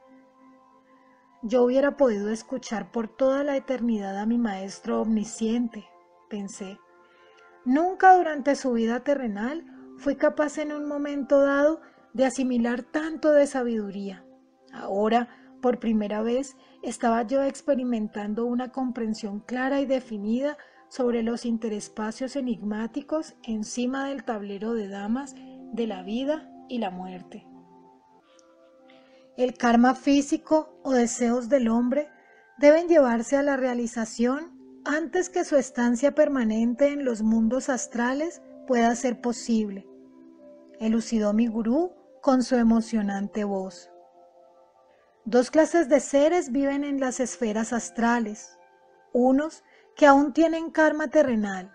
Yo 1.42 1.62
hubiera 1.62 1.96
podido 1.96 2.28
escuchar 2.28 2.92
por 2.92 3.08
toda 3.08 3.42
la 3.42 3.56
eternidad 3.56 4.18
a 4.18 4.26
mi 4.26 4.36
maestro 4.36 5.00
omnisciente, 5.00 5.86
pensé. 6.28 6.78
Nunca 7.64 8.14
durante 8.14 8.54
su 8.54 8.72
vida 8.72 9.00
terrenal 9.00 9.64
fui 9.96 10.16
capaz 10.16 10.58
en 10.58 10.72
un 10.72 10.86
momento 10.86 11.40
dado 11.40 11.80
de 12.12 12.26
asimilar 12.26 12.82
tanto 12.82 13.32
de 13.32 13.46
sabiduría. 13.46 14.26
Ahora, 14.74 15.30
por 15.62 15.78
primera 15.78 16.20
vez, 16.20 16.54
estaba 16.82 17.22
yo 17.22 17.42
experimentando 17.42 18.44
una 18.44 18.72
comprensión 18.72 19.40
clara 19.40 19.80
y 19.80 19.86
definida 19.86 20.58
sobre 20.89 21.22
los 21.22 21.45
interespacios 21.45 22.36
enigmáticos 22.36 23.34
encima 23.43 24.09
del 24.09 24.24
tablero 24.24 24.74
de 24.74 24.89
damas 24.89 25.34
de 25.72 25.86
la 25.86 26.03
vida 26.03 26.51
y 26.68 26.78
la 26.78 26.91
muerte. 26.91 27.47
El 29.36 29.55
karma 29.55 29.95
físico 29.95 30.80
o 30.82 30.93
deseos 30.93 31.49
del 31.49 31.68
hombre 31.68 32.09
deben 32.59 32.89
llevarse 32.89 33.36
a 33.36 33.43
la 33.43 33.57
realización 33.57 34.59
antes 34.84 35.28
que 35.28 35.45
su 35.45 35.57
estancia 35.57 36.14
permanente 36.14 36.89
en 36.89 37.05
los 37.05 37.22
mundos 37.22 37.68
astrales 37.68 38.43
pueda 38.66 38.95
ser 38.97 39.20
posible, 39.20 39.86
elucidó 40.80 41.32
mi 41.32 41.47
gurú 41.47 41.93
con 42.22 42.43
su 42.43 42.57
emocionante 42.57 43.45
voz. 43.45 43.91
Dos 45.24 45.51
clases 45.51 45.89
de 45.89 46.01
seres 46.01 46.51
viven 46.53 46.84
en 46.84 47.01
las 47.01 47.20
esferas 47.20 47.72
astrales, 47.72 48.59
unos 49.12 49.62
que 49.99 50.07
aún 50.07 50.32
tienen 50.32 50.70
karma 50.70 51.09
terrenal, 51.09 51.72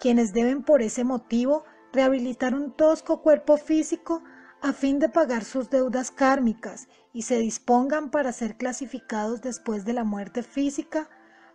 quienes 0.00 0.32
deben 0.32 0.64
por 0.64 0.82
ese 0.82 1.04
motivo 1.04 1.62
rehabilitar 1.92 2.52
un 2.52 2.72
tosco 2.72 3.22
cuerpo 3.22 3.56
físico 3.56 4.24
a 4.60 4.72
fin 4.72 4.98
de 4.98 5.08
pagar 5.08 5.44
sus 5.44 5.70
deudas 5.70 6.10
kármicas 6.10 6.88
y 7.12 7.22
se 7.22 7.38
dispongan 7.38 8.10
para 8.10 8.32
ser 8.32 8.56
clasificados 8.56 9.40
después 9.40 9.84
de 9.84 9.92
la 9.92 10.02
muerte 10.02 10.42
física, 10.42 11.08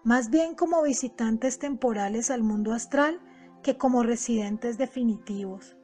más 0.05 0.29
bien 0.29 0.55
como 0.55 0.81
visitantes 0.83 1.59
temporales 1.59 2.31
al 2.31 2.43
mundo 2.43 2.71
astral 2.71 3.19
que 3.61 3.77
como 3.77 4.01
residentes 4.01 4.77
definitivos. 4.77 5.75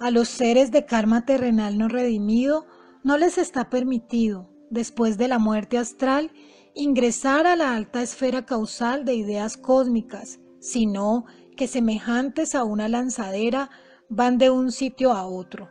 A 0.00 0.10
los 0.10 0.30
seres 0.30 0.72
de 0.72 0.86
karma 0.86 1.26
terrenal 1.26 1.76
no 1.76 1.88
redimido 1.88 2.64
no 3.02 3.18
les 3.18 3.36
está 3.36 3.68
permitido, 3.68 4.48
después 4.70 5.18
de 5.18 5.28
la 5.28 5.38
muerte 5.38 5.76
astral, 5.76 6.32
ingresar 6.74 7.46
a 7.46 7.56
la 7.56 7.74
alta 7.74 8.02
esfera 8.02 8.44
causal 8.44 9.04
de 9.04 9.14
ideas 9.14 9.56
cósmicas, 9.56 10.40
sino 10.58 11.24
que 11.56 11.68
semejantes 11.68 12.54
a 12.54 12.64
una 12.64 12.88
lanzadera 12.88 13.70
van 14.08 14.38
de 14.38 14.50
un 14.50 14.72
sitio 14.72 15.12
a 15.12 15.26
otro, 15.26 15.70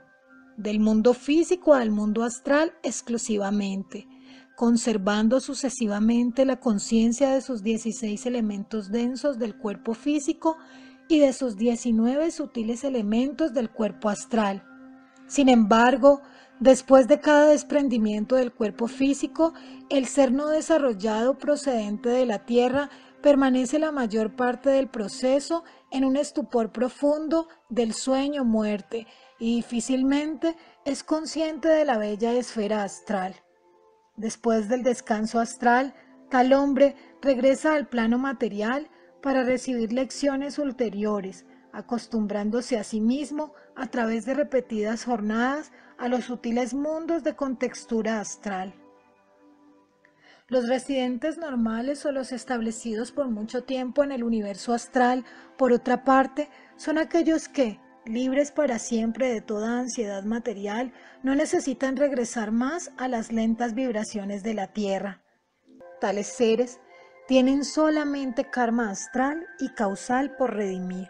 del 0.56 0.80
mundo 0.80 1.14
físico 1.14 1.74
al 1.74 1.92
mundo 1.92 2.24
astral 2.24 2.74
exclusivamente, 2.84 4.08
conservando 4.56 5.40
sucesivamente 5.40 6.46
la 6.46 6.60
conciencia 6.60 7.32
de 7.32 7.42
sus 7.42 7.64
16 7.64 8.26
elementos 8.26 8.92
densos 8.92 9.40
del 9.40 9.58
cuerpo 9.58 9.94
físico 9.94 10.58
y 11.10 11.20
de 11.20 11.34
sus 11.34 11.58
19 11.58 12.32
sutiles 12.32 12.84
elementos 12.84 13.54
del 13.54 13.70
cuerpo 13.70 14.10
astral. 14.10 14.64
Sin 15.28 15.50
embargo, 15.50 16.22
después 16.60 17.08
de 17.08 17.20
cada 17.20 17.48
desprendimiento 17.48 18.36
del 18.36 18.54
cuerpo 18.54 18.88
físico, 18.88 19.54
el 19.90 20.08
ser 20.08 20.32
no 20.32 20.48
desarrollado 20.50 21.38
procedente 21.38 22.10
de 22.10 22.26
la 22.26 22.46
tierra 22.46 22.90
permanece 23.22 23.80
la 23.80 23.92
mayor 23.92 24.36
parte 24.36 24.70
del 24.70 24.90
proceso 24.90 25.64
en 25.92 26.04
un 26.04 26.18
estupor 26.18 26.72
profundo 26.72 27.48
del 27.70 27.94
sueño 27.94 28.44
muerte 28.44 29.08
y 29.40 29.56
difícilmente 29.56 30.56
es 30.86 31.04
consciente 31.04 31.70
de 31.70 31.86
la 31.86 31.98
bella 31.98 32.34
esfera 32.34 32.84
astral. 32.84 33.36
Después 34.18 34.70
del 34.70 34.84
descanso 34.84 35.40
astral, 35.40 35.96
tal 36.30 36.54
hombre 36.54 36.96
regresa 37.22 37.76
al 37.76 37.88
plano 37.88 38.18
material 38.18 38.90
para 39.22 39.44
recibir 39.44 39.94
lecciones 39.94 40.60
ulteriores, 40.60 41.46
acostumbrándose 41.72 42.78
a 42.78 42.84
sí 42.84 43.00
mismo 43.00 43.54
a 43.76 43.88
través 43.88 44.26
de 44.26 44.34
repetidas 44.34 45.06
jornadas 45.06 45.72
a 46.04 46.10
los 46.10 46.26
sutiles 46.26 46.74
mundos 46.74 47.24
de 47.24 47.34
contextura 47.34 48.20
astral. 48.20 48.74
Los 50.50 50.68
residentes 50.68 51.38
normales 51.38 52.06
o 52.06 52.12
los 52.12 52.34
establecidos 52.34 53.14
por 53.14 53.30
mucho 53.30 53.64
tiempo 53.64 54.04
en 54.04 54.12
el 54.12 54.26
universo 54.26 54.74
astral, 54.74 55.24
por 55.58 55.72
otra 55.72 56.04
parte, 56.04 56.50
son 56.76 56.98
aquellos 56.98 57.48
que, 57.48 57.80
libres 58.04 58.52
para 58.52 58.80
siempre 58.80 59.30
de 59.34 59.40
toda 59.40 59.80
ansiedad 59.80 60.26
material, 60.26 60.92
no 61.24 61.36
necesitan 61.36 61.96
regresar 61.96 62.52
más 62.52 62.92
a 62.98 63.08
las 63.08 63.32
lentas 63.32 63.74
vibraciones 63.74 64.44
de 64.44 64.56
la 64.56 64.68
Tierra. 64.74 65.22
Tales 66.02 66.28
seres 66.28 66.82
tienen 67.30 67.64
solamente 67.64 68.44
karma 68.44 68.90
astral 68.90 69.48
y 69.58 69.70
causal 69.70 70.36
por 70.36 70.54
redimir. 70.54 71.08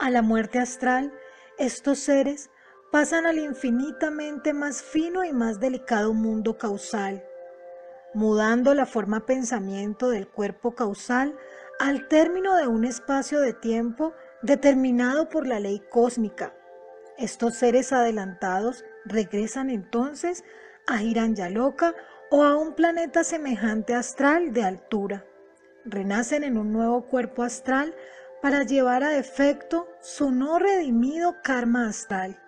A 0.00 0.10
la 0.10 0.22
muerte 0.22 0.58
astral, 0.58 1.12
estos 1.56 2.00
seres 2.00 2.50
pasan 2.92 3.24
al 3.24 3.38
infinitamente 3.38 4.52
más 4.52 4.82
fino 4.82 5.24
y 5.24 5.32
más 5.32 5.58
delicado 5.58 6.12
mundo 6.12 6.58
causal, 6.58 7.24
mudando 8.12 8.74
la 8.74 8.84
forma 8.84 9.24
pensamiento 9.24 10.10
del 10.10 10.28
cuerpo 10.28 10.74
causal 10.74 11.34
al 11.80 12.06
término 12.08 12.54
de 12.54 12.66
un 12.66 12.84
espacio 12.84 13.40
de 13.40 13.54
tiempo 13.54 14.12
determinado 14.42 15.30
por 15.30 15.46
la 15.46 15.58
ley 15.58 15.80
cósmica. 15.90 16.54
Estos 17.16 17.54
seres 17.54 17.94
adelantados 17.94 18.84
regresan 19.06 19.70
entonces 19.70 20.44
a 20.86 21.02
Hiranyaloka 21.02 21.94
o 22.30 22.44
a 22.44 22.56
un 22.56 22.74
planeta 22.74 23.24
semejante 23.24 23.94
astral 23.94 24.52
de 24.52 24.64
altura. 24.64 25.24
Renacen 25.86 26.44
en 26.44 26.58
un 26.58 26.74
nuevo 26.74 27.06
cuerpo 27.06 27.42
astral 27.42 27.94
para 28.42 28.64
llevar 28.64 29.02
a 29.02 29.16
efecto 29.16 29.88
su 30.02 30.30
no 30.30 30.58
redimido 30.58 31.36
karma 31.42 31.88
astral. 31.88 32.41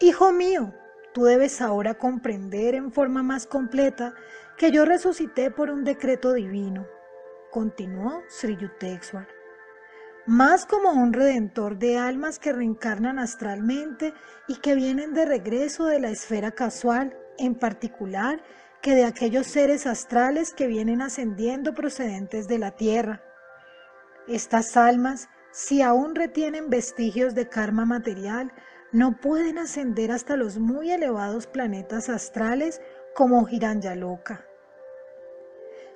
Hijo 0.00 0.32
mío, 0.32 0.74
tú 1.12 1.24
debes 1.24 1.60
ahora 1.60 1.94
comprender 1.94 2.74
en 2.74 2.92
forma 2.92 3.22
más 3.22 3.46
completa 3.46 4.14
que 4.56 4.70
yo 4.70 4.84
resucité 4.84 5.50
por 5.50 5.70
un 5.70 5.84
decreto 5.84 6.32
divino, 6.32 6.86
continuó 7.50 8.22
Sri 8.28 8.56
Yukteswar 8.56 9.38
más 10.28 10.66
como 10.66 10.90
un 10.90 11.14
redentor 11.14 11.78
de 11.78 11.96
almas 11.96 12.38
que 12.38 12.52
reencarnan 12.52 13.18
astralmente 13.18 14.12
y 14.46 14.56
que 14.56 14.74
vienen 14.74 15.14
de 15.14 15.24
regreso 15.24 15.86
de 15.86 16.00
la 16.00 16.10
esfera 16.10 16.50
casual, 16.50 17.16
en 17.38 17.54
particular 17.54 18.42
que 18.82 18.94
de 18.94 19.06
aquellos 19.06 19.46
seres 19.46 19.86
astrales 19.86 20.52
que 20.52 20.66
vienen 20.66 21.00
ascendiendo 21.00 21.72
procedentes 21.72 22.46
de 22.46 22.58
la 22.58 22.72
tierra. 22.72 23.22
Estas 24.28 24.76
almas, 24.76 25.30
si 25.50 25.80
aún 25.80 26.14
retienen 26.14 26.68
vestigios 26.68 27.34
de 27.34 27.48
karma 27.48 27.86
material, 27.86 28.52
no 28.92 29.20
pueden 29.20 29.58
ascender 29.58 30.10
hasta 30.12 30.36
los 30.36 30.58
muy 30.58 30.90
elevados 30.90 31.46
planetas 31.46 32.08
astrales 32.08 32.80
como 33.14 33.44
Giranyaloka. 33.44 34.46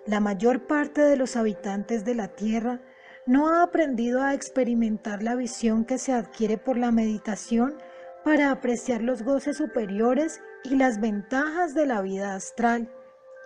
La 0.07 0.20
mayor 0.20 0.66
parte 0.66 1.01
de 1.01 1.16
los 1.16 1.36
habitantes 1.36 2.05
de 2.05 2.14
la 2.14 2.28
Tierra 2.28 2.80
no 3.24 3.49
ha 3.49 3.62
aprendido 3.62 4.22
a 4.22 4.34
experimentar 4.34 5.22
la 5.22 5.36
visión 5.36 5.84
que 5.84 5.99
se 5.99 6.12
adquiere 6.12 6.59
por 6.59 6.76
la 6.76 6.90
meditación 6.90 7.78
para 8.24 8.51
apreciar 8.51 9.01
los 9.01 9.22
goces 9.22 9.57
superiores 9.57 10.40
y 10.64 10.76
las 10.76 11.01
ventajas 11.01 11.74
de 11.74 11.86
la 11.86 12.03
vida 12.03 12.34
astral. 12.34 12.93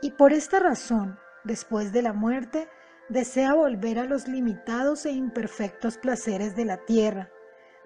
Y 0.00 0.12
por 0.12 0.32
esta 0.32 0.60
razón, 0.60 1.18
después 1.44 1.92
de 1.92 2.02
la 2.02 2.12
muerte, 2.12 2.68
desea 3.08 3.54
volver 3.54 3.98
a 3.98 4.04
los 4.04 4.26
limitados 4.26 5.06
e 5.06 5.12
imperfectos 5.12 5.98
placeres 5.98 6.56
de 6.56 6.64
la 6.64 6.78
tierra. 6.78 7.30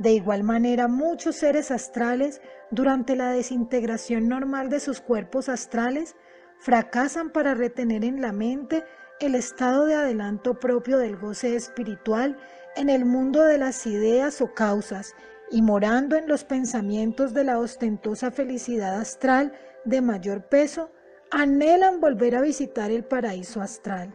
De 0.01 0.14
igual 0.14 0.44
manera, 0.44 0.88
muchos 0.88 1.36
seres 1.36 1.70
astrales, 1.70 2.40
durante 2.70 3.16
la 3.16 3.32
desintegración 3.32 4.28
normal 4.28 4.70
de 4.70 4.80
sus 4.80 5.03
cuerpos 5.03 5.51
astrales, 5.51 6.16
fracasan 6.59 7.28
para 7.28 7.53
retener 7.53 8.07
en 8.07 8.22
la 8.22 8.32
mente 8.32 8.82
el 9.20 9.34
estado 9.34 9.84
de 9.84 9.96
adelanto 9.96 10.59
propio 10.59 10.96
del 10.96 11.18
goce 11.18 11.55
espiritual 11.55 12.38
en 12.76 12.88
el 12.88 13.05
mundo 13.05 13.44
de 13.44 13.59
las 13.59 13.86
ideas 13.86 14.40
o 14.40 14.55
causas 14.55 15.14
y 15.51 15.61
morando 15.61 16.16
en 16.16 16.28
los 16.28 16.44
pensamientos 16.44 17.34
de 17.34 17.44
la 17.44 17.59
ostentosa 17.59 18.30
felicidad 18.30 18.98
astral 18.98 19.53
de 19.84 20.01
mayor 20.01 20.48
peso, 20.48 20.90
anhelan 21.30 22.01
volver 22.01 22.36
a 22.36 22.40
visitar 22.40 22.90
el 22.90 23.05
paraíso 23.05 23.61
astral. 23.61 24.14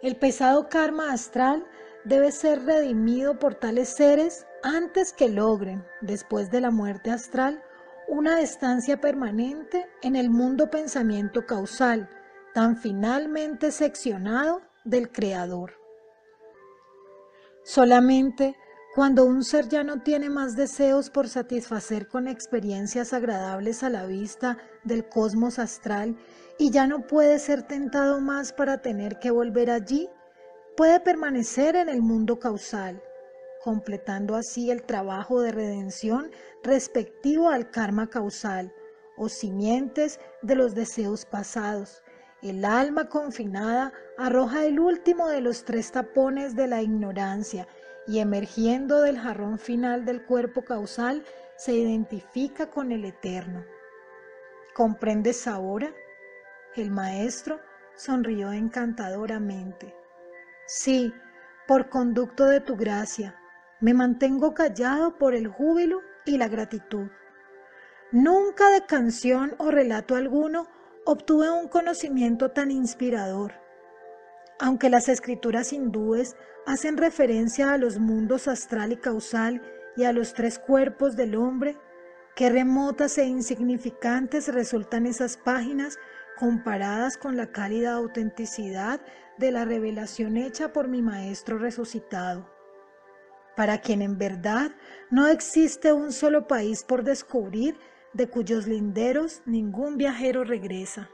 El 0.00 0.14
pesado 0.14 0.68
karma 0.68 1.12
astral 1.12 1.66
debe 2.06 2.30
ser 2.30 2.64
redimido 2.64 3.38
por 3.38 3.56
tales 3.56 3.88
seres 3.88 4.46
antes 4.62 5.12
que 5.12 5.28
logren, 5.28 5.84
después 6.00 6.50
de 6.50 6.60
la 6.60 6.70
muerte 6.70 7.10
astral, 7.10 7.62
una 8.08 8.40
estancia 8.40 9.00
permanente 9.00 9.88
en 10.02 10.14
el 10.14 10.30
mundo 10.30 10.70
pensamiento 10.70 11.46
causal, 11.46 12.08
tan 12.54 12.76
finalmente 12.76 13.72
seccionado 13.72 14.62
del 14.84 15.10
Creador. 15.10 15.72
Solamente 17.64 18.56
cuando 18.94 19.24
un 19.24 19.42
ser 19.42 19.68
ya 19.68 19.82
no 19.82 20.00
tiene 20.02 20.30
más 20.30 20.56
deseos 20.56 21.10
por 21.10 21.28
satisfacer 21.28 22.08
con 22.08 22.28
experiencias 22.28 23.12
agradables 23.12 23.82
a 23.82 23.90
la 23.90 24.06
vista 24.06 24.56
del 24.84 25.08
cosmos 25.08 25.58
astral 25.58 26.16
y 26.56 26.70
ya 26.70 26.86
no 26.86 27.06
puede 27.06 27.40
ser 27.40 27.64
tentado 27.64 28.20
más 28.20 28.52
para 28.52 28.80
tener 28.80 29.18
que 29.18 29.30
volver 29.30 29.70
allí, 29.70 30.08
puede 30.76 31.00
permanecer 31.00 31.74
en 31.74 31.88
el 31.88 32.02
mundo 32.02 32.38
causal, 32.38 33.02
completando 33.64 34.36
así 34.36 34.70
el 34.70 34.82
trabajo 34.82 35.40
de 35.40 35.50
redención 35.50 36.30
respectivo 36.62 37.48
al 37.48 37.70
karma 37.70 38.08
causal 38.08 38.72
o 39.16 39.28
simientes 39.28 40.20
de 40.42 40.54
los 40.54 40.74
deseos 40.74 41.24
pasados. 41.24 42.02
El 42.42 42.64
alma 42.64 43.08
confinada 43.08 43.92
arroja 44.18 44.66
el 44.66 44.78
último 44.78 45.28
de 45.28 45.40
los 45.40 45.64
tres 45.64 45.90
tapones 45.90 46.54
de 46.54 46.66
la 46.66 46.82
ignorancia 46.82 47.66
y 48.06 48.18
emergiendo 48.18 49.00
del 49.00 49.18
jarrón 49.18 49.58
final 49.58 50.04
del 50.04 50.24
cuerpo 50.24 50.62
causal 50.62 51.24
se 51.56 51.72
identifica 51.72 52.70
con 52.70 52.92
el 52.92 53.06
eterno. 53.06 53.64
¿Comprendes 54.74 55.48
ahora? 55.48 55.92
El 56.76 56.90
maestro 56.90 57.58
sonrió 57.94 58.52
encantadoramente. 58.52 60.05
Sí, 60.66 61.14
por 61.68 61.88
conducto 61.88 62.46
de 62.46 62.60
tu 62.60 62.76
gracia, 62.76 63.36
me 63.80 63.94
mantengo 63.94 64.52
callado 64.52 65.16
por 65.16 65.34
el 65.34 65.46
júbilo 65.46 66.00
y 66.24 66.38
la 66.38 66.48
gratitud. 66.48 67.08
Nunca 68.10 68.70
de 68.70 68.84
canción 68.84 69.54
o 69.58 69.70
relato 69.70 70.16
alguno 70.16 70.66
obtuve 71.04 71.50
un 71.50 71.68
conocimiento 71.68 72.50
tan 72.50 72.72
inspirador. 72.72 73.54
Aunque 74.58 74.90
las 74.90 75.08
escrituras 75.08 75.72
hindúes 75.72 76.36
hacen 76.66 76.96
referencia 76.96 77.72
a 77.72 77.78
los 77.78 78.00
mundos 78.00 78.48
astral 78.48 78.90
y 78.90 78.96
causal 78.96 79.62
y 79.96 80.02
a 80.02 80.12
los 80.12 80.34
tres 80.34 80.58
cuerpos 80.58 81.14
del 81.14 81.36
hombre, 81.36 81.78
qué 82.34 82.50
remotas 82.50 83.18
e 83.18 83.26
insignificantes 83.26 84.52
resultan 84.52 85.06
esas 85.06 85.36
páginas 85.36 85.98
comparadas 86.36 87.16
con 87.16 87.36
la 87.36 87.52
cálida 87.52 87.92
autenticidad 87.92 89.00
de 89.38 89.50
la 89.50 89.64
revelación 89.64 90.36
hecha 90.36 90.72
por 90.72 90.88
mi 90.88 91.02
Maestro 91.02 91.58
resucitado, 91.58 92.50
para 93.56 93.78
quien 93.78 94.02
en 94.02 94.18
verdad 94.18 94.70
no 95.10 95.26
existe 95.26 95.92
un 95.92 96.12
solo 96.12 96.46
país 96.46 96.84
por 96.84 97.04
descubrir 97.04 97.78
de 98.12 98.28
cuyos 98.28 98.66
linderos 98.66 99.42
ningún 99.46 99.96
viajero 99.96 100.44
regresa. 100.44 101.10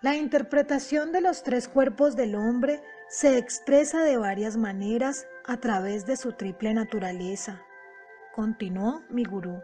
La 0.00 0.14
interpretación 0.14 1.10
de 1.10 1.20
los 1.20 1.42
tres 1.42 1.66
cuerpos 1.66 2.14
del 2.14 2.36
hombre 2.36 2.80
se 3.08 3.36
expresa 3.36 4.04
de 4.04 4.16
varias 4.16 4.56
maneras 4.56 5.26
a 5.44 5.56
través 5.56 6.06
de 6.06 6.16
su 6.16 6.34
triple 6.34 6.72
naturaleza, 6.72 7.62
continuó 8.34 9.02
mi 9.08 9.24
gurú. 9.24 9.60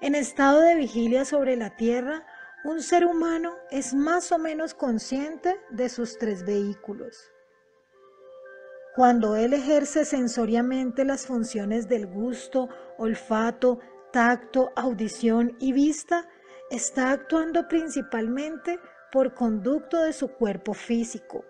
En 0.00 0.14
estado 0.14 0.60
de 0.60 0.74
vigilia 0.74 1.24
sobre 1.24 1.54
la 1.56 1.76
tierra, 1.76 2.26
un 2.64 2.80
ser 2.80 3.04
humano 3.04 3.56
es 3.70 3.92
más 3.92 4.32
o 4.32 4.38
menos 4.38 4.72
consciente 4.72 5.60
de 5.70 5.90
sus 5.90 6.16
tres 6.16 6.44
vehículos. 6.44 7.30
Cuando 8.96 9.36
él 9.36 9.52
ejerce 9.52 10.04
sensoriamente 10.06 11.04
las 11.04 11.26
funciones 11.26 11.88
del 11.88 12.06
gusto, 12.06 12.68
olfato, 12.96 13.80
tacto, 14.12 14.72
audición 14.76 15.56
y 15.58 15.72
vista, 15.72 16.26
está 16.70 17.10
actuando 17.10 17.68
principalmente 17.68 18.78
por 19.12 19.34
conducto 19.34 20.00
de 20.00 20.12
su 20.14 20.28
cuerpo 20.28 20.72
físico. 20.72 21.44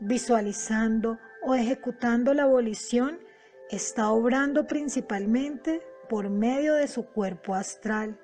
Visualizando 0.00 1.18
o 1.42 1.54
ejecutando 1.54 2.34
la 2.34 2.42
abolición, 2.42 3.18
está 3.70 4.10
obrando 4.10 4.66
principalmente 4.66 5.80
por 6.08 6.28
medio 6.28 6.74
de 6.74 6.86
su 6.86 7.06
cuerpo 7.06 7.54
astral. 7.54 8.20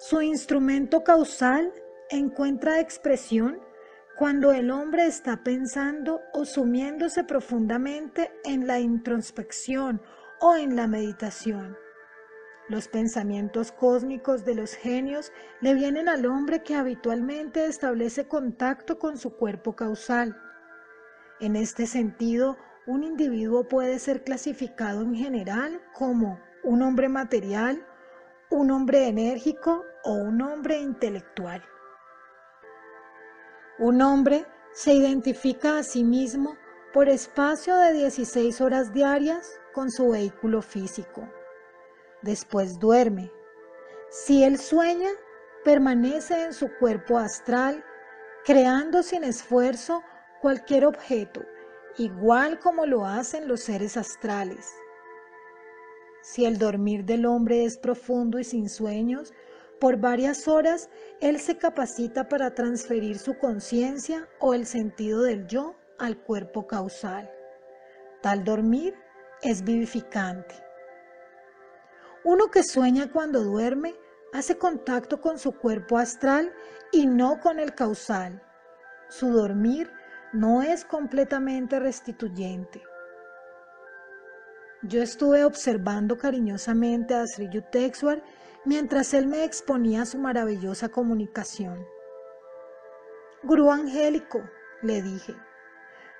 Su 0.00 0.22
instrumento 0.22 1.02
causal 1.02 1.72
encuentra 2.08 2.78
expresión 2.78 3.58
cuando 4.16 4.52
el 4.52 4.70
hombre 4.70 5.06
está 5.06 5.42
pensando 5.42 6.20
o 6.32 6.44
sumiéndose 6.44 7.24
profundamente 7.24 8.30
en 8.44 8.68
la 8.68 8.78
introspección 8.78 10.00
o 10.40 10.54
en 10.54 10.76
la 10.76 10.86
meditación. 10.86 11.76
Los 12.68 12.86
pensamientos 12.86 13.72
cósmicos 13.72 14.44
de 14.44 14.54
los 14.54 14.74
genios 14.74 15.32
le 15.60 15.74
vienen 15.74 16.08
al 16.08 16.26
hombre 16.26 16.62
que 16.62 16.76
habitualmente 16.76 17.66
establece 17.66 18.28
contacto 18.28 19.00
con 19.00 19.18
su 19.18 19.34
cuerpo 19.34 19.74
causal. 19.74 20.40
En 21.40 21.56
este 21.56 21.88
sentido, 21.88 22.56
un 22.86 23.02
individuo 23.02 23.66
puede 23.66 23.98
ser 23.98 24.22
clasificado 24.22 25.02
en 25.02 25.16
general 25.16 25.80
como 25.92 26.38
un 26.62 26.82
hombre 26.82 27.08
material, 27.08 27.84
un 28.48 28.70
hombre 28.70 29.08
enérgico 29.08 29.84
o 30.04 30.12
un 30.12 30.40
hombre 30.42 30.78
intelectual. 30.78 31.62
Un 33.78 34.02
hombre 34.02 34.46
se 34.72 34.92
identifica 34.92 35.78
a 35.78 35.82
sí 35.82 36.04
mismo 36.04 36.56
por 36.92 37.08
espacio 37.08 37.76
de 37.76 37.92
16 37.92 38.60
horas 38.60 38.92
diarias 38.92 39.60
con 39.72 39.90
su 39.90 40.10
vehículo 40.10 40.62
físico 40.62 41.28
después 42.22 42.78
duerme. 42.78 43.30
Si 44.10 44.42
él 44.42 44.58
sueña, 44.58 45.10
permanece 45.64 46.44
en 46.44 46.52
su 46.52 46.68
cuerpo 46.78 47.18
astral, 47.18 47.84
creando 48.44 49.02
sin 49.02 49.24
esfuerzo 49.24 50.02
cualquier 50.40 50.86
objeto, 50.86 51.42
igual 51.96 52.58
como 52.58 52.86
lo 52.86 53.04
hacen 53.04 53.48
los 53.48 53.60
seres 53.60 53.96
astrales. 53.96 54.72
Si 56.22 56.44
el 56.44 56.58
dormir 56.58 57.04
del 57.04 57.26
hombre 57.26 57.64
es 57.64 57.78
profundo 57.78 58.38
y 58.38 58.44
sin 58.44 58.68
sueños, 58.68 59.32
por 59.80 59.98
varias 59.98 60.48
horas 60.48 60.90
él 61.20 61.40
se 61.40 61.56
capacita 61.56 62.28
para 62.28 62.54
transferir 62.54 63.18
su 63.18 63.38
conciencia 63.38 64.28
o 64.40 64.54
el 64.54 64.66
sentido 64.66 65.22
del 65.22 65.46
yo 65.46 65.76
al 65.98 66.18
cuerpo 66.18 66.66
causal. 66.66 67.30
Tal 68.22 68.44
dormir 68.44 68.94
es 69.42 69.62
vivificante. 69.62 70.54
Uno 72.24 72.50
que 72.50 72.62
sueña 72.62 73.10
cuando 73.12 73.44
duerme 73.44 73.94
hace 74.32 74.58
contacto 74.58 75.20
con 75.20 75.38
su 75.38 75.52
cuerpo 75.52 75.98
astral 75.98 76.52
y 76.92 77.06
no 77.06 77.40
con 77.40 77.60
el 77.60 77.74
causal. 77.74 78.42
Su 79.08 79.30
dormir 79.30 79.90
no 80.32 80.62
es 80.62 80.84
completamente 80.84 81.78
restituyente. 81.78 82.82
Yo 84.82 85.02
estuve 85.02 85.44
observando 85.44 86.18
cariñosamente 86.18 87.14
a 87.14 87.26
Sri 87.26 87.48
Yukteswar 87.50 88.22
mientras 88.64 89.14
él 89.14 89.26
me 89.26 89.44
exponía 89.44 90.04
su 90.04 90.18
maravillosa 90.18 90.88
comunicación. 90.88 91.86
Gurú 93.42 93.70
angélico, 93.70 94.42
le 94.82 95.02
dije, 95.02 95.34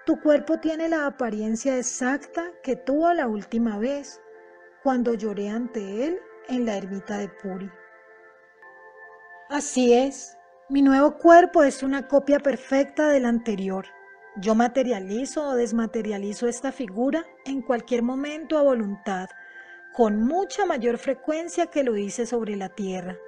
tu 0.07 0.21
cuerpo 0.21 0.59
tiene 0.59 0.89
la 0.89 1.07
apariencia 1.07 1.77
exacta 1.77 2.53
que 2.63 2.77
tuvo 2.77 3.13
la 3.13 3.27
última 3.27 3.79
vez 3.79 4.21
cuando 4.83 5.15
lloré 5.15 5.51
ante 5.51 6.07
él 6.07 6.19
en 6.49 6.65
la 6.65 6.77
ermita 6.77 7.19
de 7.19 7.29
Puri. 7.29 7.71
Así 9.51 9.93
es, 9.93 10.37
mi 10.69 10.83
nuevo 10.83 11.19
cuerpo 11.19 11.63
es 11.63 11.83
una 11.83 12.09
copia 12.09 12.39
perfecta 12.39 13.09
del 13.09 13.25
anterior. 13.25 13.87
Yo 14.37 14.55
materializo 14.55 15.49
o 15.49 15.55
desmaterializo 15.55 16.47
esta 16.47 16.71
figura 16.71 17.27
en 17.45 17.63
cualquier 17.63 18.03
momento 18.03 18.57
a 18.57 18.63
voluntad, 18.63 19.29
con 19.99 20.23
mucha 20.23 20.65
mayor 20.65 20.97
frecuencia 20.97 21.67
que 21.67 21.83
lo 21.83 21.97
hice 21.97 22.25
sobre 22.25 22.55
la 22.55 22.69
Tierra. 22.69 23.19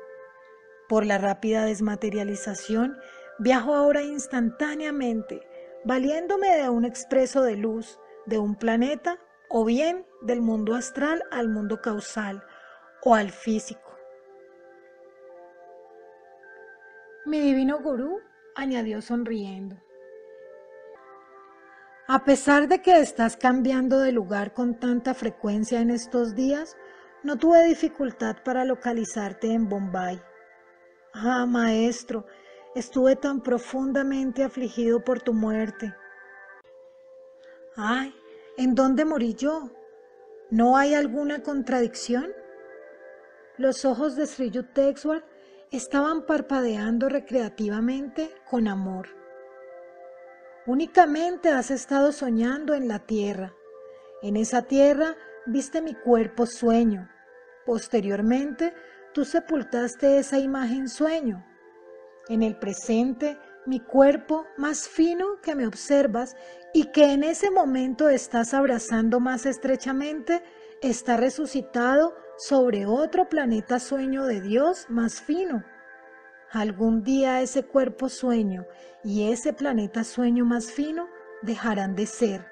Por 0.89 1.05
la 1.05 1.18
rápida 1.18 1.64
desmaterialización, 1.64 2.97
viajo 3.41 3.75
ahora 3.75 4.03
instantáneamente, 4.03 5.41
valiéndome 5.85 6.57
de 6.57 6.68
un 6.68 6.85
expreso 6.85 7.43
de 7.43 7.57
luz, 7.57 7.99
de 8.27 8.39
un 8.39 8.55
planeta 8.55 9.18
o 9.49 9.64
bien 9.64 10.07
del 10.23 10.43
mundo 10.43 10.77
astral 10.77 11.25
al 11.33 11.49
mundo 11.49 11.81
causal 11.81 12.41
o 13.03 13.16
al 13.16 13.33
físico. 13.33 13.99
Mi 17.27 17.41
divino 17.41 17.81
gurú 17.81 18.21
añadió 18.55 19.03
sonriendo. 19.03 19.75
A 22.12 22.24
pesar 22.24 22.66
de 22.66 22.82
que 22.82 22.98
estás 22.98 23.36
cambiando 23.36 24.00
de 24.00 24.11
lugar 24.11 24.52
con 24.52 24.74
tanta 24.74 25.14
frecuencia 25.14 25.80
en 25.80 25.90
estos 25.90 26.34
días, 26.34 26.76
no 27.22 27.38
tuve 27.38 27.62
dificultad 27.62 28.38
para 28.44 28.64
localizarte 28.64 29.52
en 29.52 29.68
Bombay. 29.68 30.20
Ah, 31.12 31.46
maestro, 31.46 32.26
estuve 32.74 33.14
tan 33.14 33.40
profundamente 33.40 34.42
afligido 34.42 35.04
por 35.04 35.20
tu 35.20 35.32
muerte. 35.32 35.94
Ay, 37.76 38.12
¿en 38.56 38.74
dónde 38.74 39.04
morí 39.04 39.34
yo? 39.34 39.70
¿No 40.50 40.76
hay 40.76 40.94
alguna 40.94 41.44
contradicción? 41.44 42.32
Los 43.56 43.84
ojos 43.84 44.16
de 44.16 44.26
Sri 44.26 44.50
Yukteswar 44.50 45.24
estaban 45.70 46.26
parpadeando 46.26 47.08
recreativamente 47.08 48.34
con 48.50 48.66
amor. 48.66 49.20
Únicamente 50.66 51.48
has 51.48 51.70
estado 51.70 52.12
soñando 52.12 52.74
en 52.74 52.86
la 52.86 52.98
tierra. 52.98 53.54
En 54.22 54.36
esa 54.36 54.62
tierra 54.62 55.16
viste 55.46 55.80
mi 55.80 55.94
cuerpo 55.94 56.44
sueño. 56.44 57.08
Posteriormente, 57.64 58.74
tú 59.14 59.24
sepultaste 59.24 60.18
esa 60.18 60.38
imagen 60.38 60.88
sueño. 60.88 61.46
En 62.28 62.42
el 62.42 62.56
presente, 62.56 63.38
mi 63.64 63.80
cuerpo 63.80 64.46
más 64.58 64.86
fino 64.86 65.40
que 65.42 65.54
me 65.54 65.66
observas 65.66 66.36
y 66.74 66.92
que 66.92 67.12
en 67.12 67.24
ese 67.24 67.50
momento 67.50 68.11
estás 68.11 68.52
abrazando 68.52 69.18
más 69.18 69.46
estrechamente, 69.46 70.42
está 70.82 71.16
resucitado 71.16 72.14
sobre 72.36 72.84
otro 72.84 73.28
planeta 73.28 73.80
sueño 73.80 74.26
de 74.26 74.42
Dios 74.42 74.86
más 74.90 75.22
fino. 75.22 75.64
Algún 76.53 77.05
día 77.05 77.40
ese 77.42 77.62
cuerpo 77.62 78.09
sueño 78.09 78.66
y 79.05 79.30
ese 79.30 79.53
planeta 79.53 80.03
sueño 80.03 80.44
más 80.44 80.72
fino 80.72 81.09
dejarán 81.42 81.94
de 81.94 82.07
ser. 82.07 82.44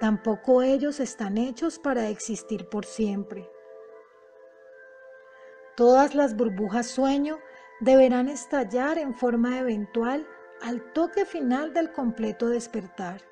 Tampoco 0.00 0.62
ellos 0.62 1.00
están 1.00 1.38
hechos 1.38 1.78
para 1.78 2.08
existir 2.08 2.68
por 2.68 2.84
siempre. 2.84 3.48
Todas 5.76 6.14
las 6.14 6.36
burbujas 6.36 6.88
sueño 6.88 7.38
deberán 7.80 8.28
estallar 8.28 8.98
en 8.98 9.14
forma 9.14 9.58
eventual 9.58 10.26
al 10.60 10.92
toque 10.92 11.24
final 11.24 11.72
del 11.72 11.90
completo 11.90 12.48
despertar. 12.50 13.22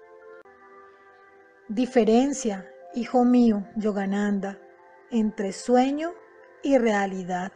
Diferencia, 1.68 2.72
hijo 2.94 3.24
mío, 3.24 3.68
Yogananda, 3.76 4.58
entre 5.10 5.52
sueño 5.52 6.14
y 6.62 6.78
realidad. 6.78 7.52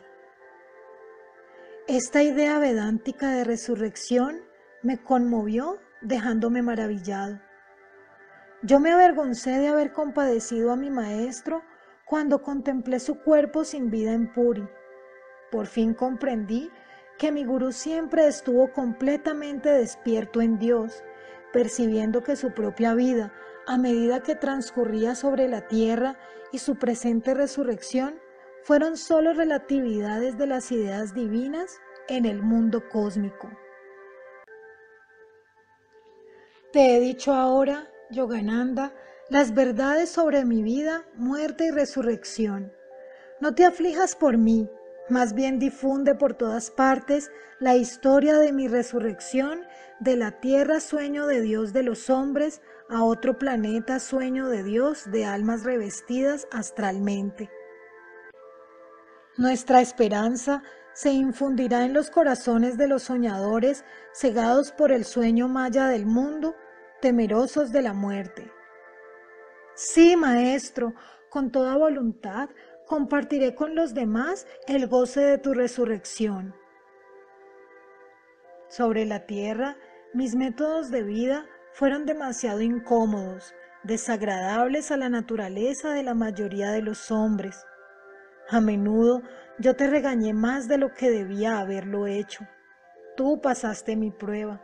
Esta 1.87 2.23
idea 2.23 2.59
vedántica 2.59 3.31
de 3.33 3.45
resurrección 3.45 4.41
me 4.83 4.97
conmovió 5.03 5.79
dejándome 6.01 6.63
maravillado. 6.63 7.39
Yo 8.63 8.81
me 8.81 8.91
avergoncé 8.91 9.51
de 9.59 9.69
haber 9.69 9.93
compadecido 9.93 10.73
a 10.73 10.77
mi 10.77 10.89
maestro 10.89 11.63
cuando 12.07 12.41
contemplé 12.41 13.01
su 13.01 13.21
cuerpo 13.21 13.65
sin 13.65 13.91
vida 13.91 14.15
en 14.15 14.33
Puri. 14.33 14.67
Por 15.51 15.67
fin 15.67 15.93
comprendí 15.93 16.71
que 17.19 17.31
mi 17.31 17.45
gurú 17.45 17.71
siempre 17.71 18.29
estuvo 18.29 18.73
completamente 18.73 19.69
despierto 19.69 20.41
en 20.41 20.59
Dios, 20.59 21.05
percibiendo 21.53 22.23
que 22.23 22.37
su 22.37 22.53
propia 22.53 22.95
vida, 22.95 23.31
a 23.67 23.77
medida 23.77 24.23
que 24.23 24.35
transcurría 24.35 25.15
sobre 25.15 25.49
la 25.49 25.69
tierra 25.69 26.17
y 26.51 26.61
su 26.61 26.77
presente 26.77 27.35
resurrección, 27.35 28.24
fueron 28.65 28.97
solo 28.97 29.35
relatividades 29.35 30.39
de 30.39 30.47
las 30.47 30.73
ideas 30.73 31.15
divinas 31.15 31.79
en 32.09 32.25
el 32.25 32.43
mundo 32.43 32.89
cósmico. 32.89 33.51
Te 36.73 36.97
he 36.97 37.01
dicho 37.01 37.35
ahora, 37.35 37.91
Yogananda, 38.11 38.93
las 39.29 39.55
verdades 39.55 40.09
sobre 40.09 40.45
mi 40.45 40.63
vida, 40.63 41.05
muerte 41.15 41.67
y 41.67 41.71
resurrección. 41.71 42.73
No 43.41 43.55
te 43.55 43.67
aflijas 43.67 44.17
por 44.17 44.39
mí, 44.39 44.71
más 45.11 45.35
bien 45.35 45.59
difunde 45.59 46.15
por 46.15 46.33
todas 46.33 46.71
partes 46.71 47.31
la 47.61 47.77
historia 47.77 48.39
de 48.39 48.53
mi 48.53 48.67
resurrección 48.67 49.67
de 50.01 50.17
la 50.17 50.41
tierra 50.41 50.81
sueño 50.81 51.27
de 51.27 51.43
Dios 51.43 51.75
de 51.75 51.83
los 51.83 52.09
hombres 52.09 52.63
a 52.89 53.05
otro 53.05 53.39
planeta 53.39 54.01
sueño 54.01 54.49
de 54.49 54.63
Dios 54.63 55.11
de 55.11 55.27
almas 55.27 55.65
revestidas 55.65 56.49
astralmente. 56.51 57.51
Nuestra 59.37 59.81
esperanza 59.81 60.63
se 60.93 61.11
infundirá 61.11 61.85
en 61.85 61.93
los 61.93 62.09
corazones 62.09 62.79
de 62.79 62.87
los 62.87 63.03
soñadores 63.03 63.85
cegados 64.13 64.71
por 64.71 64.93
el 64.93 65.05
sueño 65.05 65.49
maya 65.49 65.89
del 65.89 66.07
mundo, 66.07 66.55
temerosos 67.01 67.73
de 67.73 67.83
la 67.83 67.93
muerte. 67.93 68.53
Sí, 69.75 70.15
Maestro, 70.17 70.95
con 71.31 71.51
toda 71.51 71.77
voluntad 71.77 72.49
compartiré 72.87 73.57
con 73.57 73.75
los 73.75 73.93
demás 73.93 74.47
el 74.69 74.87
goce 74.87 75.21
de 75.21 75.39
tu 75.39 75.53
resurrección. 75.53 76.55
Sobre 78.69 79.05
la 79.05 79.27
tierra, 79.27 79.77
mis 80.13 80.37
métodos 80.37 80.93
de 80.93 81.03
vida 81.03 81.47
fueron 81.73 82.07
demasiado 82.07 82.61
incómodos, 82.61 83.53
desagradables 83.83 84.93
a 84.93 84.97
la 84.97 85.09
naturaleza 85.09 85.91
de 85.91 86.05
la 86.05 86.15
mayoría 86.15 86.71
de 86.71 86.83
los 86.83 87.11
hombres. 87.11 87.67
A 88.51 88.61
menudo 88.61 89.23
yo 89.59 89.77
te 89.77 89.87
regañé 89.87 90.35
más 90.35 90.69
de 90.69 90.79
lo 90.79 90.93
que 90.93 91.11
debía 91.11 91.59
haberlo 91.59 92.07
hecho. 92.07 92.47
Tú 93.17 93.41
pasaste 93.41 93.97
mi 93.97 94.11
prueba. 94.11 94.63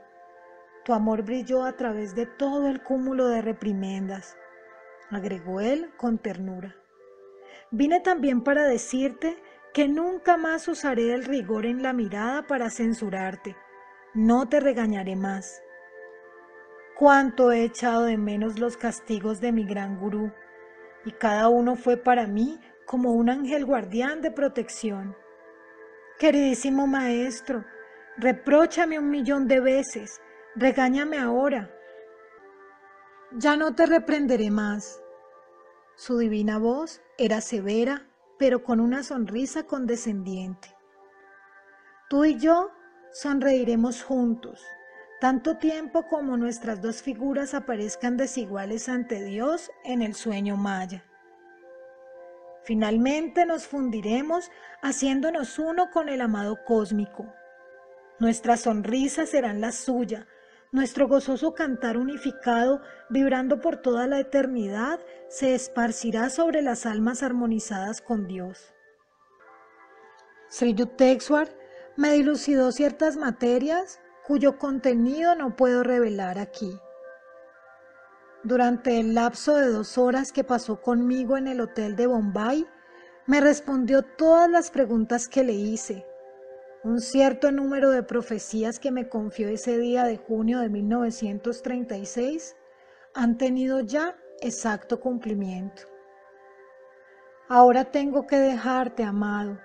Tu 0.85 0.93
amor 0.93 1.23
brilló 1.23 1.65
a 1.65 1.73
través 1.73 2.15
de 2.15 2.27
todo 2.27 2.69
el 2.69 2.83
cúmulo 2.83 3.29
de 3.29 3.43
reprimendas, 3.43 4.37
agregó 5.11 5.61
él 5.61 5.91
con 5.97 6.19
ternura. 6.19 6.75
Vine 7.71 8.01
también 8.01 8.43
para 8.43 8.65
decirte 8.65 9.37
que 9.73 9.87
nunca 9.87 10.37
más 10.37 10.67
usaré 10.67 11.13
el 11.15 11.25
rigor 11.25 11.67
en 11.67 11.83
la 11.83 11.93
mirada 11.93 12.47
para 12.47 12.71
censurarte. 12.71 13.57
No 14.15 14.49
te 14.49 14.59
regañaré 14.59 15.15
más. 15.15 15.63
Cuánto 16.97 17.53
he 17.53 17.63
echado 17.63 18.05
de 18.05 18.17
menos 18.17 18.59
los 18.59 18.77
castigos 18.77 19.41
de 19.41 19.53
mi 19.53 19.65
gran 19.65 19.99
gurú, 19.99 20.33
y 21.05 21.13
cada 21.13 21.49
uno 21.49 21.77
fue 21.77 21.97
para 21.97 22.27
mí 22.27 22.59
como 22.91 23.13
un 23.13 23.31
ángel 23.31 23.65
guardián 23.65 24.21
de 24.21 24.33
protección. 24.33 25.17
Queridísimo 26.19 26.89
maestro, 26.89 27.65
repróchame 28.17 28.99
un 28.99 29.11
millón 29.11 29.47
de 29.47 29.61
veces, 29.61 30.21
regáñame 30.57 31.17
ahora. 31.17 31.71
Ya 33.31 33.55
no 33.55 33.77
te 33.77 33.87
reprenderé 33.87 34.51
más. 34.51 35.01
Su 35.95 36.19
divina 36.19 36.59
voz 36.59 37.01
era 37.17 37.41
severa, 37.41 38.09
pero 38.41 38.65
con 38.65 38.81
una 38.81 39.05
sonrisa 39.05 39.63
condescendiente. 39.63 40.77
Tú 42.09 42.25
y 42.25 42.39
yo 42.41 42.73
sonreiremos 43.13 44.03
juntos, 44.03 44.67
tanto 45.21 45.59
tiempo 45.59 46.09
como 46.09 46.37
nuestras 46.37 46.83
dos 46.83 47.03
figuras 47.03 47.55
aparezcan 47.55 48.17
desiguales 48.17 48.89
ante 48.89 49.23
Dios 49.23 49.71
en 49.85 50.03
el 50.03 50.17
sueño 50.17 50.57
maya. 50.57 51.05
Finalmente 52.63 53.47
nos 53.47 53.67
fundiremos 53.67 54.51
haciéndonos 54.83 55.59
uno 55.59 55.91
con 55.91 56.09
el 56.09 56.21
amado 56.21 56.59
cósmico. 56.65 57.33
Nuestras 58.19 58.61
sonrisas 58.61 59.31
serán 59.31 59.61
la 59.61 59.73
suya, 59.73 60.27
nuestro 60.73 61.09
gozoso 61.09 61.55
cantar 61.55 61.97
unificado, 61.97 62.81
vibrando 63.09 63.61
por 63.61 63.79
toda 63.79 64.07
la 64.07 64.21
eternidad, 64.21 65.01
se 65.29 65.55
esparcirá 65.55 66.31
sobre 66.31 66.63
las 66.63 66.87
almas 66.87 67.23
armonizadas 67.23 68.01
con 68.01 68.29
Dios. 68.29 68.73
Sri 70.49 70.75
Yukteswar 70.75 71.49
me 71.97 72.13
dilucidó 72.13 72.73
ciertas 72.73 73.17
materias 73.17 74.01
cuyo 74.27 74.59
contenido 74.59 75.35
no 75.35 75.57
puedo 75.57 75.83
revelar 75.83 76.39
aquí. 76.39 76.79
Durante 78.43 78.99
el 78.99 79.15
lapso 79.15 79.55
de 79.57 79.69
dos 79.69 79.99
horas 79.99 80.33
que 80.33 80.45
pasó 80.45 80.81
conmigo 80.81 81.37
en 81.37 81.47
el 81.47 81.61
hotel 81.61 81.95
de 81.95 82.07
Bombay, 82.07 82.67
me 83.27 83.39
respondió 83.39 84.03
todas 84.03 84.51
las 84.51 84.71
preguntas 84.71 85.29
que 85.29 85.45
le 85.45 85.53
hice. 85.53 86.07
Un 86.83 87.03
cierto 87.03 87.53
número 87.53 87.91
de 87.91 88.03
profecías 88.03 88.79
que 88.79 88.91
me 88.91 89.11
confió 89.11 89.51
ese 89.51 89.77
día 89.77 90.05
de 90.05 90.17
junio 90.17 90.61
de 90.61 90.71
1936 90.71 92.57
han 93.15 93.37
tenido 93.37 93.81
ya 93.81 94.17
exacto 94.41 95.01
cumplimiento. 95.01 95.83
Ahora 97.47 97.85
tengo 97.85 98.27
que 98.27 98.39
dejarte, 98.39 99.05
amado. 99.05 99.59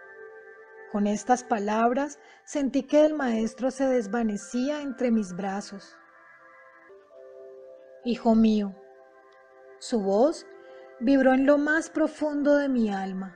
Con 0.92 1.08
estas 1.08 1.46
palabras 1.46 2.20
sentí 2.44 2.84
que 2.84 3.06
el 3.06 3.14
maestro 3.14 3.72
se 3.72 3.88
desvanecía 3.88 4.82
entre 4.82 5.12
mis 5.12 5.34
brazos. 5.34 5.96
Hijo 8.08 8.36
mío, 8.36 8.76
su 9.80 10.00
voz 10.00 10.46
vibró 11.00 11.34
en 11.34 11.48
lo 11.48 11.58
más 11.58 11.90
profundo 11.90 12.56
de 12.56 12.70
mi 12.70 12.94
alma. 12.94 13.36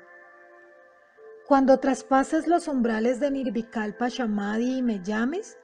Cuando 1.48 1.80
traspases 1.80 2.46
los 2.46 2.68
umbrales 2.68 3.20
de 3.20 3.32
Nirvikalpa 3.32 4.10
Shamadhi 4.10 4.78
y 4.78 4.82
me 4.84 5.02
llames, 5.02 5.58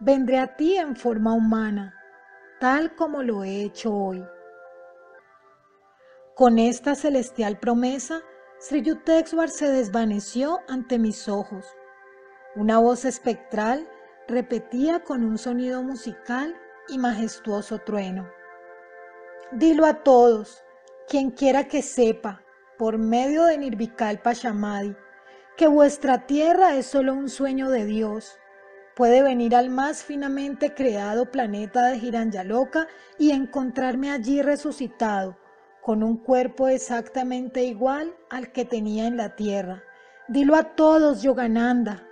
vendré 0.00 0.38
a 0.38 0.56
ti 0.56 0.74
en 0.78 0.96
forma 0.96 1.34
humana, 1.34 1.94
tal 2.58 2.96
como 2.96 3.22
lo 3.22 3.44
he 3.44 3.62
hecho 3.62 3.94
hoy. 3.94 4.24
Con 6.34 6.58
esta 6.58 6.94
celestial 6.94 7.58
promesa, 7.58 8.22
Sri 8.58 8.80
Yukteswar 8.80 9.50
se 9.50 9.68
desvaneció 9.68 10.60
ante 10.66 10.98
mis 10.98 11.28
ojos. 11.28 11.66
Una 12.54 12.78
voz 12.78 13.04
espectral 13.04 13.86
repetía 14.26 15.04
con 15.04 15.24
un 15.24 15.36
sonido 15.36 15.82
musical 15.82 16.56
y 16.88 16.96
majestuoso 16.96 17.80
trueno. 17.80 18.35
Dilo 19.52 19.86
a 19.86 20.02
todos, 20.02 20.64
quien 21.08 21.30
quiera 21.30 21.68
que 21.68 21.80
sepa, 21.80 22.42
por 22.76 22.98
medio 22.98 23.44
de 23.44 23.56
Nirvikal 23.56 24.20
Pachamadi, 24.20 24.96
que 25.56 25.68
vuestra 25.68 26.26
tierra 26.26 26.74
es 26.74 26.86
solo 26.86 27.14
un 27.14 27.28
sueño 27.28 27.70
de 27.70 27.84
Dios. 27.84 28.40
Puede 28.96 29.22
venir 29.22 29.54
al 29.54 29.70
más 29.70 30.02
finamente 30.02 30.74
creado 30.74 31.30
planeta 31.30 31.86
de 31.86 32.00
Giranyaloka 32.00 32.88
y 33.18 33.30
encontrarme 33.30 34.10
allí 34.10 34.42
resucitado, 34.42 35.38
con 35.80 36.02
un 36.02 36.16
cuerpo 36.16 36.66
exactamente 36.66 37.62
igual 37.62 38.16
al 38.30 38.50
que 38.50 38.64
tenía 38.64 39.06
en 39.06 39.16
la 39.16 39.36
tierra. 39.36 39.84
Dilo 40.26 40.56
a 40.56 40.74
todos, 40.74 41.22
Yogananda. 41.22 42.04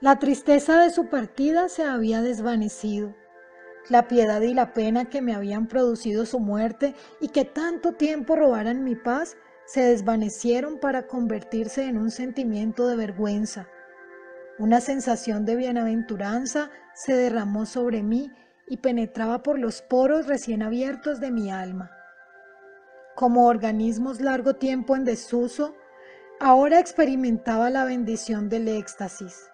La 0.00 0.20
tristeza 0.20 0.80
de 0.82 0.90
su 0.90 1.08
partida 1.08 1.68
se 1.68 1.82
había 1.82 2.22
desvanecido. 2.22 3.12
La 3.88 4.08
piedad 4.08 4.40
y 4.40 4.52
la 4.52 4.72
pena 4.72 5.04
que 5.04 5.22
me 5.22 5.34
habían 5.34 5.68
producido 5.68 6.26
su 6.26 6.40
muerte 6.40 6.94
y 7.20 7.28
que 7.28 7.44
tanto 7.44 7.92
tiempo 7.92 8.34
robaran 8.34 8.82
mi 8.82 8.96
paz 8.96 9.36
se 9.64 9.82
desvanecieron 9.82 10.78
para 10.78 11.06
convertirse 11.06 11.84
en 11.84 11.96
un 11.98 12.10
sentimiento 12.10 12.88
de 12.88 12.96
vergüenza. 12.96 13.68
Una 14.58 14.80
sensación 14.80 15.44
de 15.44 15.54
bienaventuranza 15.54 16.70
se 16.94 17.14
derramó 17.14 17.66
sobre 17.66 18.02
mí 18.02 18.32
y 18.68 18.78
penetraba 18.78 19.42
por 19.42 19.58
los 19.58 19.82
poros 19.82 20.26
recién 20.26 20.62
abiertos 20.62 21.20
de 21.20 21.30
mi 21.30 21.50
alma. 21.50 21.90
Como 23.14 23.46
organismos 23.46 24.20
largo 24.20 24.54
tiempo 24.54 24.96
en 24.96 25.04
desuso, 25.04 25.76
ahora 26.40 26.80
experimentaba 26.80 27.70
la 27.70 27.84
bendición 27.84 28.48
del 28.48 28.68
éxtasis. 28.68 29.48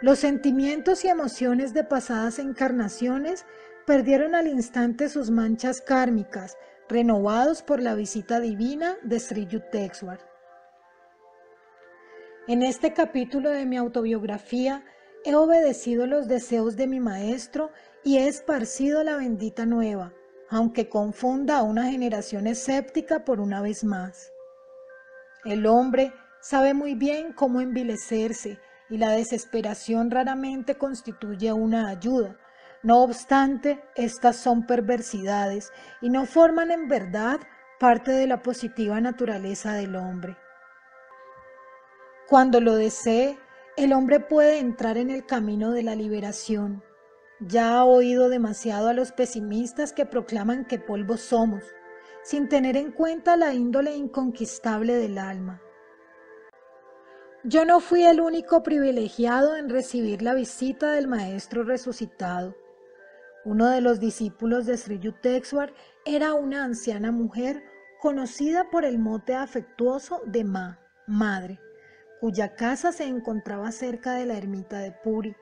Los 0.00 0.18
sentimientos 0.18 1.04
y 1.04 1.08
emociones 1.08 1.72
de 1.72 1.84
pasadas 1.84 2.38
encarnaciones 2.38 3.46
perdieron 3.86 4.34
al 4.34 4.48
instante 4.48 5.08
sus 5.08 5.30
manchas 5.30 5.80
kármicas, 5.80 6.56
renovados 6.88 7.62
por 7.62 7.80
la 7.80 7.94
visita 7.94 8.40
divina 8.40 8.96
de 9.02 9.20
Sri 9.20 9.46
Yukteswar. 9.46 10.18
En 12.46 12.62
este 12.62 12.92
capítulo 12.92 13.50
de 13.50 13.64
mi 13.64 13.76
autobiografía 13.76 14.84
he 15.24 15.34
obedecido 15.34 16.06
los 16.06 16.28
deseos 16.28 16.76
de 16.76 16.86
mi 16.86 17.00
maestro 17.00 17.70
y 18.02 18.18
he 18.18 18.28
esparcido 18.28 19.02
la 19.02 19.16
bendita 19.16 19.64
nueva, 19.64 20.12
aunque 20.50 20.90
confunda 20.90 21.58
a 21.58 21.62
una 21.62 21.90
generación 21.90 22.46
escéptica 22.46 23.24
por 23.24 23.40
una 23.40 23.62
vez 23.62 23.84
más. 23.84 24.30
El 25.46 25.66
hombre 25.66 26.12
sabe 26.40 26.74
muy 26.74 26.94
bien 26.94 27.32
cómo 27.32 27.62
envilecerse 27.62 28.58
y 28.90 28.98
la 28.98 29.10
desesperación 29.10 30.10
raramente 30.10 30.76
constituye 30.76 31.52
una 31.52 31.88
ayuda. 31.88 32.36
No 32.82 33.02
obstante, 33.02 33.82
estas 33.94 34.36
son 34.36 34.66
perversidades 34.66 35.72
y 36.02 36.10
no 36.10 36.26
forman 36.26 36.70
en 36.70 36.88
verdad 36.88 37.40
parte 37.80 38.12
de 38.12 38.26
la 38.26 38.42
positiva 38.42 39.00
naturaleza 39.00 39.72
del 39.72 39.96
hombre. 39.96 40.36
Cuando 42.28 42.60
lo 42.60 42.74
desee, 42.74 43.38
el 43.76 43.92
hombre 43.92 44.20
puede 44.20 44.58
entrar 44.58 44.98
en 44.98 45.10
el 45.10 45.26
camino 45.26 45.72
de 45.72 45.82
la 45.82 45.94
liberación. 45.94 46.82
Ya 47.40 47.76
ha 47.76 47.84
oído 47.84 48.28
demasiado 48.28 48.88
a 48.88 48.94
los 48.94 49.12
pesimistas 49.12 49.92
que 49.92 50.06
proclaman 50.06 50.64
que 50.64 50.78
polvo 50.78 51.16
somos, 51.16 51.64
sin 52.22 52.48
tener 52.48 52.76
en 52.76 52.92
cuenta 52.92 53.36
la 53.36 53.52
índole 53.52 53.96
inconquistable 53.96 54.94
del 54.94 55.18
alma. 55.18 55.60
Yo 57.46 57.66
no 57.66 57.80
fui 57.80 58.04
el 58.04 58.22
único 58.22 58.62
privilegiado 58.62 59.54
en 59.56 59.68
recibir 59.68 60.22
la 60.22 60.32
visita 60.32 60.92
del 60.92 61.06
Maestro 61.06 61.62
resucitado. 61.62 62.56
Uno 63.44 63.68
de 63.68 63.82
los 63.82 64.00
discípulos 64.00 64.64
de 64.64 64.78
Sri 64.78 64.98
Yukteswar 64.98 65.74
era 66.06 66.32
una 66.32 66.64
anciana 66.64 67.12
mujer 67.12 67.62
conocida 68.00 68.70
por 68.70 68.86
el 68.86 68.98
mote 68.98 69.34
afectuoso 69.34 70.22
de 70.24 70.42
Ma, 70.42 70.80
madre, 71.06 71.60
cuya 72.18 72.54
casa 72.54 72.92
se 72.92 73.04
encontraba 73.04 73.72
cerca 73.72 74.14
de 74.14 74.24
la 74.24 74.38
ermita 74.38 74.78
de 74.78 74.92
Puri. 74.92 75.36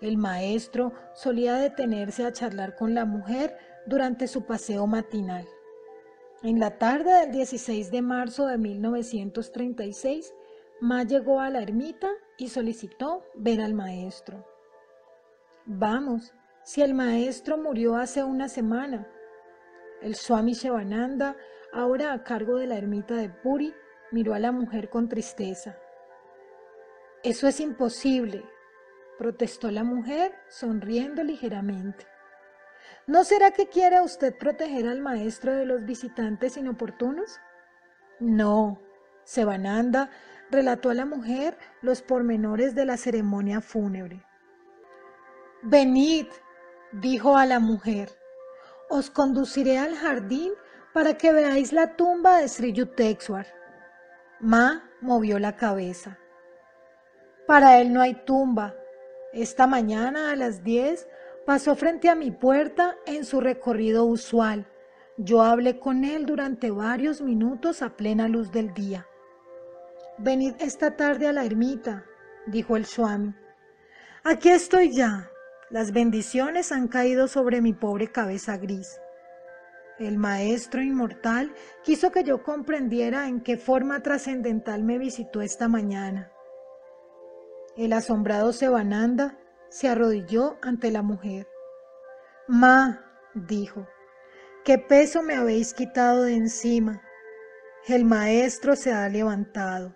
El 0.00 0.18
maestro 0.18 0.92
solía 1.14 1.56
detenerse 1.56 2.24
a 2.24 2.32
charlar 2.32 2.76
con 2.76 2.94
la 2.94 3.06
mujer 3.06 3.58
durante 3.86 4.28
su 4.28 4.44
paseo 4.46 4.86
matinal. 4.86 5.48
En 6.44 6.60
la 6.60 6.78
tarde 6.78 7.12
del 7.12 7.32
16 7.32 7.90
de 7.90 8.02
marzo 8.02 8.46
de 8.46 8.56
1936, 8.56 10.32
Ma 10.80 11.02
llegó 11.02 11.40
a 11.40 11.50
la 11.50 11.60
ermita 11.60 12.08
y 12.38 12.48
solicitó 12.48 13.24
ver 13.34 13.60
al 13.60 13.74
maestro. 13.74 14.46
Vamos, 15.66 16.32
si 16.64 16.80
el 16.80 16.94
maestro 16.94 17.58
murió 17.58 17.96
hace 17.96 18.24
una 18.24 18.48
semana. 18.48 19.06
El 20.00 20.14
Swami 20.14 20.54
Shivananda, 20.54 21.36
ahora 21.72 22.12
a 22.14 22.24
cargo 22.24 22.56
de 22.56 22.66
la 22.66 22.78
ermita 22.78 23.14
de 23.14 23.28
Puri, 23.28 23.74
miró 24.10 24.32
a 24.32 24.38
la 24.38 24.52
mujer 24.52 24.88
con 24.88 25.08
tristeza. 25.08 25.76
Eso 27.22 27.46
es 27.46 27.60
imposible, 27.60 28.42
protestó 29.18 29.70
la 29.70 29.84
mujer, 29.84 30.34
sonriendo 30.48 31.22
ligeramente. 31.22 32.06
¿No 33.06 33.24
será 33.24 33.50
que 33.50 33.68
quiere 33.68 34.00
usted 34.00 34.34
proteger 34.34 34.86
al 34.86 35.00
maestro 35.00 35.54
de 35.54 35.66
los 35.66 35.84
visitantes 35.84 36.56
inoportunos? 36.56 37.38
No, 38.18 38.80
Sevananda 39.24 40.10
relató 40.50 40.90
a 40.90 40.94
la 40.94 41.04
mujer 41.04 41.56
los 41.82 42.02
pormenores 42.02 42.74
de 42.74 42.84
la 42.84 42.96
ceremonia 42.96 43.60
fúnebre. 43.60 44.24
Venid, 45.62 46.26
dijo 46.92 47.36
a 47.36 47.46
la 47.46 47.60
mujer, 47.60 48.10
os 48.88 49.10
conduciré 49.10 49.78
al 49.78 49.94
jardín 49.94 50.52
para 50.92 51.16
que 51.16 51.32
veáis 51.32 51.72
la 51.72 51.96
tumba 51.96 52.38
de 52.38 52.48
Sri 52.48 52.72
Yukteswar. 52.72 53.46
Ma 54.40 54.90
movió 55.00 55.38
la 55.38 55.56
cabeza. 55.56 56.18
Para 57.46 57.80
él 57.80 57.92
no 57.92 58.00
hay 58.00 58.14
tumba. 58.24 58.74
Esta 59.32 59.66
mañana 59.66 60.30
a 60.30 60.36
las 60.36 60.64
diez 60.64 61.08
pasó 61.46 61.76
frente 61.76 62.08
a 62.08 62.14
mi 62.14 62.30
puerta 62.30 62.96
en 63.06 63.24
su 63.24 63.40
recorrido 63.40 64.04
usual. 64.04 64.66
Yo 65.16 65.42
hablé 65.42 65.78
con 65.78 66.04
él 66.04 66.26
durante 66.26 66.70
varios 66.70 67.20
minutos 67.20 67.82
a 67.82 67.90
plena 67.90 68.28
luz 68.28 68.50
del 68.50 68.72
día. 68.72 69.06
Venid 70.22 70.56
esta 70.58 70.96
tarde 70.96 71.28
a 71.28 71.32
la 71.32 71.46
ermita, 71.46 72.04
dijo 72.46 72.76
el 72.76 72.84
Swami. 72.84 73.34
Aquí 74.22 74.50
estoy 74.50 74.92
ya. 74.92 75.30
Las 75.70 75.92
bendiciones 75.92 76.72
han 76.72 76.88
caído 76.88 77.26
sobre 77.26 77.62
mi 77.62 77.72
pobre 77.72 78.08
cabeza 78.08 78.58
gris. 78.58 79.00
El 79.98 80.18
Maestro 80.18 80.82
Inmortal 80.82 81.54
quiso 81.82 82.12
que 82.12 82.22
yo 82.22 82.42
comprendiera 82.42 83.28
en 83.28 83.40
qué 83.40 83.56
forma 83.56 84.02
trascendental 84.02 84.82
me 84.82 84.98
visitó 84.98 85.40
esta 85.40 85.68
mañana. 85.68 86.30
El 87.78 87.94
asombrado 87.94 88.52
Sebananda 88.52 89.38
se 89.70 89.88
arrodilló 89.88 90.58
ante 90.60 90.90
la 90.90 91.00
mujer. 91.00 91.48
Ma, 92.46 93.06
dijo, 93.32 93.88
qué 94.66 94.76
peso 94.76 95.22
me 95.22 95.34
habéis 95.34 95.72
quitado 95.72 96.24
de 96.24 96.34
encima. 96.34 97.00
El 97.88 98.04
Maestro 98.04 98.76
se 98.76 98.92
ha 98.92 99.08
levantado. 99.08 99.94